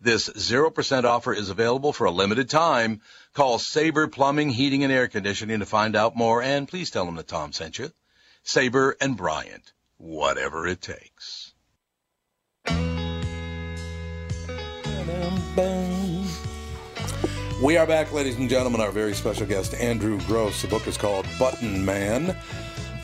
This 0.00 0.28
0% 0.28 1.04
offer 1.04 1.34
is 1.34 1.50
available 1.50 1.92
for 1.92 2.04
a 2.04 2.12
limited 2.12 2.48
time. 2.48 3.00
Call 3.34 3.58
Sabre 3.58 4.06
Plumbing, 4.06 4.50
Heating, 4.50 4.84
and 4.84 4.92
Air 4.92 5.08
Conditioning 5.08 5.58
to 5.58 5.66
find 5.66 5.96
out 5.96 6.14
more, 6.14 6.40
and 6.40 6.68
please 6.68 6.90
tell 6.90 7.04
them 7.04 7.16
that 7.16 7.26
Tom 7.26 7.52
sent 7.52 7.80
you. 7.80 7.90
Sabre 8.44 8.96
and 9.00 9.16
Bryant, 9.16 9.72
whatever 9.96 10.68
it 10.68 10.80
takes. 10.80 11.52
We 17.60 17.76
are 17.76 17.86
back, 17.88 18.12
ladies 18.12 18.36
and 18.36 18.48
gentlemen. 18.48 18.80
Our 18.80 18.92
very 18.92 19.14
special 19.14 19.46
guest, 19.46 19.74
Andrew 19.74 20.20
Gross. 20.26 20.62
The 20.62 20.68
book 20.68 20.86
is 20.86 20.96
called 20.96 21.26
Button 21.40 21.84
Man. 21.84 22.36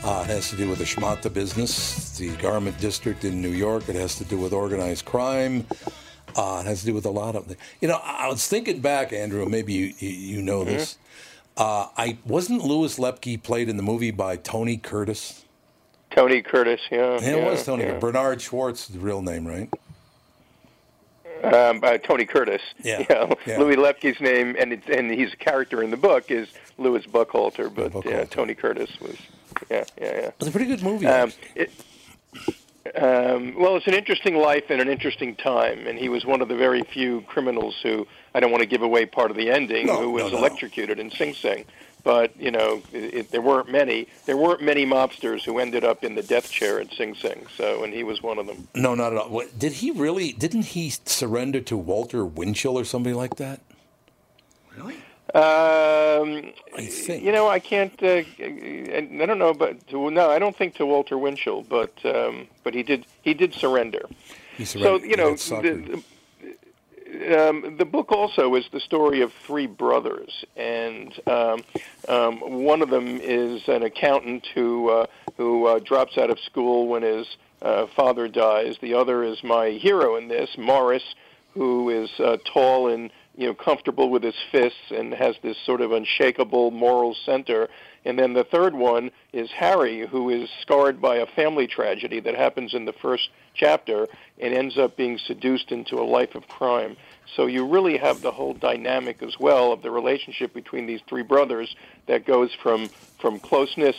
Uh, 0.01 0.21
it 0.23 0.27
has 0.27 0.49
to 0.51 0.55
do 0.55 0.69
with 0.69 0.79
the 0.79 0.85
Schmata 0.85 1.33
business, 1.33 2.17
the 2.17 2.33
garment 2.37 2.79
district 2.79 3.25
in 3.25 3.41
New 3.41 3.49
York. 3.49 3.89
It 3.89 3.95
has 3.95 4.15
to 4.15 4.23
do 4.23 4.37
with 4.37 4.53
organized 4.53 5.03
crime. 5.03 5.67
Uh, 6.35 6.61
it 6.63 6.67
has 6.67 6.81
to 6.81 6.85
do 6.87 6.93
with 6.93 7.05
a 7.05 7.09
lot 7.09 7.35
of. 7.35 7.45
Things. 7.45 7.59
You 7.81 7.87
know, 7.87 7.99
I 8.03 8.27
was 8.27 8.45
thinking 8.47 8.79
back, 8.81 9.13
Andrew. 9.13 9.45
Maybe 9.45 9.73
you 9.73 9.93
you, 9.99 10.09
you 10.09 10.41
know 10.41 10.63
this. 10.63 10.97
Uh, 11.57 11.87
I 11.97 12.17
wasn't 12.25 12.63
Louis 12.65 12.97
Lepke 12.99 13.41
played 13.41 13.69
in 13.69 13.77
the 13.77 13.83
movie 13.83 14.11
by 14.11 14.35
Tony 14.35 14.77
Curtis. 14.77 15.45
Tony 16.11 16.41
Curtis, 16.41 16.81
yeah. 16.91 17.19
Yeah, 17.21 17.35
it 17.35 17.45
was 17.45 17.65
Tony. 17.65 17.83
yeah. 17.83 17.99
Bernard 17.99 18.41
Schwartz, 18.41 18.87
the 18.87 18.99
real 18.99 19.21
name, 19.21 19.45
right? 19.47 19.69
Um, 21.43 21.81
uh, 21.83 21.97
Tony 21.97 22.25
Curtis. 22.25 22.61
Yeah, 22.83 22.99
You 23.09 23.15
know, 23.15 23.35
yeah. 23.45 23.59
Louis 23.59 23.75
Lepke's 23.75 24.19
name, 24.21 24.55
and 24.57 24.73
it's, 24.73 24.87
and 24.89 25.11
he's 25.11 25.33
a 25.33 25.37
character 25.37 25.83
in 25.83 25.91
the 25.91 25.97
book 25.97 26.31
is 26.31 26.49
Louis 26.77 27.05
Buchalter, 27.05 27.73
but 27.73 28.05
yeah, 28.05 28.23
Tony 28.25 28.55
Curtis 28.55 28.89
was. 29.01 29.17
Yeah, 29.69 29.83
yeah, 29.99 30.21
yeah. 30.21 30.31
It's 30.39 30.47
a 30.47 30.51
pretty 30.51 30.67
good 30.67 30.83
movie. 30.83 31.05
Um, 31.05 31.31
it, 31.55 31.71
um, 32.95 33.55
well, 33.57 33.75
it's 33.77 33.87
an 33.87 33.93
interesting 33.95 34.35
life 34.35 34.65
and 34.69 34.79
an 34.79 34.89
interesting 34.89 35.35
time, 35.35 35.87
and 35.87 35.97
he 35.97 36.07
was 36.09 36.23
one 36.25 36.41
of 36.41 36.47
the 36.47 36.55
very 36.55 36.81
few 36.83 37.21
criminals 37.21 37.79
who 37.81 38.05
I 38.33 38.39
don't 38.39 38.51
want 38.51 38.61
to 38.61 38.67
give 38.69 38.83
away 38.83 39.05
part 39.05 39.31
of 39.31 39.37
the 39.37 39.49
ending, 39.49 39.87
No, 39.87 39.99
who 39.99 40.11
was 40.11 40.23
no, 40.23 40.29
no. 40.29 40.37
electrocuted 40.37 40.99
in 40.99 41.09
Sing 41.09 41.33
Sing. 41.33 41.65
But 42.03 42.39
you 42.39 42.51
know, 42.51 42.83
it, 42.93 43.13
it, 43.15 43.31
there 43.31 43.41
weren't 43.41 43.71
many. 43.71 44.07
There 44.27 44.37
weren't 44.37 44.61
many 44.61 44.85
mobsters 44.85 45.43
who 45.43 45.57
ended 45.57 45.83
up 45.83 46.03
in 46.03 46.13
the 46.13 46.21
death 46.21 46.51
chair 46.51 46.79
at 46.79 46.93
Sing 46.93 47.15
Sing. 47.15 47.47
So, 47.57 47.83
and 47.83 47.91
he 47.91 48.03
was 48.03 48.21
one 48.21 48.37
of 48.37 48.45
them. 48.45 48.67
No, 48.75 48.93
not 48.93 49.11
at 49.13 49.17
all. 49.17 49.29
What, 49.29 49.57
did 49.57 49.71
he 49.73 49.89
really? 49.89 50.31
Didn't 50.33 50.65
he 50.65 50.91
surrender 51.05 51.61
to 51.61 51.75
Walter 51.75 52.23
Winchell 52.23 52.77
or 52.77 52.83
somebody 52.85 53.15
like 53.15 53.37
that? 53.37 53.59
Really? 54.77 54.97
Um, 55.33 56.53
You 57.23 57.31
know, 57.31 57.47
I 57.47 57.59
can't. 57.59 57.93
Uh, 58.01 58.21
I 58.39 59.07
I 59.21 59.25
don't 59.25 59.39
know, 59.39 59.53
but 59.53 59.87
to, 59.87 60.11
no, 60.11 60.29
I 60.29 60.39
don't 60.39 60.55
think 60.55 60.75
to 60.75 60.85
Walter 60.85 61.17
Winchell, 61.17 61.63
but 61.63 61.93
um, 62.05 62.47
but 62.63 62.73
he 62.73 62.83
did 62.83 63.05
he 63.23 63.33
did 63.33 63.53
surrender. 63.53 64.05
He 64.57 64.65
So 64.65 64.97
you 64.97 65.17
know, 65.17 65.29
He 65.29 65.49
got 65.49 65.63
suckered. 65.63 65.85
the, 65.87 65.91
the, 65.91 67.49
um, 67.49 67.77
the 67.77 67.85
book 67.85 68.11
also 68.11 68.55
is 68.55 68.65
the 68.71 68.79
story 68.79 69.21
of 69.21 69.33
three 69.33 69.67
brothers, 69.67 70.45
and 70.55 71.13
um, 71.27 71.63
um, 72.07 72.63
one 72.63 72.81
of 72.81 72.89
them 72.89 73.19
is 73.21 73.67
an 73.67 73.83
accountant 73.83 74.45
who 74.53 74.89
uh, 74.89 75.05
who 75.37 75.65
uh, 75.67 75.79
drops 75.79 76.17
out 76.17 76.29
of 76.29 76.39
school 76.39 76.87
when 76.87 77.01
his 77.01 77.25
uh, 77.61 77.87
father 77.87 78.27
dies. 78.27 78.77
The 78.79 78.93
other 78.93 79.23
is 79.23 79.43
my 79.43 79.69
hero 79.71 80.15
in 80.17 80.27
this, 80.27 80.57
Morris, 80.57 81.15
who 81.53 81.89
is 81.89 82.09
uh, 82.19 82.37
tall 82.45 82.89
and 82.89 83.11
you 83.37 83.47
know 83.47 83.53
comfortable 83.53 84.09
with 84.09 84.23
his 84.23 84.35
fists 84.51 84.91
and 84.91 85.13
has 85.13 85.35
this 85.41 85.57
sort 85.65 85.81
of 85.81 85.91
unshakable 85.91 86.71
moral 86.71 87.15
center. 87.25 87.69
And 88.05 88.19
then 88.19 88.33
the 88.33 88.43
third 88.43 88.75
one 88.75 89.11
is 89.33 89.49
Harry, 89.51 90.05
who 90.05 90.29
is 90.29 90.49
scarred 90.61 91.01
by 91.01 91.17
a 91.17 91.25
family 91.25 91.67
tragedy 91.67 92.19
that 92.19 92.35
happens 92.35 92.73
in 92.73 92.85
the 92.85 92.93
first 92.93 93.29
chapter 93.55 94.07
and 94.39 94.53
ends 94.53 94.77
up 94.77 94.95
being 94.95 95.17
seduced 95.17 95.71
into 95.71 95.95
a 95.95 96.05
life 96.05 96.35
of 96.35 96.47
crime. 96.47 96.97
So 97.35 97.47
you 97.47 97.65
really 97.67 97.97
have 97.97 98.21
the 98.21 98.31
whole 98.31 98.53
dynamic 98.53 99.23
as 99.23 99.39
well 99.39 99.71
of 99.71 99.81
the 99.81 99.91
relationship 99.91 100.53
between 100.53 100.85
these 100.85 101.01
three 101.07 101.23
brothers 101.23 101.75
that 102.07 102.25
goes 102.25 102.53
from 102.53 102.89
from 103.19 103.39
closeness 103.39 103.95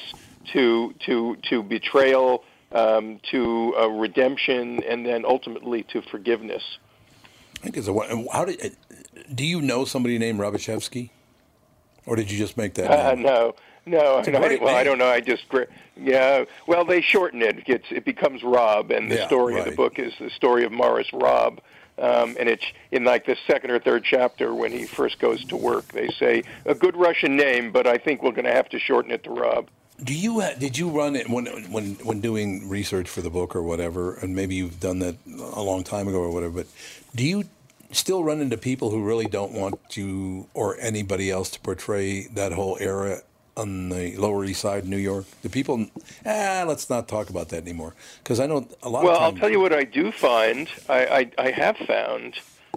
to 0.52 0.94
to 1.06 1.36
to 1.48 1.62
betrayal 1.62 2.44
um, 2.72 3.20
to 3.30 3.74
uh, 3.78 3.88
redemption 3.88 4.82
and 4.84 5.04
then 5.04 5.24
ultimately 5.24 5.82
to 5.84 6.02
forgiveness. 6.02 6.62
I 7.56 7.70
think 7.70 7.76
it's 7.78 7.88
a. 7.88 8.26
How 8.32 8.44
did? 8.44 8.76
Do 9.34 9.44
you 9.44 9.60
know 9.60 9.84
somebody 9.84 10.18
named 10.18 10.40
Rabashevsky, 10.40 11.10
or 12.06 12.16
did 12.16 12.30
you 12.30 12.38
just 12.38 12.56
make 12.56 12.74
that? 12.74 12.90
Uh, 12.90 13.14
no, 13.14 13.54
no, 13.86 14.18
It's 14.18 14.28
a 14.28 14.32
no 14.32 14.40
great 14.40 14.60
well, 14.60 14.74
I 14.74 14.84
don't 14.84 14.98
know. 14.98 15.08
I 15.08 15.20
just 15.20 15.44
yeah. 15.96 16.44
Well, 16.66 16.84
they 16.84 17.00
shorten 17.00 17.42
it. 17.42 17.64
It's 17.66 17.86
it 17.90 18.04
becomes 18.04 18.42
Rob, 18.42 18.90
and 18.90 19.10
the 19.10 19.16
Yeah, 19.16 19.26
story 19.26 19.58
of 19.58 19.64
the 19.64 19.72
book 19.72 19.98
is 19.98 20.12
the 20.18 20.30
story 20.30 20.64
of 20.64 20.72
Morris 20.72 21.12
Rob. 21.12 21.60
Um, 21.98 22.36
and 22.38 22.48
it's 22.48 22.64
in 22.90 23.04
like 23.04 23.24
the 23.24 23.36
second 23.46 23.70
or 23.70 23.78
third 23.78 24.04
chapter 24.04 24.54
when 24.54 24.70
he 24.70 24.84
first 24.84 25.18
goes 25.18 25.42
to 25.46 25.56
work. 25.56 25.92
They 25.92 26.08
say 26.08 26.44
a 26.66 26.74
good 26.74 26.94
Russian 26.94 27.36
name, 27.36 27.72
but 27.72 27.86
I 27.86 27.96
think 27.96 28.22
we're 28.22 28.32
going 28.32 28.44
to 28.44 28.52
have 28.52 28.68
to 28.70 28.78
shorten 28.78 29.12
it 29.12 29.24
to 29.24 29.30
Rob. 29.30 29.68
Do 30.04 30.12
you 30.12 30.42
uh, 30.42 30.54
did 30.56 30.76
you 30.76 30.90
run 30.90 31.16
it 31.16 31.30
when 31.30 31.46
when 31.72 31.94
when 31.94 32.20
doing 32.20 32.68
research 32.68 33.08
for 33.08 33.22
the 33.22 33.30
book 33.30 33.56
or 33.56 33.62
whatever, 33.62 34.14
and 34.16 34.36
maybe 34.36 34.54
you've 34.54 34.78
done 34.78 34.98
that 34.98 35.16
a 35.54 35.62
long 35.62 35.84
time 35.84 36.06
ago 36.06 36.18
or 36.18 36.30
whatever? 36.30 36.52
But 36.52 36.66
do 37.14 37.24
you 37.24 37.44
still 37.92 38.24
run 38.24 38.40
into 38.40 38.56
people 38.56 38.90
who 38.90 39.02
really 39.02 39.26
don't 39.26 39.52
want 39.52 39.96
you 39.96 40.48
or 40.54 40.76
anybody 40.80 41.30
else 41.30 41.50
to 41.50 41.60
portray 41.60 42.26
that 42.28 42.52
whole 42.52 42.76
era 42.80 43.20
on 43.56 43.88
the 43.88 44.14
Lower 44.16 44.44
East 44.44 44.60
Side, 44.60 44.84
of 44.84 44.88
New 44.88 44.96
York? 44.96 45.24
The 45.42 45.48
people? 45.48 45.86
Ah, 46.24 46.64
let's 46.66 46.90
not 46.90 47.08
talk 47.08 47.30
about 47.30 47.48
that 47.50 47.62
anymore 47.62 47.94
because 48.22 48.40
I 48.40 48.46
know 48.46 48.68
a 48.82 48.88
lot 48.88 49.04
Well, 49.04 49.16
of 49.16 49.22
I'll 49.22 49.32
tell 49.32 49.50
you 49.50 49.60
what 49.60 49.72
I 49.72 49.84
do 49.84 50.12
find. 50.12 50.68
I, 50.88 51.06
I, 51.06 51.30
I 51.46 51.50
have 51.52 51.76
found, 51.78 52.34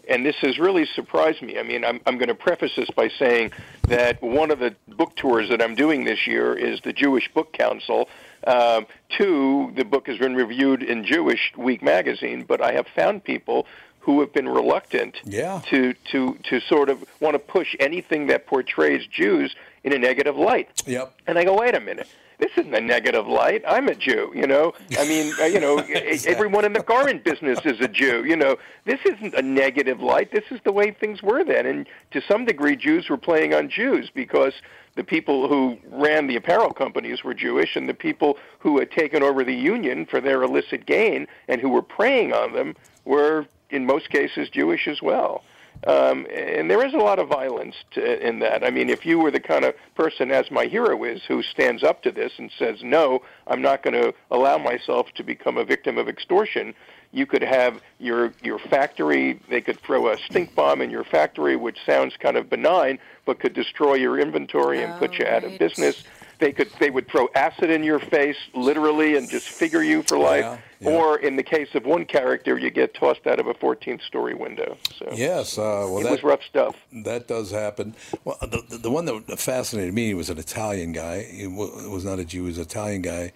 and 0.07 0.26
this 0.26 0.38
has 0.38 0.57
really 0.57 0.86
surprised 0.86 1.41
me. 1.41 1.60
I 1.60 1.64
mean, 1.64 1.84
I'm, 1.84 1.99
I'm 2.05 2.18
going 2.18 2.30
to 2.30 2.36
preface 2.36 2.72
this 2.76 2.89
by 2.91 3.10
saying 3.10 3.51
that 3.88 4.22
one 4.22 4.51
of 4.51 4.60
the 4.60 4.76
book 4.88 5.16
tours 5.16 5.49
that 5.49 5.62
I'm 5.62 5.76
doing 5.76 6.05
this 6.05 6.28
year 6.28 6.53
is 6.53 6.80
the 6.82 6.93
Jewish 6.93 7.30
Book 7.34 7.51
Council. 7.53 8.07
Um, 8.47 8.88
two, 9.10 9.74
the 9.76 9.84
book 9.84 10.07
has 10.07 10.18
been 10.18 10.34
reviewed 10.34 10.82
in 10.82 11.03
Jewish 11.03 11.51
Week 11.57 11.84
magazine, 11.84 12.45
but 12.47 12.62
I 12.62 12.72
have 12.72 12.88
found 12.95 13.26
people 13.26 13.68
who 14.10 14.22
have 14.22 14.34
been 14.34 14.49
reluctant 14.49 15.22
Yeah. 15.24 15.62
to, 15.70 15.93
to, 16.12 16.36
to 16.49 16.60
sort 16.62 16.89
of 16.89 17.05
want 17.20 17.36
to 17.36 17.39
push 17.39 17.76
anything 17.80 18.26
that 18.26 18.47
portrays 18.47 19.05
Jews 19.05 19.55
in 19.84 19.93
a 19.93 19.99
negative 19.99 20.36
light. 20.36 20.82
Yep. 20.88 21.14
And 21.28 21.38
I 21.38 21.43
go, 21.43 21.55
wait 21.60 21.76
a 21.76 21.80
minute. 21.80 22.07
This 22.39 22.49
isn't 22.57 22.74
a 22.74 22.82
negative 22.82 23.28
light. 23.28 23.62
I'm 23.68 23.88
a 23.88 23.93
Jew, 23.93 24.32
you 24.34 24.47
know. 24.47 24.74
I 24.97 25.07
mean, 25.07 25.32
uh, 25.39 25.43
you 25.45 25.60
know, 25.60 25.80
e- 25.88 26.18
everyone 26.26 26.66
in 26.66 26.74
the 26.74 26.82
garment 26.82 27.24
business 27.24 27.60
is 27.66 27.80
a 27.82 27.88
Jew. 27.88 28.24
You 28.26 28.36
know, 28.36 28.57
this 28.86 28.99
isn't 29.05 29.36
a 29.36 29.43
negative 29.43 30.01
light. 30.01 30.32
This 30.32 30.45
is 30.49 30.60
the 30.64 30.72
way 30.72 30.89
things 30.89 31.22
were 31.22 31.43
then, 31.43 31.68
and 31.68 31.86
to 32.12 32.22
some 32.22 32.45
degree, 32.45 32.76
Jews 32.76 33.10
were 33.10 33.18
playing 33.18 33.53
on 33.53 33.70
Jews 33.70 34.10
because 34.12 34.53
the 34.95 35.03
people 35.03 35.47
who 35.47 35.78
ran 35.91 36.26
the 36.26 36.36
apparel 36.38 36.72
companies 36.74 37.24
were 37.24 37.36
Jewish, 37.36 37.76
and 37.76 37.88
the 37.88 37.93
people 37.93 38.39
who 38.57 38.80
had 38.80 38.89
taken 38.89 39.22
over 39.22 39.43
the 39.43 39.53
union 39.55 40.07
for 40.07 40.20
their 40.20 40.41
illicit 40.41 40.88
gain 40.88 41.28
and 41.47 41.62
who 41.62 41.70
were 41.70 41.84
preying 41.84 42.34
on 42.34 42.53
them 42.53 42.76
were, 43.05 43.45
in 43.70 43.86
most 43.86 44.10
cases, 44.10 44.50
Jewish 44.50 44.88
as 44.88 45.02
well. 45.02 45.44
Um, 45.88 46.28
and 46.34 46.70
there 46.70 46.86
is 46.86 46.94
a 46.94 46.98
lot 46.98 47.20
of 47.20 47.30
violence 47.30 47.76
to, 47.92 48.28
in 48.28 48.40
that. 48.40 48.66
I 48.66 48.70
mean, 48.70 48.90
if 48.90 49.06
you 49.06 49.18
were 49.18 49.32
the 49.32 49.40
kind 49.40 49.64
of 49.64 49.76
person, 49.96 50.30
as 50.30 50.52
my 50.52 50.66
hero 50.66 51.02
is, 51.06 51.24
who 51.24 51.42
stands 51.42 51.84
up 51.84 52.04
to 52.04 52.12
this 52.12 52.34
and 52.38 52.52
says, 52.60 52.84
no, 52.84 53.22
I'm 53.48 53.62
not 53.62 53.82
going 53.82 53.94
to 53.94 54.14
allow 54.30 54.58
myself 54.58 55.08
to 55.16 55.24
become 55.24 55.58
a 55.58 55.64
victim 55.64 55.98
of 55.98 56.10
extortion, 56.10 56.74
you 57.12 57.26
could 57.26 57.42
have 57.42 57.82
your, 57.98 58.34
your 58.44 58.60
factory, 58.60 59.40
they 59.50 59.62
could 59.62 59.80
throw 59.80 60.10
a 60.10 60.18
stink 60.18 60.54
bomb 60.54 60.82
in 60.82 60.90
your 60.90 61.06
factory, 61.06 61.56
which 61.56 61.78
sounds 61.86 62.16
kind 62.18 62.36
of 62.36 62.50
benign, 62.50 63.00
but 63.26 63.40
could 63.40 63.54
destroy 63.54 63.94
your 63.94 64.20
inventory 64.20 64.84
and 64.84 65.00
put 65.00 65.18
you 65.18 65.26
out 65.26 65.44
of 65.44 65.58
business. 65.58 66.04
They 66.40 66.54
could 66.54 66.70
they 66.80 66.90
would 66.90 67.08
throw 67.10 67.28
acid 67.36 67.70
in 67.70 67.84
your 67.84 68.00
face, 68.00 68.38
literally, 68.54 69.18
and 69.18 69.30
just 69.30 69.50
figure 69.50 69.84
you 69.84 70.04
for 70.04 70.18
life. 70.18 70.46
Yeah, 70.46 70.58
yeah. 70.80 70.90
Or 70.90 71.20
in 71.20 71.36
the 71.36 71.44
case 71.44 71.68
of 71.76 71.86
one 71.86 72.06
character, 72.06 72.58
you 72.58 72.70
get 72.70 72.94
tossed 72.94 73.28
out 73.28 73.40
of 73.40 73.48
a 73.48 73.54
14th 73.54 74.02
story 74.04 74.34
window. 74.34 74.78
So 74.98 75.10
Yes, 75.14 75.58
uh, 75.58 75.62
well, 75.62 76.00
it 76.00 76.04
that, 76.04 76.12
was 76.14 76.24
rough 76.24 76.44
stuff. 76.44 76.78
That 77.04 77.28
does 77.28 77.52
happen. 77.52 77.94
Well, 78.24 78.38
the, 78.42 78.64
the, 78.70 78.78
the 78.78 78.92
one 78.92 79.04
that 79.04 79.38
fascinated 79.38 79.94
me 79.94 80.14
was 80.14 80.30
an 80.30 80.38
Italian 80.38 80.94
guy. 80.94 81.24
He 81.24 81.46
was 81.46 82.06
not 82.06 82.20
a 82.20 82.26
Jew; 82.26 82.44
he 82.44 82.48
was 82.48 82.58
an 82.58 82.64
Italian 82.64 83.02
guy. 83.02 83.34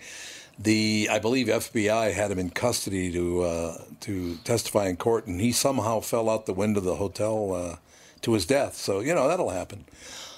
The 0.58 1.10
I 1.12 1.20
believe 1.20 1.47
FBI 1.47 2.14
had 2.14 2.32
him 2.32 2.39
in 2.39 2.51
custody 2.51 3.12
to 3.12 3.41
uh, 3.41 3.78
to 4.01 4.36
testify 4.45 4.88
in 4.88 4.95
court, 4.95 5.28
and 5.28 5.41
he 5.41 5.51
somehow 5.51 5.99
fell 5.99 6.30
out 6.30 6.45
the 6.45 6.54
window 6.54 6.80
of 6.80 6.86
the 6.86 6.95
hotel 6.95 7.54
uh, 7.54 7.76
to 8.22 8.34
his 8.34 8.45
death. 8.45 8.76
So 8.76 9.01
you 9.01 9.14
know 9.14 9.28
that'll 9.28 9.49
happen. 9.49 9.86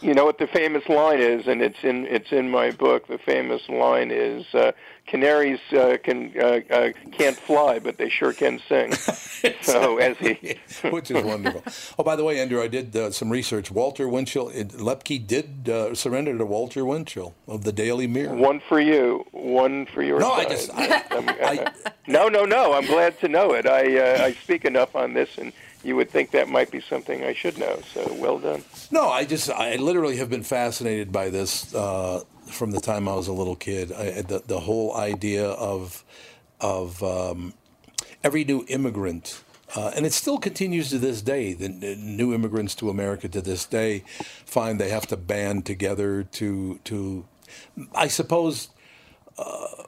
You 0.01 0.13
know 0.13 0.25
what 0.25 0.37
the 0.37 0.47
famous 0.47 0.87
line 0.89 1.19
is, 1.19 1.47
and 1.47 1.61
it's 1.61 1.83
in 1.83 2.05
it's 2.07 2.31
in 2.31 2.49
my 2.51 2.71
book. 2.71 3.07
The 3.07 3.17
famous 3.17 3.67
line 3.69 4.11
is, 4.11 4.45
uh, 4.53 4.73
"Canaries 5.07 5.59
uh, 5.71 5.97
can 6.03 6.33
uh, 6.39 6.59
uh, 6.69 6.91
can't 7.11 7.35
fly, 7.37 7.79
but 7.79 7.97
they 7.97 8.09
sure 8.09 8.33
can 8.33 8.59
sing." 8.67 8.91
so 9.61 9.97
as 9.97 10.17
he, 10.17 10.57
which 10.89 11.09
is 11.11 11.23
wonderful. 11.23 11.63
Oh, 11.97 12.03
by 12.03 12.15
the 12.15 12.23
way, 12.23 12.39
Andrew, 12.39 12.61
I 12.61 12.67
did 12.67 12.95
uh, 12.95 13.09
some 13.11 13.31
research. 13.31 13.71
Walter 13.71 14.07
Winchell, 14.07 14.49
it, 14.49 14.69
Lepke 14.69 15.25
did 15.25 15.69
uh, 15.69 15.95
surrender 15.95 16.37
to 16.37 16.45
Walter 16.45 16.85
Winchell 16.85 17.33
of 17.47 17.63
the 17.63 17.71
Daily 17.71 18.05
Mirror. 18.05 18.35
one 18.35 18.59
for 18.67 18.79
you, 18.79 19.25
one 19.31 19.85
for 19.87 20.03
your 20.03 20.19
No, 20.19 20.31
I 20.33 20.45
just- 20.45 20.71
I- 20.73 21.01
uh, 21.11 21.89
no, 22.07 22.27
no, 22.27 22.43
no. 22.45 22.73
I'm 22.73 22.85
glad 22.85 23.19
to 23.21 23.27
know 23.27 23.53
it. 23.53 23.65
I 23.65 23.97
uh, 23.97 24.23
I 24.25 24.33
speak 24.33 24.65
enough 24.65 24.95
on 24.95 25.13
this, 25.13 25.37
and 25.37 25.51
you 25.85 25.95
would 25.95 26.09
think 26.09 26.31
that 26.31 26.49
might 26.49 26.71
be 26.71 26.81
something 26.81 27.23
I 27.23 27.33
should 27.33 27.57
know. 27.57 27.79
So 27.93 28.11
well 28.19 28.39
done. 28.39 28.63
No, 28.91 29.09
I 29.09 29.23
just 29.23 29.49
I 29.49 29.75
literally 29.75 30.17
have 30.17 30.29
been 30.29 30.43
fascinated 30.43 31.11
by 31.11 31.29
this 31.29 31.73
uh, 31.75 32.23
from 32.47 32.71
the 32.71 32.81
time 32.81 33.07
I 33.07 33.13
was 33.13 33.27
a 33.27 33.33
little 33.33 33.55
kid. 33.55 33.91
I, 33.91 34.21
the 34.23 34.41
the 34.45 34.61
whole 34.61 34.95
idea 34.95 35.47
of 35.47 36.03
of 36.59 37.03
um, 37.03 37.53
every 38.23 38.43
new 38.43 38.65
immigrant. 38.67 39.41
Uh, 39.75 39.91
and 39.95 40.05
it 40.05 40.13
still 40.13 40.37
continues 40.37 40.89
to 40.89 40.97
this 40.97 41.21
day. 41.21 41.53
The 41.53 41.67
new 41.67 42.33
immigrants 42.33 42.75
to 42.75 42.89
America 42.89 43.27
to 43.27 43.41
this 43.41 43.65
day 43.65 44.03
find 44.45 44.79
they 44.79 44.89
have 44.89 45.07
to 45.07 45.17
band 45.17 45.65
together 45.65 46.23
to 46.23 46.79
to, 46.85 47.25
I 47.93 48.07
suppose, 48.07 48.69
uh, 49.37 49.83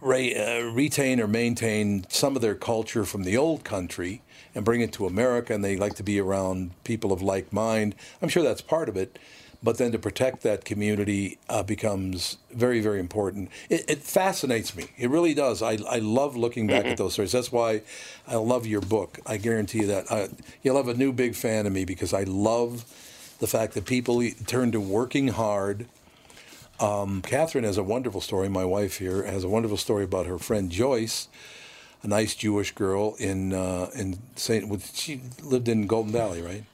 re, 0.00 0.34
uh, 0.34 0.70
retain 0.70 1.20
or 1.20 1.26
maintain 1.26 2.06
some 2.08 2.36
of 2.36 2.42
their 2.42 2.54
culture 2.54 3.04
from 3.04 3.24
the 3.24 3.36
old 3.36 3.64
country 3.64 4.22
and 4.54 4.64
bring 4.64 4.80
it 4.80 4.92
to 4.94 5.06
America, 5.06 5.54
and 5.54 5.64
they 5.64 5.76
like 5.76 5.94
to 5.94 6.02
be 6.02 6.20
around 6.20 6.72
people 6.84 7.12
of 7.12 7.22
like 7.22 7.52
mind. 7.52 7.94
I'm 8.20 8.28
sure 8.28 8.42
that's 8.42 8.62
part 8.62 8.88
of 8.88 8.96
it, 8.96 9.18
but 9.62 9.78
then 9.78 9.92
to 9.92 9.98
protect 9.98 10.42
that 10.42 10.64
community 10.64 11.38
uh, 11.48 11.62
becomes 11.62 12.38
very, 12.50 12.80
very 12.80 12.98
important. 12.98 13.50
It, 13.68 13.84
it 13.88 13.98
fascinates 13.98 14.74
me. 14.74 14.86
It 14.96 15.10
really 15.10 15.34
does. 15.34 15.62
I, 15.62 15.78
I 15.88 15.98
love 15.98 16.36
looking 16.36 16.66
back 16.66 16.86
at 16.86 16.96
those 16.96 17.12
stories. 17.12 17.32
That's 17.32 17.52
why 17.52 17.82
I 18.26 18.36
love 18.36 18.66
your 18.66 18.80
book. 18.80 19.18
I 19.26 19.36
guarantee 19.36 19.80
you 19.80 19.86
that. 19.88 20.10
Uh, 20.10 20.28
you'll 20.62 20.76
have 20.76 20.88
a 20.88 20.94
new 20.94 21.12
big 21.12 21.34
fan 21.34 21.66
of 21.66 21.72
me 21.72 21.84
because 21.84 22.12
I 22.12 22.24
love 22.24 22.84
the 23.38 23.46
fact 23.46 23.74
that 23.74 23.84
people 23.86 24.22
turn 24.46 24.72
to 24.72 24.80
working 24.80 25.28
hard. 25.28 25.86
Um, 26.80 27.22
Catherine 27.22 27.64
has 27.64 27.76
a 27.76 27.82
wonderful 27.82 28.20
story. 28.20 28.48
My 28.48 28.64
wife 28.64 28.98
here 28.98 29.22
has 29.24 29.44
a 29.44 29.48
wonderful 29.48 29.76
story 29.76 30.04
about 30.04 30.26
her 30.26 30.38
friend 30.38 30.70
Joyce, 30.70 31.28
a 32.02 32.08
nice 32.08 32.34
Jewish 32.34 32.72
girl 32.74 33.14
in 33.18 33.52
uh, 33.52 33.90
in 33.94 34.18
Saint. 34.36 34.82
She 34.94 35.20
lived 35.42 35.68
in 35.68 35.86
Golden 35.86 36.12
Valley, 36.12 36.40
right? 36.42 36.64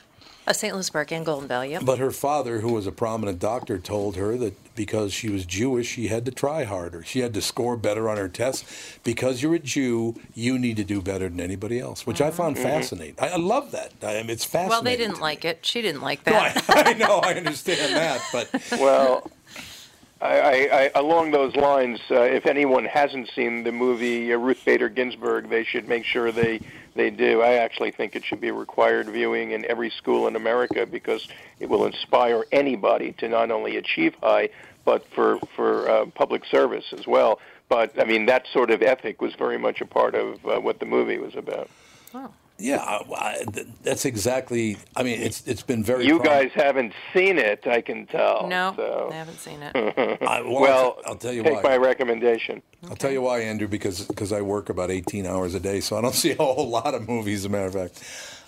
A 0.48 0.54
St. 0.54 0.72
Louis 0.72 0.88
Park 0.88 1.10
and 1.10 1.26
Golden 1.26 1.48
Valley. 1.48 1.72
Yep. 1.72 1.84
But 1.84 1.98
her 1.98 2.12
father, 2.12 2.60
who 2.60 2.72
was 2.72 2.86
a 2.86 2.92
prominent 2.92 3.40
doctor, 3.40 3.78
told 3.80 4.14
her 4.14 4.36
that 4.38 4.54
because 4.76 5.12
she 5.12 5.28
was 5.28 5.44
Jewish, 5.44 5.88
she 5.88 6.06
had 6.06 6.24
to 6.24 6.30
try 6.30 6.62
harder. 6.62 7.02
She 7.02 7.18
had 7.18 7.34
to 7.34 7.42
score 7.42 7.76
better 7.76 8.08
on 8.08 8.16
her 8.16 8.28
tests. 8.28 8.64
Because 9.02 9.42
you're 9.42 9.56
a 9.56 9.58
Jew, 9.58 10.14
you 10.36 10.56
need 10.56 10.76
to 10.76 10.84
do 10.84 11.02
better 11.02 11.28
than 11.28 11.40
anybody 11.40 11.80
else, 11.80 12.06
which 12.06 12.20
I 12.20 12.30
found 12.30 12.56
Mhm. 12.58 12.62
fascinating. 12.62 13.16
I, 13.18 13.30
I 13.30 13.36
love 13.38 13.72
that. 13.72 13.92
I 14.04 14.22
mean, 14.22 14.30
it's 14.30 14.44
fascinating. 14.44 14.68
Well, 14.70 14.82
they 14.82 14.96
didn't 14.96 15.20
like 15.20 15.44
it. 15.44 15.66
She 15.66 15.82
didn't 15.82 16.02
like 16.02 16.24
No, 16.24 16.34
that. 16.34 16.64
I, 16.70 16.82
I 16.90 16.92
know, 16.92 17.18
I 17.24 17.34
understand 17.34 17.96
that, 17.96 18.20
but 18.32 18.48
well, 18.78 19.28
I, 20.20 20.90
I, 20.94 20.98
along 20.98 21.32
those 21.32 21.54
lines, 21.56 22.00
uh, 22.10 22.22
if 22.22 22.46
anyone 22.46 22.86
hasn't 22.86 23.28
seen 23.34 23.64
the 23.64 23.72
movie 23.72 24.32
uh, 24.32 24.38
Ruth 24.38 24.64
Bader 24.64 24.88
Ginsburg, 24.88 25.50
they 25.50 25.62
should 25.62 25.88
make 25.88 26.04
sure 26.04 26.32
they 26.32 26.60
they 26.94 27.10
do. 27.10 27.42
I 27.42 27.54
actually 27.54 27.90
think 27.90 28.16
it 28.16 28.24
should 28.24 28.40
be 28.40 28.50
required 28.50 29.08
viewing 29.10 29.50
in 29.50 29.66
every 29.66 29.90
school 29.90 30.26
in 30.26 30.34
America 30.34 30.86
because 30.86 31.28
it 31.60 31.68
will 31.68 31.84
inspire 31.84 32.44
anybody 32.50 33.12
to 33.18 33.28
not 33.28 33.50
only 33.50 33.76
achieve 33.76 34.14
high, 34.22 34.48
but 34.86 35.06
for 35.08 35.38
for 35.54 35.88
uh, 35.88 36.06
public 36.06 36.46
service 36.46 36.86
as 36.92 37.06
well. 37.06 37.38
But 37.68 38.00
I 38.00 38.04
mean, 38.04 38.26
that 38.26 38.46
sort 38.52 38.70
of 38.70 38.80
ethic 38.80 39.20
was 39.20 39.34
very 39.34 39.58
much 39.58 39.82
a 39.82 39.86
part 39.86 40.14
of 40.14 40.46
uh, 40.46 40.60
what 40.60 40.80
the 40.80 40.86
movie 40.86 41.18
was 41.18 41.36
about. 41.36 41.68
Yeah, 42.58 42.78
I, 42.78 43.02
I, 43.14 43.44
that's 43.82 44.04
exactly. 44.04 44.78
I 44.96 45.02
mean, 45.02 45.20
it's 45.20 45.46
it's 45.46 45.62
been 45.62 45.82
very. 45.84 46.06
You 46.06 46.16
prom- 46.18 46.26
guys 46.26 46.50
haven't 46.54 46.92
seen 47.12 47.38
it, 47.38 47.66
I 47.66 47.80
can 47.80 48.06
tell. 48.06 48.46
No, 48.48 48.72
so. 48.76 49.08
I 49.12 49.14
haven't 49.16 49.38
seen 49.38 49.60
it. 49.62 49.72
I- 50.22 50.40
well, 50.40 50.60
well, 50.60 50.84
I'll 50.88 50.92
t- 50.94 51.02
I'll 51.06 51.16
tell 51.16 51.32
you 51.32 51.42
take 51.42 51.62
why. 51.62 51.62
my 51.70 51.76
recommendation. 51.76 52.62
I'll 52.88 52.96
tell 52.96 53.10
you 53.10 53.22
why, 53.22 53.40
Andrew, 53.40 53.68
because 53.68 54.06
because 54.06 54.32
I 54.32 54.40
work 54.40 54.68
about 54.70 54.90
18 54.90 55.26
hours 55.26 55.54
a 55.54 55.60
day, 55.60 55.80
so 55.80 55.96
I 55.98 56.00
don't 56.00 56.14
see 56.24 56.32
a 56.32 56.36
whole 56.36 56.68
lot 56.68 56.94
of 56.94 57.06
movies. 57.08 57.40
As 57.40 57.44
a 57.46 57.48
matter 57.50 57.66
of 57.66 57.74
fact, 57.74 58.02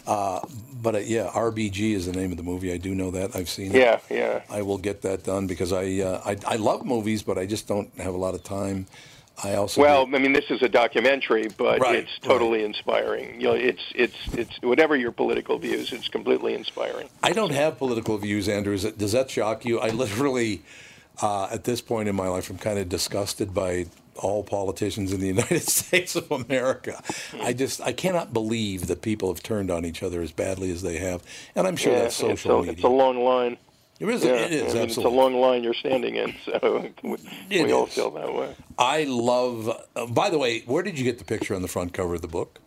uh, 0.07 0.41
but 0.81 0.95
uh, 0.95 0.99
yeah, 0.99 1.29
RBG 1.35 1.93
is 1.93 2.07
the 2.07 2.13
name 2.13 2.31
of 2.31 2.39
the 2.39 2.43
movie. 2.43 2.73
I 2.73 2.79
do 2.79 2.95
know 2.95 3.11
that. 3.11 3.37
I've 3.37 3.49
seen 3.51 3.75
it. 3.75 3.79
Yeah, 3.79 4.01
yeah. 4.11 4.43
I 4.49 4.63
will 4.63 4.79
get 4.79 5.03
that 5.03 5.25
done 5.25 5.47
because 5.47 5.73
I 5.73 5.99
uh, 6.01 6.23
I, 6.25 6.37
I 6.47 6.57
love 6.57 6.85
movies, 6.87 7.23
but 7.23 7.37
I 7.37 7.45
just 7.45 7.69
don't 7.69 7.93
have 7.99 8.15
a 8.15 8.19
lot 8.19 8.35
of 8.35 8.43
time. 8.43 8.87
I 9.43 9.55
also 9.55 9.81
Well, 9.81 10.09
I 10.13 10.19
mean, 10.19 10.33
this 10.33 10.51
is 10.51 10.63
a 10.63 10.69
documentary, 10.69 11.49
but 11.57 11.81
Right, 11.81 11.97
it's 11.97 12.19
totally 12.21 12.65
inspiring. 12.65 13.41
You 13.41 13.49
know, 13.49 13.55
it's 13.55 13.83
it's 13.95 14.17
it's 14.33 14.61
whatever 14.63 14.97
your 14.97 15.13
political 15.13 15.59
views, 15.59 15.93
it's 15.93 16.09
completely 16.09 16.55
inspiring. 16.55 17.09
I 17.23 17.33
don't 17.33 17.53
have 17.53 17.79
political 17.79 18.19
views, 18.19 18.49
Andrew. 18.49 18.75
Is 18.75 18.85
it, 18.85 18.99
does 18.99 19.13
that 19.13 19.31
shock 19.31 19.65
you? 19.65 19.79
I 19.79 19.89
literally, 20.05 20.63
uh, 21.23 21.49
at 21.53 21.65
this 21.65 21.81
point 21.81 22.09
in 22.09 22.17
my 22.17 22.29
life, 22.29 22.51
I'm 22.51 22.59
kind 22.59 22.79
of 22.79 22.89
disgusted 22.89 23.55
by 23.55 23.87
all 24.17 24.43
politicians 24.43 25.13
in 25.13 25.21
the 25.21 25.27
United 25.39 25.63
States 25.63 26.17
of 26.17 26.31
America. 26.33 27.01
I 27.41 27.53
just 27.53 27.81
I 27.81 27.93
cannot 27.93 28.33
believe 28.33 28.89
that 28.89 29.03
people 29.03 29.33
have 29.33 29.43
turned 29.43 29.71
on 29.71 29.85
each 29.85 30.03
other 30.03 30.21
as 30.21 30.33
badly 30.33 30.71
as 30.73 30.83
they 30.83 30.99
have, 30.99 31.23
and 31.55 31.67
I'm 31.67 31.77
sure 31.77 31.93
yeah, 31.93 32.03
that's 32.03 32.17
social 32.17 32.33
it's 32.33 32.45
a, 32.45 32.59
media. 32.59 32.73
It's 32.73 32.85
a 32.85 32.89
long 32.89 33.23
line. 33.23 33.57
It 34.01 34.09
is- 34.09 34.25
Yeah, 34.25 34.31
it 34.35 34.53
is, 34.53 34.75
I 34.75 34.79
mean, 34.79 34.85
It's 34.89 34.97
a 34.97 35.09
long 35.09 35.35
line 35.35 35.65
you're 35.65 35.75
standing 35.75 36.15
in, 36.17 36.35
so 36.45 36.89
we, 37.03 37.17
we 37.51 37.73
all 37.73 37.87
feel 37.87 38.11
that 38.13 38.33
way. 38.33 38.55
I 38.79 39.05
love. 39.05 39.69
Uh, 39.97 40.07
by 40.07 40.31
the 40.31 40.39
way, 40.39 40.61
where 40.67 40.83
did 40.83 40.99
you 40.99 41.05
get 41.05 41.19
the 41.19 41.25
picture 41.25 41.55
on 41.55 41.63
the 41.63 41.69
front 41.69 41.93
cover 41.93 42.15
of 42.15 42.23
the 42.23 42.29
book? 42.29 42.61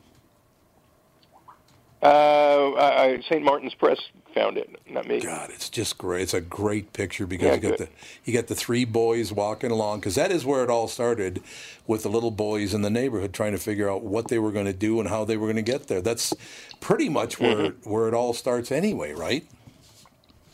Uh, 2.03 2.71
I, 2.73 3.03
I, 3.03 3.21
St. 3.21 3.43
Martin's 3.43 3.75
Press 3.75 3.99
found 4.34 4.57
it, 4.57 4.75
not 4.89 5.07
me. 5.07 5.19
God, 5.19 5.51
it's 5.53 5.69
just 5.69 5.99
great. 5.99 6.23
It's 6.23 6.34
a 6.34 6.41
great 6.41 6.93
picture 6.93 7.27
because 7.27 7.45
Yeah, 7.47 7.53
you 7.55 7.59
got 7.61 7.77
good. 7.77 7.88
the 7.88 7.89
you 8.25 8.34
got 8.34 8.47
the 8.47 8.55
three 8.55 8.86
boys 8.86 9.32
walking 9.32 9.69
along 9.69 9.99
because 9.99 10.15
that 10.15 10.32
is 10.32 10.43
where 10.43 10.63
it 10.63 10.69
all 10.71 10.88
started 10.88 11.43
with 11.86 12.01
the 12.01 12.09
little 12.09 12.32
boys 12.32 12.73
in 12.73 12.82
the 12.82 12.89
neighborhood 12.89 13.34
trying 13.34 13.51
to 13.51 13.59
figure 13.59 13.88
out 13.89 14.01
what 14.03 14.29
they 14.29 14.39
were 14.39 14.51
going 14.51 14.65
to 14.65 14.73
do 14.73 14.99
and 14.99 15.09
how 15.09 15.25
they 15.25 15.38
were 15.38 15.45
going 15.45 15.63
to 15.63 15.71
get 15.71 15.88
there. 15.89 16.01
That's 16.01 16.34
pretty 16.79 17.07
much 17.07 17.39
where 17.39 17.55
Mm-hmm. 17.55 17.89
where 17.89 18.07
it 18.07 18.15
all 18.15 18.34
starts 18.34 18.71
anyway, 18.71 19.13
right? 19.13 19.45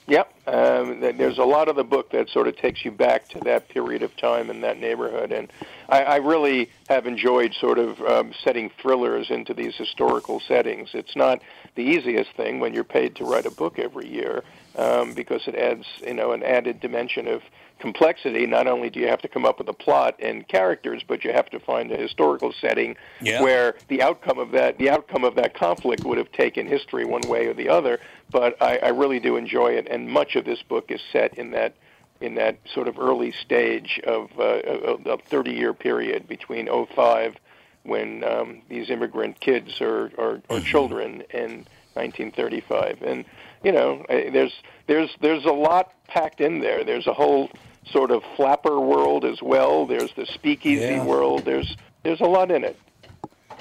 Yep. 0.07 0.33
Um, 0.47 1.01
th- 1.01 1.17
there's 1.17 1.37
a 1.37 1.43
lot 1.43 1.67
of 1.67 1.75
the 1.75 1.83
book 1.83 2.11
that 2.11 2.29
sort 2.29 2.47
of 2.47 2.55
takes 2.55 2.85
you 2.85 2.91
back 2.91 3.27
to 3.29 3.39
that 3.41 3.67
period 3.67 4.03
of 4.03 4.15
time 4.15 4.49
in 4.49 4.61
that 4.61 4.79
neighborhood, 4.79 5.33
and 5.33 5.51
I, 5.89 6.03
I 6.03 6.15
really 6.17 6.69
have 6.87 7.05
enjoyed 7.05 7.53
sort 7.53 7.77
of 7.77 7.99
um, 7.99 8.31
setting 8.41 8.71
thrillers 8.81 9.29
into 9.29 9.53
these 9.53 9.75
historical 9.75 10.39
settings. 10.39 10.91
It's 10.93 11.17
not 11.17 11.41
the 11.75 11.83
easiest 11.83 12.31
thing 12.31 12.61
when 12.61 12.73
you're 12.73 12.85
paid 12.85 13.17
to 13.17 13.25
write 13.25 13.45
a 13.45 13.51
book 13.51 13.79
every 13.79 14.07
year, 14.07 14.45
um, 14.77 15.13
because 15.13 15.45
it 15.45 15.55
adds, 15.55 15.85
you 16.05 16.13
know, 16.13 16.31
an 16.31 16.41
added 16.41 16.79
dimension 16.79 17.27
of 17.27 17.41
complexity. 17.79 18.45
Not 18.45 18.67
only 18.67 18.89
do 18.89 18.99
you 18.99 19.07
have 19.07 19.21
to 19.21 19.27
come 19.27 19.45
up 19.45 19.59
with 19.59 19.67
a 19.69 19.73
plot 19.73 20.15
and 20.19 20.47
characters, 20.47 21.03
but 21.07 21.23
you 21.23 21.31
have 21.31 21.49
to 21.51 21.59
find 21.59 21.91
a 21.91 21.97
historical 21.97 22.51
setting 22.59 22.95
Yeah. 23.21 23.41
where 23.41 23.75
the 23.87 24.01
outcome 24.01 24.39
of 24.39 24.51
that 24.51 24.77
the 24.77 24.89
outcome 24.89 25.23
of 25.23 25.35
that 25.35 25.53
conflict 25.53 26.03
would 26.03 26.17
have 26.17 26.31
taken 26.31 26.67
history 26.67 27.05
one 27.05 27.21
way 27.27 27.47
or 27.47 27.53
the 27.53 27.69
other. 27.69 27.99
But 28.31 28.61
I, 28.61 28.77
I 28.77 28.89
really 28.89 29.19
do 29.19 29.37
enjoy 29.37 29.73
it, 29.73 29.87
and 29.89 30.09
much 30.09 30.35
of 30.35 30.45
this 30.45 30.61
book 30.63 30.91
is 30.91 31.01
set 31.11 31.35
in 31.37 31.51
that 31.51 31.75
in 32.19 32.35
that 32.35 32.57
sort 32.73 32.87
of 32.87 32.97
early 32.97 33.31
stage 33.31 33.99
of 34.05 34.31
uh, 34.39 34.61
a 35.05 35.17
30 35.17 35.51
year 35.51 35.73
period 35.73 36.27
between 36.27 36.67
05 36.67 37.35
when 37.83 38.23
um, 38.23 38.61
these 38.69 38.89
immigrant 38.89 39.39
kids 39.39 39.79
are, 39.81 40.11
are, 40.17 40.41
are 40.49 40.59
children 40.59 41.23
and 41.29 41.67
1935 41.93 43.01
and 43.01 43.25
you 43.63 43.71
know 43.71 44.03
there's 44.09 44.53
there's 44.87 45.09
there's 45.21 45.45
a 45.45 45.51
lot 45.51 45.93
packed 46.07 46.41
in 46.41 46.59
there 46.59 46.83
there's 46.83 47.07
a 47.07 47.13
whole 47.13 47.49
sort 47.91 48.11
of 48.11 48.23
flapper 48.35 48.79
world 48.79 49.25
as 49.25 49.41
well 49.41 49.85
there's 49.85 50.13
the 50.15 50.25
speakeasy 50.25 50.81
Yeah. 50.85 51.03
world 51.05 51.45
there's 51.45 51.75
there's 52.03 52.21
a 52.21 52.25
lot 52.25 52.51
in 52.51 52.63
it 52.63 52.77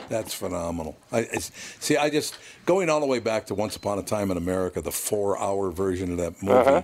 That's 0.08 0.34
phenomenal. 0.34 0.96
I, 1.10 1.24
see. 1.80 1.96
I 1.96 2.10
just 2.10 2.36
going 2.64 2.88
all 2.90 3.00
the 3.00 3.06
way 3.06 3.18
back 3.18 3.46
to 3.46 3.54
Once 3.54 3.74
Upon 3.76 3.98
a 3.98 4.02
Time 4.04 4.30
in 4.30 4.36
America, 4.36 4.80
the 4.80 4.92
four-hour 4.92 5.70
version 5.72 6.12
of 6.12 6.18
that 6.18 6.40
movie. 6.42 6.58
Uh-huh. 6.70 6.82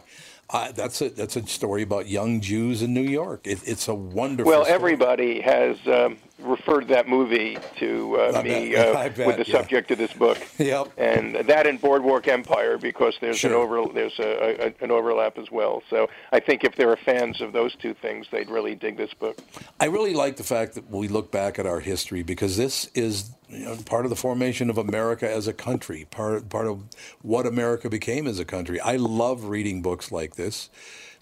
I, 0.51 0.73
that's 0.73 1.01
a 1.01 1.09
that's 1.11 1.37
a 1.37 1.47
story 1.47 1.83
about 1.83 2.09
young 2.09 2.41
Jews 2.41 2.83
in 2.83 2.93
New 2.95 3.03
York. 3.21 3.47
It, 3.47 3.61
it's 3.65 3.87
a 3.87 3.95
wonderful. 3.95 4.51
well 4.51 4.65
story. 4.65 4.75
everybody 4.75 5.41
has 5.41 5.77
um, 5.87 6.17
referred 6.43 6.89
that 6.89 7.09
movie 7.09 7.59
to 7.79 8.17
uh, 8.17 8.43
me 8.43 8.73
bet- 8.73 8.89
uh, 8.97 9.09
bet, 9.09 9.27
with 9.27 9.37
the 9.37 9.51
yeah. 9.51 9.59
subject 9.59 9.91
of 9.91 9.99
this 9.99 10.13
book 10.13 10.39
Yep. 10.59 10.93
and 10.97 11.37
that 11.37 11.67
and 11.67 11.81
Boardwalk 11.81 12.29
Empire 12.29 12.79
because 12.79 13.15
there's 13.21 13.43
an 13.45 13.53
over 13.53 13.87
there's 13.93 14.19
a, 14.19 14.67
a, 14.67 14.85
an 14.85 14.91
overlap 14.91 15.39
as 15.39 15.51
well. 15.51 15.83
So 15.91 16.09
I 16.33 16.41
think 16.41 16.65
if 16.65 16.77
there 16.77 16.91
are 16.91 16.97
fans 16.97 17.41
of 17.41 17.53
those 17.53 17.75
two 17.77 17.95
things, 17.95 18.27
they'd 18.31 18.51
really 18.51 18.75
dig 18.75 18.97
this 18.97 19.15
book. 19.15 19.39
I 19.81 19.87
really 19.87 20.15
like 20.15 20.37
the 20.37 20.45
fact 20.45 20.75
that 20.75 20.91
we 20.91 21.09
look 21.09 21.31
back 21.31 21.59
at 21.59 21.67
our 21.67 21.81
history 21.81 22.23
because 22.23 22.57
this 22.57 22.91
is 22.95 23.31
you 23.49 23.67
know, 23.67 23.77
part 23.85 24.05
of 24.05 24.11
the 24.11 24.17
formation 24.17 24.71
of 24.71 24.79
America 24.79 25.31
as 25.31 25.47
a 25.47 25.53
country, 25.53 26.07
part 26.11 26.49
part 26.49 26.67
of 26.67 26.83
what 27.23 27.47
America 27.47 27.89
became 27.91 28.27
as 28.27 28.39
a 28.39 28.45
country. 28.45 28.81
I 28.81 28.97
love 28.97 29.45
reading 29.45 29.83
books 29.83 30.11
like 30.11 30.37
this 30.37 30.71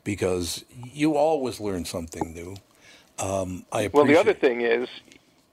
because 0.04 0.64
you 0.92 1.16
always 1.16 1.60
learn 1.60 1.84
something 1.84 2.32
new. 2.32 2.56
Um, 3.18 3.66
I 3.70 3.82
appreciate 3.82 3.94
Well, 3.94 4.04
the 4.06 4.18
other 4.18 4.32
thing 4.32 4.62
is, 4.62 4.88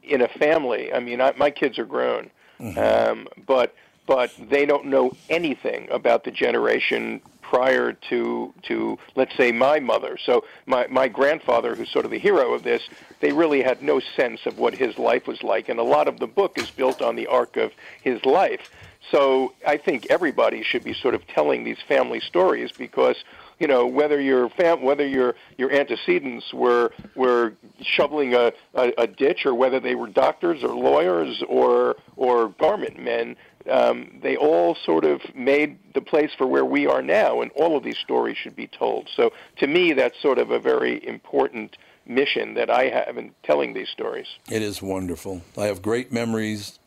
in 0.09 0.21
a 0.21 0.27
family, 0.27 0.93
I 0.93 0.99
mean, 0.99 1.21
I, 1.21 1.33
my 1.37 1.51
kids 1.51 1.77
are 1.79 1.85
grown, 1.85 2.31
Mm-hmm. 2.59 2.79
um, 2.79 3.27
but 3.45 3.75
but 4.07 4.31
they 4.49 4.65
don't 4.65 4.85
know 4.85 5.11
anything 5.29 5.87
about 5.91 6.23
the 6.23 6.31
generation 6.31 7.21
prior 7.43 7.93
to 8.09 8.51
to 8.63 8.97
let's 9.15 9.35
say 9.37 9.51
my 9.51 9.79
mother. 9.79 10.17
So 10.25 10.43
my 10.65 10.87
my 10.87 11.07
grandfather, 11.07 11.75
who's 11.75 11.91
sort 11.91 12.05
of 12.05 12.11
the 12.11 12.17
hero 12.17 12.53
of 12.53 12.63
this, 12.63 12.81
they 13.19 13.31
really 13.31 13.61
had 13.61 13.83
no 13.83 13.99
sense 13.99 14.47
of 14.47 14.57
what 14.57 14.73
his 14.73 14.97
life 14.97 15.27
was 15.27 15.43
like, 15.43 15.69
and 15.69 15.79
a 15.79 15.83
lot 15.83 16.07
of 16.07 16.17
the 16.19 16.27
book 16.27 16.57
is 16.57 16.71
built 16.71 16.99
on 17.01 17.15
the 17.15 17.27
arc 17.27 17.57
of 17.57 17.71
his 18.01 18.25
life. 18.25 18.71
So 19.11 19.53
I 19.65 19.77
think 19.77 20.07
everybody 20.09 20.63
should 20.63 20.83
be 20.83 20.93
sort 20.93 21.13
of 21.13 21.25
telling 21.27 21.63
these 21.63 21.77
family 21.87 22.19
stories 22.19 22.71
because 22.71 23.17
you 23.59 23.67
know 23.67 23.85
whether 23.85 24.19
your 24.19 24.49
fam- 24.49 24.83
whether 24.83 25.07
your 25.07 25.35
your 25.57 25.71
antecedents 25.71 26.53
were 26.53 26.91
were 27.15 27.53
shoveling 27.81 28.33
a, 28.33 28.51
a, 28.73 28.91
a 28.97 29.07
ditch 29.07 29.45
or 29.45 29.53
whether 29.53 29.79
they 29.79 29.95
were 29.95 30.07
doctors 30.07 30.63
or 30.63 30.69
lawyers 30.69 31.43
or 31.47 31.95
or 32.15 32.49
garment 32.49 32.99
men 32.99 33.35
um, 33.69 34.19
they 34.21 34.37
all 34.37 34.75
sort 34.75 35.03
of 35.03 35.21
made 35.35 35.77
the 35.93 36.01
place 36.01 36.31
for 36.37 36.47
where 36.47 36.65
we 36.65 36.87
are 36.87 37.01
now 37.01 37.41
and 37.41 37.51
all 37.51 37.75
of 37.75 37.83
these 37.83 37.97
stories 37.97 38.37
should 38.37 38.55
be 38.55 38.67
told 38.67 39.09
so 39.15 39.31
to 39.57 39.67
me 39.67 39.93
that's 39.93 40.19
sort 40.21 40.37
of 40.37 40.51
a 40.51 40.59
very 40.59 41.05
important 41.07 41.77
mission 42.05 42.53
that 42.53 42.69
I 42.69 42.87
have 42.87 43.17
in 43.17 43.31
telling 43.43 43.73
these 43.73 43.89
stories 43.89 44.27
It 44.49 44.61
is 44.61 44.81
wonderful. 44.81 45.41
I 45.57 45.65
have 45.65 45.81
great 45.81 46.11
memories 46.11 46.79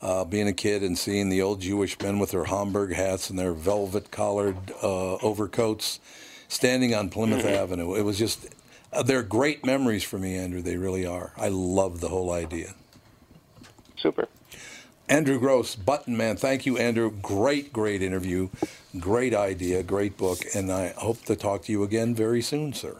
uh, 0.00 0.24
being 0.24 0.48
a 0.48 0.52
kid 0.52 0.82
and 0.82 0.96
seeing 0.98 1.28
the 1.28 1.42
old 1.42 1.60
Jewish 1.60 1.98
men 2.00 2.18
with 2.18 2.30
their 2.30 2.44
Homburg 2.44 2.92
hats 2.94 3.30
and 3.30 3.38
their 3.38 3.52
velvet 3.52 4.10
collared 4.10 4.56
uh, 4.82 5.16
overcoats 5.16 5.98
standing 6.48 6.94
on 6.94 7.08
Plymouth 7.10 7.44
Mhm. 7.44 7.52
Avenue. 7.56 7.94
It 7.94 8.02
was 8.02 8.18
just, 8.18 8.48
uh, 8.92 9.02
they're 9.02 9.22
great 9.22 9.64
memories 9.66 10.04
for 10.04 10.18
me, 10.18 10.36
Andrew. 10.36 10.62
They 10.62 10.76
really 10.76 11.04
are. 11.04 11.32
I 11.36 11.48
love 11.48 12.00
the 12.00 12.08
whole 12.08 12.30
idea. 12.32 12.74
super 13.96 14.28
Andrew 15.08 15.38
Gross, 15.40 15.74
Button 15.74 16.16
Man. 16.16 16.36
Thank 16.36 16.66
you, 16.66 16.76
Andrew. 16.78 17.10
Great, 17.10 17.72
great 17.72 18.02
interview. 18.02 18.50
Great 19.00 19.34
idea. 19.34 19.82
Great 19.82 20.16
book. 20.18 20.38
And 20.54 20.70
I 20.70 20.88
hope 20.98 21.22
to 21.24 21.34
talk 21.34 21.62
to 21.62 21.72
you 21.72 21.82
again 21.82 22.14
very 22.14 22.42
soon, 22.42 22.72
sir. 22.74 22.98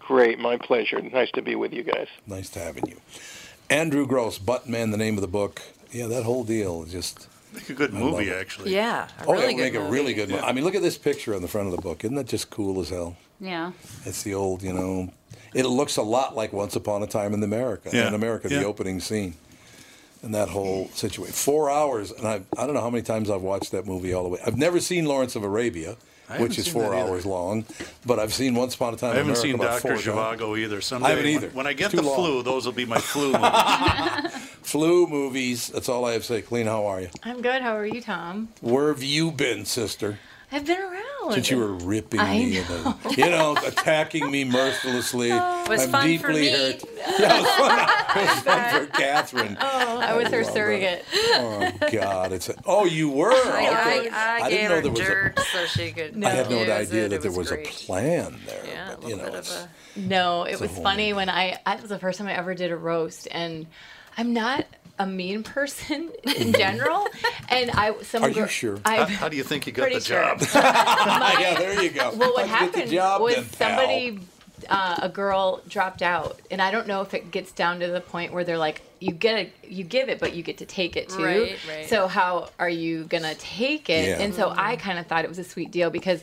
great 0.00 0.38
my 0.38 0.56
pleasure 0.56 1.00
nice 1.00 1.30
to 1.32 1.42
be 1.42 1.54
with 1.56 1.72
you 1.72 1.82
guys 1.82 2.06
Nice 2.26 2.48
to 2.50 2.58
having 2.60 2.86
you. 2.86 3.00
Andrew 3.70 4.06
Gross, 4.06 4.38
Button 4.38 4.70
Man, 4.72 4.90
the 4.90 4.96
name 4.96 5.14
of 5.16 5.20
the 5.20 5.26
book. 5.28 5.62
Yeah, 5.92 6.06
that 6.06 6.24
whole 6.24 6.44
deal 6.44 6.84
just 6.84 7.28
Make 7.54 7.70
a 7.70 7.74
good 7.74 7.94
I 7.94 7.98
movie, 7.98 8.30
actually. 8.30 8.74
Yeah, 8.74 9.08
a 9.20 9.26
Oh, 9.26 9.32
really 9.32 9.44
yeah, 9.56 9.68
good 9.70 9.72
make 9.72 9.74
a 9.74 9.90
really 9.90 10.14
good 10.14 10.28
movie. 10.28 10.42
I 10.42 10.52
mean, 10.52 10.64
look 10.64 10.74
at 10.74 10.82
this 10.82 10.98
picture 10.98 11.34
on 11.34 11.42
the 11.42 11.48
front 11.48 11.68
of 11.68 11.76
the 11.76 11.80
book. 11.80 12.04
Isn't 12.04 12.16
that 12.16 12.26
just 12.26 12.50
cool 12.50 12.80
as 12.80 12.90
hell? 12.90 13.16
Yeah. 13.40 13.72
It's 14.04 14.22
the 14.22 14.34
old, 14.34 14.62
you 14.62 14.72
know. 14.72 15.10
It 15.54 15.64
looks 15.64 15.96
a 15.96 16.02
lot 16.02 16.34
like 16.36 16.52
Once 16.52 16.76
Upon 16.76 17.02
a 17.02 17.06
Time 17.06 17.32
in 17.32 17.42
America. 17.42 17.88
Yeah. 17.92 18.08
In 18.08 18.14
America, 18.14 18.48
Yeah. 18.50 18.58
the 18.60 18.66
opening 18.66 19.00
scene, 19.00 19.34
and 20.22 20.34
that 20.34 20.48
whole 20.50 20.88
situation. 20.92 21.32
Four 21.34 21.70
hours, 21.70 22.10
and 22.12 22.26
I 22.26 22.42
I 22.58 22.66
don't 22.66 22.74
know 22.74 22.80
how 22.82 22.90
many 22.90 23.02
times 23.02 23.30
I've 23.30 23.42
watched 23.42 23.72
that 23.72 23.86
movie 23.86 24.12
all 24.12 24.22
the 24.24 24.28
way. 24.28 24.40
I've 24.46 24.58
never 24.58 24.80
seen 24.80 25.06
Lawrence 25.06 25.34
of 25.36 25.42
Arabia, 25.44 25.90
I 25.90 25.92
haven't 25.92 25.96
which 26.38 26.58
is 26.58 26.66
four 26.68 26.94
hours 26.94 27.24
long, 27.24 27.64
but 28.04 28.18
I've 28.18 28.32
seen 28.34 28.54
Once 28.54 28.74
Upon 28.74 28.94
a 28.94 28.96
Time 28.96 29.10
I 29.12 29.16
haven't 29.16 29.32
America 29.32 29.40
seen 29.42 29.54
about 29.54 29.82
Doctor 29.82 29.96
four 29.96 30.14
times. 30.14 30.40
Zhivago 30.40 30.58
either. 30.58 30.80
Someday, 30.80 31.06
I 31.06 31.10
haven't 31.10 31.26
either. 31.26 31.46
When, 31.48 31.56
when 31.56 31.66
I 31.66 31.72
get 31.72 31.90
Too 31.90 31.98
the 31.98 32.02
long. 32.02 32.16
flu, 32.16 32.42
those 32.42 32.66
will 32.66 32.72
be 32.72 32.84
my 32.84 32.98
flu 32.98 33.32
movies. 33.32 34.32
Flu 34.62 35.06
movies. 35.06 35.68
That's 35.68 35.88
all 35.88 36.04
I 36.04 36.12
have 36.12 36.22
to 36.22 36.26
say. 36.28 36.42
Clean, 36.42 36.66
how 36.66 36.86
are 36.86 37.00
you? 37.00 37.08
I'm 37.22 37.40
good. 37.42 37.62
How 37.62 37.76
are 37.76 37.86
you, 37.86 38.00
Tom? 38.00 38.48
Where 38.60 38.88
have 38.88 39.02
you 39.02 39.30
been, 39.30 39.64
sister? 39.64 40.18
I've 40.52 40.64
been 40.64 40.80
around. 40.80 41.32
Since 41.32 41.50
you 41.50 41.58
were 41.58 41.72
ripping 41.74 42.20
I 42.20 42.38
me, 42.38 42.58
and, 42.58 42.66
uh, 42.70 42.94
you 43.16 43.28
know, 43.28 43.56
attacking 43.66 44.30
me 44.30 44.44
mercilessly. 44.44 45.30
It 45.30 45.68
was 45.68 45.82
I'm 45.84 45.90
fun 45.90 46.02
for 46.18 46.28
deeply 46.28 46.40
me. 46.42 46.50
hurt. 46.50 46.84
Yeah, 47.18 47.38
it 47.38 47.42
was 47.42 47.50
fun. 47.50 47.88
It 48.16 48.30
was 48.30 48.40
fun 48.42 48.70
for 48.86 48.86
Catherine. 49.00 49.56
Oh, 49.60 49.98
I 49.98 50.16
was 50.16 50.28
her 50.28 50.42
love 50.44 50.52
surrogate. 50.52 51.04
Oh 51.14 51.72
God! 51.92 52.32
It's 52.32 52.48
a, 52.48 52.54
oh, 52.64 52.84
you 52.84 53.08
were. 53.10 53.32
I, 53.32 53.96
Okay. 53.98 54.08
I, 54.10 54.40
I, 54.42 54.50
didn't 54.50 54.68
know 54.68 54.74
her 54.76 54.80
there 54.82 55.34
was 55.36 55.46
a- 55.46 55.50
so 55.50 55.66
she 55.66 55.90
could. 55.92 56.22
I 56.24 56.30
had 56.30 56.48
no 56.50 56.60
use 56.60 56.68
idea 56.68 57.06
it. 57.06 57.08
that 57.08 57.16
It 57.16 57.22
there 57.22 57.32
was 57.32 57.48
great. 57.48 57.66
a 57.68 57.70
plan 57.70 58.38
there. 58.46 58.62
Yeah, 58.66 58.94
but, 59.00 59.04
a 59.04 59.08
you 59.08 59.16
little 59.16 59.32
know, 59.32 59.40
bit 59.40 59.50
of 59.50 59.68
a. 59.96 60.00
No, 60.00 60.42
it 60.44 60.60
was 60.60 60.70
whole 60.70 60.82
funny 60.84 61.12
when 61.12 61.28
I. 61.28 61.58
That 61.66 61.80
was 61.80 61.90
the 61.90 61.98
first 61.98 62.18
time 62.18 62.28
I 62.28 62.36
ever 62.36 62.54
did 62.54 62.70
a 62.70 62.76
roast, 62.76 63.26
and 63.30 63.66
I'm 64.16 64.32
not 64.32 64.64
a 64.98 65.06
mean 65.06 65.42
person 65.42 66.10
in 66.36 66.52
general. 66.52 67.06
and 67.48 67.70
I 67.70 67.94
some 68.02 68.22
Are 68.22 68.28
you 68.28 68.34
girl- 68.34 68.46
sure? 68.46 68.78
I, 68.84 68.96
how, 68.96 69.04
how 69.06 69.28
do 69.28 69.36
you 69.36 69.42
think 69.44 69.66
you 69.66 69.72
got 69.72 69.92
the 69.92 70.00
sure. 70.00 70.22
job? 70.22 70.40
yeah, 70.54 71.54
there 71.58 71.82
you 71.82 71.90
go. 71.90 72.12
Well, 72.14 72.32
what 72.34 72.46
How'd 72.48 72.60
you 72.60 72.66
get 72.66 72.72
the 72.72 72.78
happened 72.78 72.92
job 72.92 73.20
was 73.22 73.34
then, 73.34 73.44
somebody, 73.76 74.20
uh, 74.68 74.98
a 75.02 75.08
girl 75.08 75.60
dropped 75.68 76.02
out, 76.02 76.40
and 76.50 76.60
I 76.62 76.70
don't 76.70 76.86
know 76.86 77.02
if 77.02 77.14
it 77.14 77.30
gets 77.30 77.52
down 77.52 77.80
to 77.80 77.88
the 77.88 78.00
point 78.00 78.32
where 78.32 78.44
they're 78.44 78.58
like, 78.58 78.82
you 78.98 79.12
get 79.12 79.38
it, 79.38 79.52
you 79.68 79.84
give 79.84 80.08
it, 80.08 80.18
but 80.18 80.34
you 80.34 80.42
get 80.42 80.58
to 80.58 80.66
take 80.66 80.96
it 80.96 81.10
too. 81.10 81.22
Right, 81.24 81.58
right. 81.68 81.86
So 81.86 82.08
how 82.08 82.48
are 82.58 82.68
you 82.68 83.04
gonna 83.04 83.34
take 83.34 83.90
it? 83.90 84.08
Yeah. 84.08 84.20
And 84.20 84.34
so 84.34 84.52
I 84.56 84.76
kind 84.76 84.98
of 84.98 85.06
thought 85.06 85.24
it 85.24 85.28
was 85.28 85.38
a 85.38 85.44
sweet 85.44 85.70
deal 85.70 85.90
because 85.90 86.22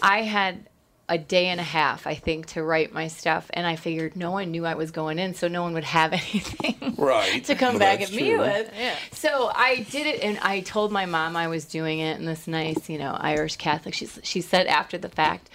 I 0.00 0.22
had 0.22 0.68
a 1.08 1.18
day 1.18 1.48
and 1.48 1.60
a 1.60 1.64
half, 1.64 2.06
I 2.06 2.14
think, 2.14 2.46
to 2.54 2.62
write 2.62 2.92
my 2.94 3.08
stuff, 3.08 3.50
and 3.52 3.66
I 3.66 3.76
figured 3.76 4.16
no 4.16 4.30
one 4.30 4.50
knew 4.50 4.64
I 4.64 4.74
was 4.74 4.90
going 4.90 5.18
in, 5.18 5.34
so 5.34 5.48
no 5.48 5.62
one 5.62 5.74
would 5.74 5.84
have 5.84 6.12
anything 6.32 6.94
Right. 6.96 7.44
to 7.44 7.54
come 7.54 7.74
Well, 7.74 7.80
back 7.80 7.98
that's 7.98 8.10
at 8.10 8.16
me 8.16 8.30
true. 8.30 8.38
with. 8.40 8.72
Yeah. 8.78 8.94
So 9.12 9.50
I 9.54 9.86
did 9.90 10.06
it, 10.06 10.22
and 10.22 10.38
I 10.38 10.60
told 10.60 10.92
my 10.92 11.04
mom 11.06 11.36
I 11.36 11.48
was 11.48 11.64
doing 11.66 11.98
it 11.98 12.18
And 12.18 12.26
this 12.26 12.46
nice, 12.46 12.88
you 12.88 12.98
know, 12.98 13.16
Irish 13.20 13.56
Catholic. 13.56 13.92
She 13.94 14.06
she 14.22 14.40
said 14.40 14.66
after 14.66 14.96
the 14.96 15.08
fact, 15.10 15.50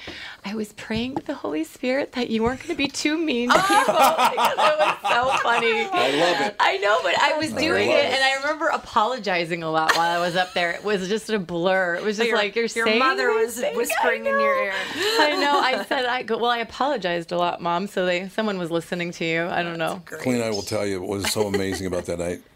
I 0.46 0.54
was 0.56 0.72
praying 0.74 1.16
to 1.16 1.26
the 1.26 1.34
Holy 1.34 1.64
Spirit 1.64 2.12
that 2.14 2.30
you 2.30 2.44
weren't 2.44 2.60
going 2.60 2.70
to 2.70 2.76
be 2.76 2.88
too 2.88 3.18
mean 3.18 3.50
to 3.50 3.56
people 3.60 3.70
because 3.94 4.54
it 4.54 4.80
was 4.80 4.98
so 5.02 5.30
funny. 5.42 5.82
I 5.92 6.12
love 6.12 6.48
it. 6.48 6.56
I 6.60 6.78
know, 6.78 7.00
but 7.04 7.18
I 7.20 7.38
was 7.38 7.54
I 7.54 7.60
doing 7.60 7.90
it, 7.90 7.96
it. 7.96 8.06
and 8.14 8.24
I 8.24 8.36
remember 8.42 8.68
apologizing 8.68 9.64
a 9.64 9.72
lot 9.72 9.96
while 9.98 10.10
I 10.16 10.24
was 10.24 10.36
up 10.36 10.54
there. 10.54 10.72
It 10.72 10.84
was 10.84 11.08
just 11.08 11.30
a 11.30 11.40
blur. 11.40 11.96
It 11.96 12.04
was 12.04 12.18
just 12.18 12.28
your, 12.30 12.38
like 12.38 12.56
you're 12.56 12.66
your 12.66 12.86
saying 12.86 13.00
mother 13.00 13.32
was 13.34 13.60
whispering 13.74 14.26
in 14.28 14.34
your 14.40 14.64
ear. 14.66 14.74
I 15.40 15.42
know. 15.42 15.60
I 15.60 15.84
said 15.88 16.06
I 16.06 16.24
go. 16.24 16.38
Well, 16.38 16.52
I 16.52 16.60
apologized 16.60 17.32
a 17.32 17.38
lot, 17.38 17.62
Mom. 17.62 17.88
So 17.88 18.06
they 18.06 18.30
someone 18.30 18.58
was 18.58 18.72
listening 18.72 19.12
to 19.14 19.26
you. 19.26 19.46
I 19.46 19.64
don't 19.64 19.78
know. 19.78 20.02
Clean, 20.06 20.42
I 20.42 20.50
will 20.50 20.62
tell 20.62 20.86
you 20.86 21.02
what 21.02 21.10
was 21.10 21.32
so 21.32 21.48
amazing 21.48 21.88
about 21.88 22.06
that 22.06 22.20
night. 22.20 22.42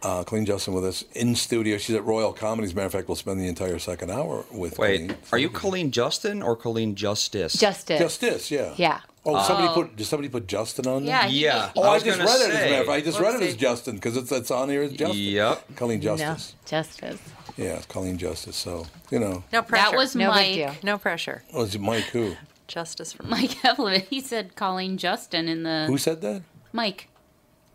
Uh, 0.00 0.22
Clean 0.22 0.46
Justin 0.46 0.74
with 0.74 0.84
us 0.84 1.02
in 1.14 1.34
studio. 1.34 1.76
She's 1.76 1.96
at 1.96 2.04
Royal 2.04 2.32
Comedy. 2.32 2.66
As 2.66 2.72
a 2.72 2.76
matter 2.76 2.86
of 2.86 2.92
fact, 2.92 3.08
we'll 3.08 3.16
spend 3.16 3.40
the 3.40 3.48
entire 3.48 3.80
second 3.80 4.12
hour 4.12 4.44
with 4.52 4.78
Wait, 4.78 5.08
Clean. 5.08 5.16
are 5.32 5.38
you 5.38 5.50
Colleen 5.50 5.90
Justin 5.90 6.40
or 6.40 6.54
Colleen 6.54 6.94
Justice? 6.94 7.54
Justice. 7.54 7.98
Justice? 7.98 8.48
Yeah. 8.48 8.74
Yeah. 8.76 9.00
Oh, 9.26 9.42
somebody 9.42 9.74
put. 9.74 9.96
Did 9.96 10.06
somebody 10.06 10.28
put 10.28 10.46
Justin 10.46 10.86
on 10.86 11.04
there? 11.04 11.26
Yeah. 11.26 11.26
Yeah. 11.26 11.70
Oh, 11.74 11.82
I 11.82 11.94
I, 11.94 11.98
just 11.98 12.16
gonna 12.16 12.30
read 12.30 12.40
it. 12.42 12.50
As 12.54 12.60
a 12.60 12.64
matter 12.70 12.80
of 12.82 12.86
fact. 12.86 12.90
I 12.90 13.00
just 13.00 13.18
read 13.18 13.34
it 13.34 13.42
as 13.42 13.56
Justin 13.56 13.96
because 13.96 14.16
it's 14.16 14.30
it's 14.30 14.52
on 14.52 14.68
here 14.68 14.82
as 14.82 14.92
Justin. 14.92 15.18
Yep. 15.18 15.74
Colleen 15.74 16.00
Justice. 16.00 16.54
No. 16.54 16.78
Justice. 16.78 17.20
Justice. 17.58 17.72
Yeah, 17.72 17.76
it's 17.78 17.86
Colleen 17.86 18.18
Justice. 18.18 18.56
So 18.56 18.86
you 19.10 19.18
know, 19.18 19.44
No 19.52 19.62
pressure. 19.62 19.90
That 19.90 19.96
was 19.96 20.14
no 20.16 20.28
Mike. 20.30 20.46
big 20.46 20.54
deal. 20.56 20.74
No 20.82 20.98
pressure. 20.98 21.42
Oh, 21.52 21.60
was 21.62 21.74
it 21.74 21.80
Mike 21.80 22.04
who? 22.04 22.34
Justice 22.68 23.12
for 23.12 23.22
Mike 23.24 23.64
Evelyn. 23.64 24.02
He 24.10 24.20
said 24.20 24.54
Colleen 24.56 24.98
Justin 24.98 25.48
in 25.48 25.62
the 25.62 25.86
Who 25.88 25.98
said 25.98 26.20
that? 26.22 26.42
Mike 26.72 27.08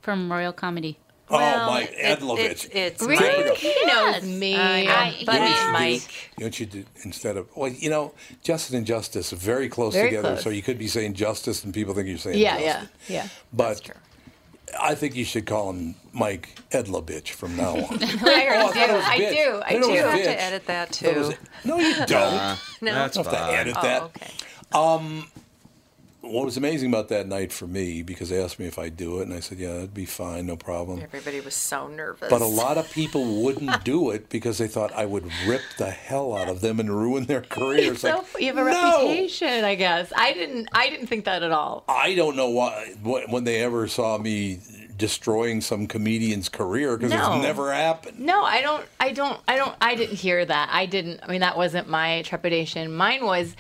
from 0.02 0.32
Royal 0.32 0.54
Comedy. 0.54 0.98
oh, 1.30 1.38
Mike 1.68 1.90
it- 1.94 2.20
Edlovich. 2.20 2.40
It's, 2.40 2.66
it's 2.66 3.02
Really? 3.02 3.50
Mike. 3.50 3.58
He 3.58 3.74
knows 3.88 4.24
me. 4.24 4.56
I 4.56 4.84
know, 4.84 5.18
but 5.26 5.36
he 5.42 5.48
it's 5.48 5.64
knows. 5.64 5.74
Mike. 5.74 6.32
You 6.38 6.42
know 6.44 6.46
what 6.48 6.60
you 6.60 6.66
do 6.68 6.86
instead 7.04 7.38
of 7.38 7.48
well, 7.56 7.72
you 7.72 7.90
know, 7.90 8.14
Justin 8.44 8.78
and 8.78 8.86
Justice 8.86 9.34
are 9.34 9.38
very 9.38 9.68
close 9.70 9.94
Very 9.94 10.10
together, 10.10 10.30
close. 10.34 10.44
so 10.44 10.50
you 10.52 10.62
could 10.62 10.78
be 10.78 10.88
saying 10.88 11.14
Justice 11.16 11.64
and 11.64 11.74
people 11.74 11.94
think 11.96 12.08
you're 12.08 12.18
saying 12.20 12.38
Yeah, 12.38 12.60
Justin. 12.60 12.90
yeah, 13.08 13.16
yeah. 13.16 13.28
But 13.52 13.90
I 14.80 14.96
think 14.96 15.16
you 15.16 15.24
should 15.26 15.46
call 15.46 15.70
him 15.72 15.96
Mike 16.14 16.50
Edlovich 16.72 17.30
from 17.32 17.56
now 17.56 17.72
on. 17.76 17.78
I, 18.04 18.48
Oh, 18.56 18.70
I 18.70 18.72
thought 18.72 18.90
it 18.90 18.94
was 18.94 19.06
I 19.06 19.20
bitch. 19.20 19.32
do. 19.32 19.62
I 19.62 19.66
I 19.66 19.70
didn't 19.74 19.88
do. 19.88 19.94
You 19.94 20.02
have 20.02 20.20
bitch. 20.20 20.24
to 20.24 20.42
edit 20.42 20.66
that 20.68 20.90
That 20.92 21.18
was 21.18 21.30
too. 21.30 21.36
No, 21.66 21.78
you 21.80 21.94
don't. 22.06 22.12
Uh, 22.12 22.56
No. 22.82 22.94
That's 22.94 23.18
You 23.18 23.24
don't 23.24 23.34
have 23.34 23.42
to 23.42 23.48
fine. 23.48 23.56
edit 23.56 23.76
Oh, 23.78 23.82
that. 23.84 24.02
okay. 24.04 24.32
What 26.26 26.46
was 26.46 26.56
amazing 26.56 26.90
about 26.90 27.10
that 27.10 27.28
night 27.28 27.52
for 27.52 27.68
me, 27.68 28.02
because 28.02 28.30
they 28.30 28.42
asked 28.42 28.58
me 28.58 28.66
if 28.66 28.80
I'd 28.80 28.96
do 28.96 29.20
it, 29.20 29.24
and 29.24 29.34
I 29.34 29.42
said, 29.42 29.58
yeah, 29.60 29.74
that'd 29.74 29.94
be 29.94 30.06
fine, 30.06 30.46
no 30.46 30.56
problem. 30.56 31.02
Everybody 31.02 31.42
was 31.42 31.54
so 31.54 31.90
nervous. 31.90 32.30
But 32.30 32.42
a 32.42 32.46
lot 32.46 32.78
of 32.78 32.90
people 32.92 33.44
wouldn't 33.44 33.84
do 33.84 34.10
it 34.12 34.30
because 34.30 34.58
they 34.58 34.68
thought 34.70 34.94
I 34.94 35.06
would 35.06 35.30
rip 35.46 35.62
the 35.78 35.92
hell 35.92 36.34
out 36.34 36.48
of 36.48 36.62
them 36.62 36.80
and 36.80 36.90
ruin 36.90 37.26
their 37.26 37.42
careers. 37.42 38.00
So 38.00 38.10
Like, 38.10 38.26
you 38.40 38.48
have 38.48 38.58
a 38.58 38.64
no! 38.72 39.02
reputation, 39.02 39.66
I 39.66 39.76
guess. 39.76 40.14
I 40.16 40.32
didn't. 40.32 40.70
I 40.72 40.90
didn't 40.90 41.08
think 41.08 41.26
that 41.26 41.44
at 41.44 41.52
all. 41.52 41.84
I 41.90 42.16
don't 42.16 42.38
know 42.38 42.50
why 42.50 42.94
when 43.04 43.44
they 43.44 43.62
ever 43.62 43.90
saw 43.90 44.18
me 44.18 44.60
destroying 44.96 45.60
some 45.60 45.88
comedian's 45.88 46.48
career 46.48 46.96
because 46.96 47.12
No. 47.12 47.34
it's 47.34 47.44
never 47.44 47.74
happened. 47.74 48.20
No, 48.20 48.44
I 48.44 48.62
don't. 48.62 48.86
I 49.00 49.12
don't. 49.12 49.42
I 49.48 49.58
don't. 49.58 49.76
I 49.82 49.96
didn't 49.96 50.16
hear 50.16 50.46
that. 50.46 50.70
I 50.72 50.86
didn't. 50.86 51.20
I 51.22 51.28
mean, 51.28 51.42
that 51.42 51.58
wasn't 51.58 51.90
my 51.90 52.22
trepidation. 52.22 52.94
Mine 52.96 53.26
was. 53.26 53.56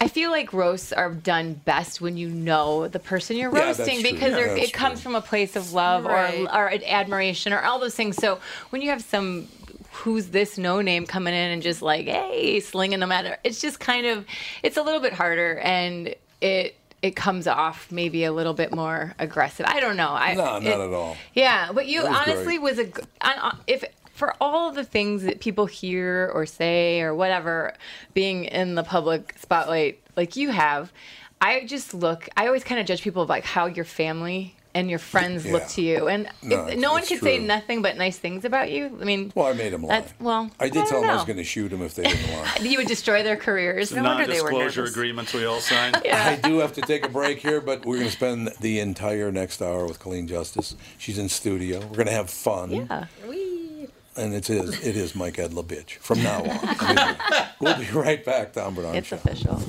I 0.00 0.06
feel 0.08 0.30
like 0.30 0.52
roasts 0.52 0.92
are 0.92 1.10
done 1.10 1.54
best 1.54 2.00
when 2.00 2.16
you 2.16 2.28
know 2.28 2.86
the 2.86 3.00
person 3.00 3.36
you're 3.36 3.54
Yeah, 3.54 3.64
roasting 3.66 4.00
because 4.02 4.30
Yeah, 4.30 4.36
they're- 4.36 4.56
it 4.56 4.72
comes 4.72 5.00
true. 5.00 5.10
from 5.10 5.14
a 5.16 5.20
place 5.20 5.56
of 5.56 5.72
love 5.72 6.04
Right. 6.04 6.40
or 6.52 6.54
or 6.54 6.72
admiration 6.86 7.52
or 7.52 7.60
all 7.62 7.78
those 7.80 7.94
things. 7.96 8.16
So 8.16 8.38
when 8.70 8.80
you 8.80 8.90
have 8.90 9.02
some 9.02 9.48
who's 9.90 10.28
this 10.28 10.56
no 10.56 10.80
name 10.80 11.04
coming 11.06 11.34
in 11.34 11.50
and 11.50 11.60
just 11.62 11.82
like 11.82 12.06
hey 12.06 12.60
slinging 12.60 13.00
them 13.00 13.10
at 13.10 13.26
her, 13.26 13.38
it's 13.42 13.60
just 13.60 13.80
kind 13.80 14.06
of 14.06 14.24
it's 14.62 14.76
a 14.76 14.82
little 14.82 15.00
bit 15.00 15.12
harder 15.14 15.58
and 15.58 16.14
it 16.40 16.76
it 17.02 17.16
comes 17.16 17.46
off 17.48 17.88
maybe 17.90 18.22
a 18.24 18.32
little 18.32 18.54
bit 18.54 18.72
more 18.74 19.14
aggressive. 19.18 19.66
I 19.68 19.78
don't 19.80 19.96
know. 19.96 20.10
I, 20.10 20.34
No, 20.34 20.44
not 20.44 20.62
it- 20.64 20.68
at 20.80 20.92
all. 20.92 21.16
yeah, 21.34 21.70
but 21.72 21.86
you 21.86 22.02
was 22.02 22.08
honestly 22.16 22.58
great. 22.58 22.62
was 22.62 22.78
a 22.78 22.84
g- 22.86 22.92
on- 23.20 23.38
on- 23.38 23.58
if 23.68 23.84
for 24.18 24.34
all 24.40 24.72
the 24.72 24.84
things 24.84 25.22
that 25.22 25.40
people 25.40 25.66
hear 25.66 26.30
or 26.34 26.44
say 26.44 27.00
or 27.00 27.14
whatever, 27.14 27.72
being 28.14 28.44
in 28.44 28.74
the 28.74 28.82
public 28.82 29.34
spotlight 29.38 30.00
like 30.16 30.34
you 30.36 30.50
have, 30.50 30.92
I 31.40 31.64
just 31.64 31.94
look. 31.94 32.28
I 32.36 32.46
always 32.48 32.64
kind 32.64 32.80
of 32.80 32.86
judge 32.86 33.02
people 33.02 33.22
of 33.22 33.28
like 33.28 33.44
how 33.44 33.66
your 33.66 33.84
family 33.84 34.56
and 34.74 34.90
your 34.90 34.98
friends 34.98 35.46
look 35.46 35.66
to 35.66 35.82
you, 35.82 36.08
and 36.08 36.28
No, 36.42 36.66
if, 36.66 36.78
no 36.78 36.92
one 36.92 37.00
it's 37.00 37.08
can 37.08 37.20
say 37.20 37.38
nothing 37.38 37.80
but 37.80 37.96
nice 37.96 38.18
things 38.18 38.44
about 38.44 38.70
you. 38.70 38.96
I 39.00 39.04
mean, 39.04 39.32
Well, 39.34 39.46
I 39.46 39.52
made 39.52 39.72
them 39.72 39.82
lie. 39.82 40.04
well. 40.20 40.50
I 40.60 40.64
did 40.64 40.74
don't 40.74 40.88
tell 40.88 41.00
them 41.00 41.10
I 41.10 41.14
was 41.14 41.24
going 41.24 41.38
to 41.38 41.44
shoot 41.44 41.70
them 41.70 41.82
if 41.82 41.94
they 41.94 42.04
didn't 42.04 42.30
lie. 42.32 42.56
You 42.60 42.76
would 42.78 42.86
destroy 42.86 43.22
their 43.22 43.36
careers. 43.36 43.92
No 43.92 44.02
wonder 44.02 44.26
they 44.26 44.40
were 44.40 44.52
Non-disclosure 44.52 44.84
agreements 44.84 45.32
we 45.32 45.46
all 45.46 45.60
signed. 45.60 45.96
I 46.12 46.36
do 46.36 46.58
have 46.58 46.74
to 46.74 46.82
take 46.82 47.04
a 47.04 47.08
break 47.08 47.38
here, 47.38 47.60
but 47.60 47.86
we're 47.86 47.96
going 47.96 48.08
to 48.08 48.12
spend 48.12 48.50
the 48.60 48.78
entire 48.80 49.32
next 49.32 49.62
hour 49.62 49.86
with 49.86 49.98
Colleen 49.98 50.28
Justice. 50.28 50.76
She's 50.98 51.18
in 51.18 51.28
studio. 51.28 51.80
We're 51.80 51.96
going 51.96 52.06
to 52.06 52.12
have 52.12 52.30
fun. 52.30 52.70
Yeah. 52.70 53.06
And 54.18 54.34
it 54.34 54.50
is, 54.50 54.80
it 54.84 54.96
is 54.96 55.14
Mike 55.14 55.36
Edlovich 55.36 55.98
from 55.98 56.22
now 56.22 56.40
on. 56.42 56.58
I 56.62 56.94
mean, 56.94 57.48
we'll 57.60 57.78
be 57.78 57.88
right 57.96 58.24
back, 58.24 58.52
Tom 58.52 58.74
Barnard 58.74 58.96
It's 58.96 59.08
Show. 59.08 59.16
official. 59.16 59.62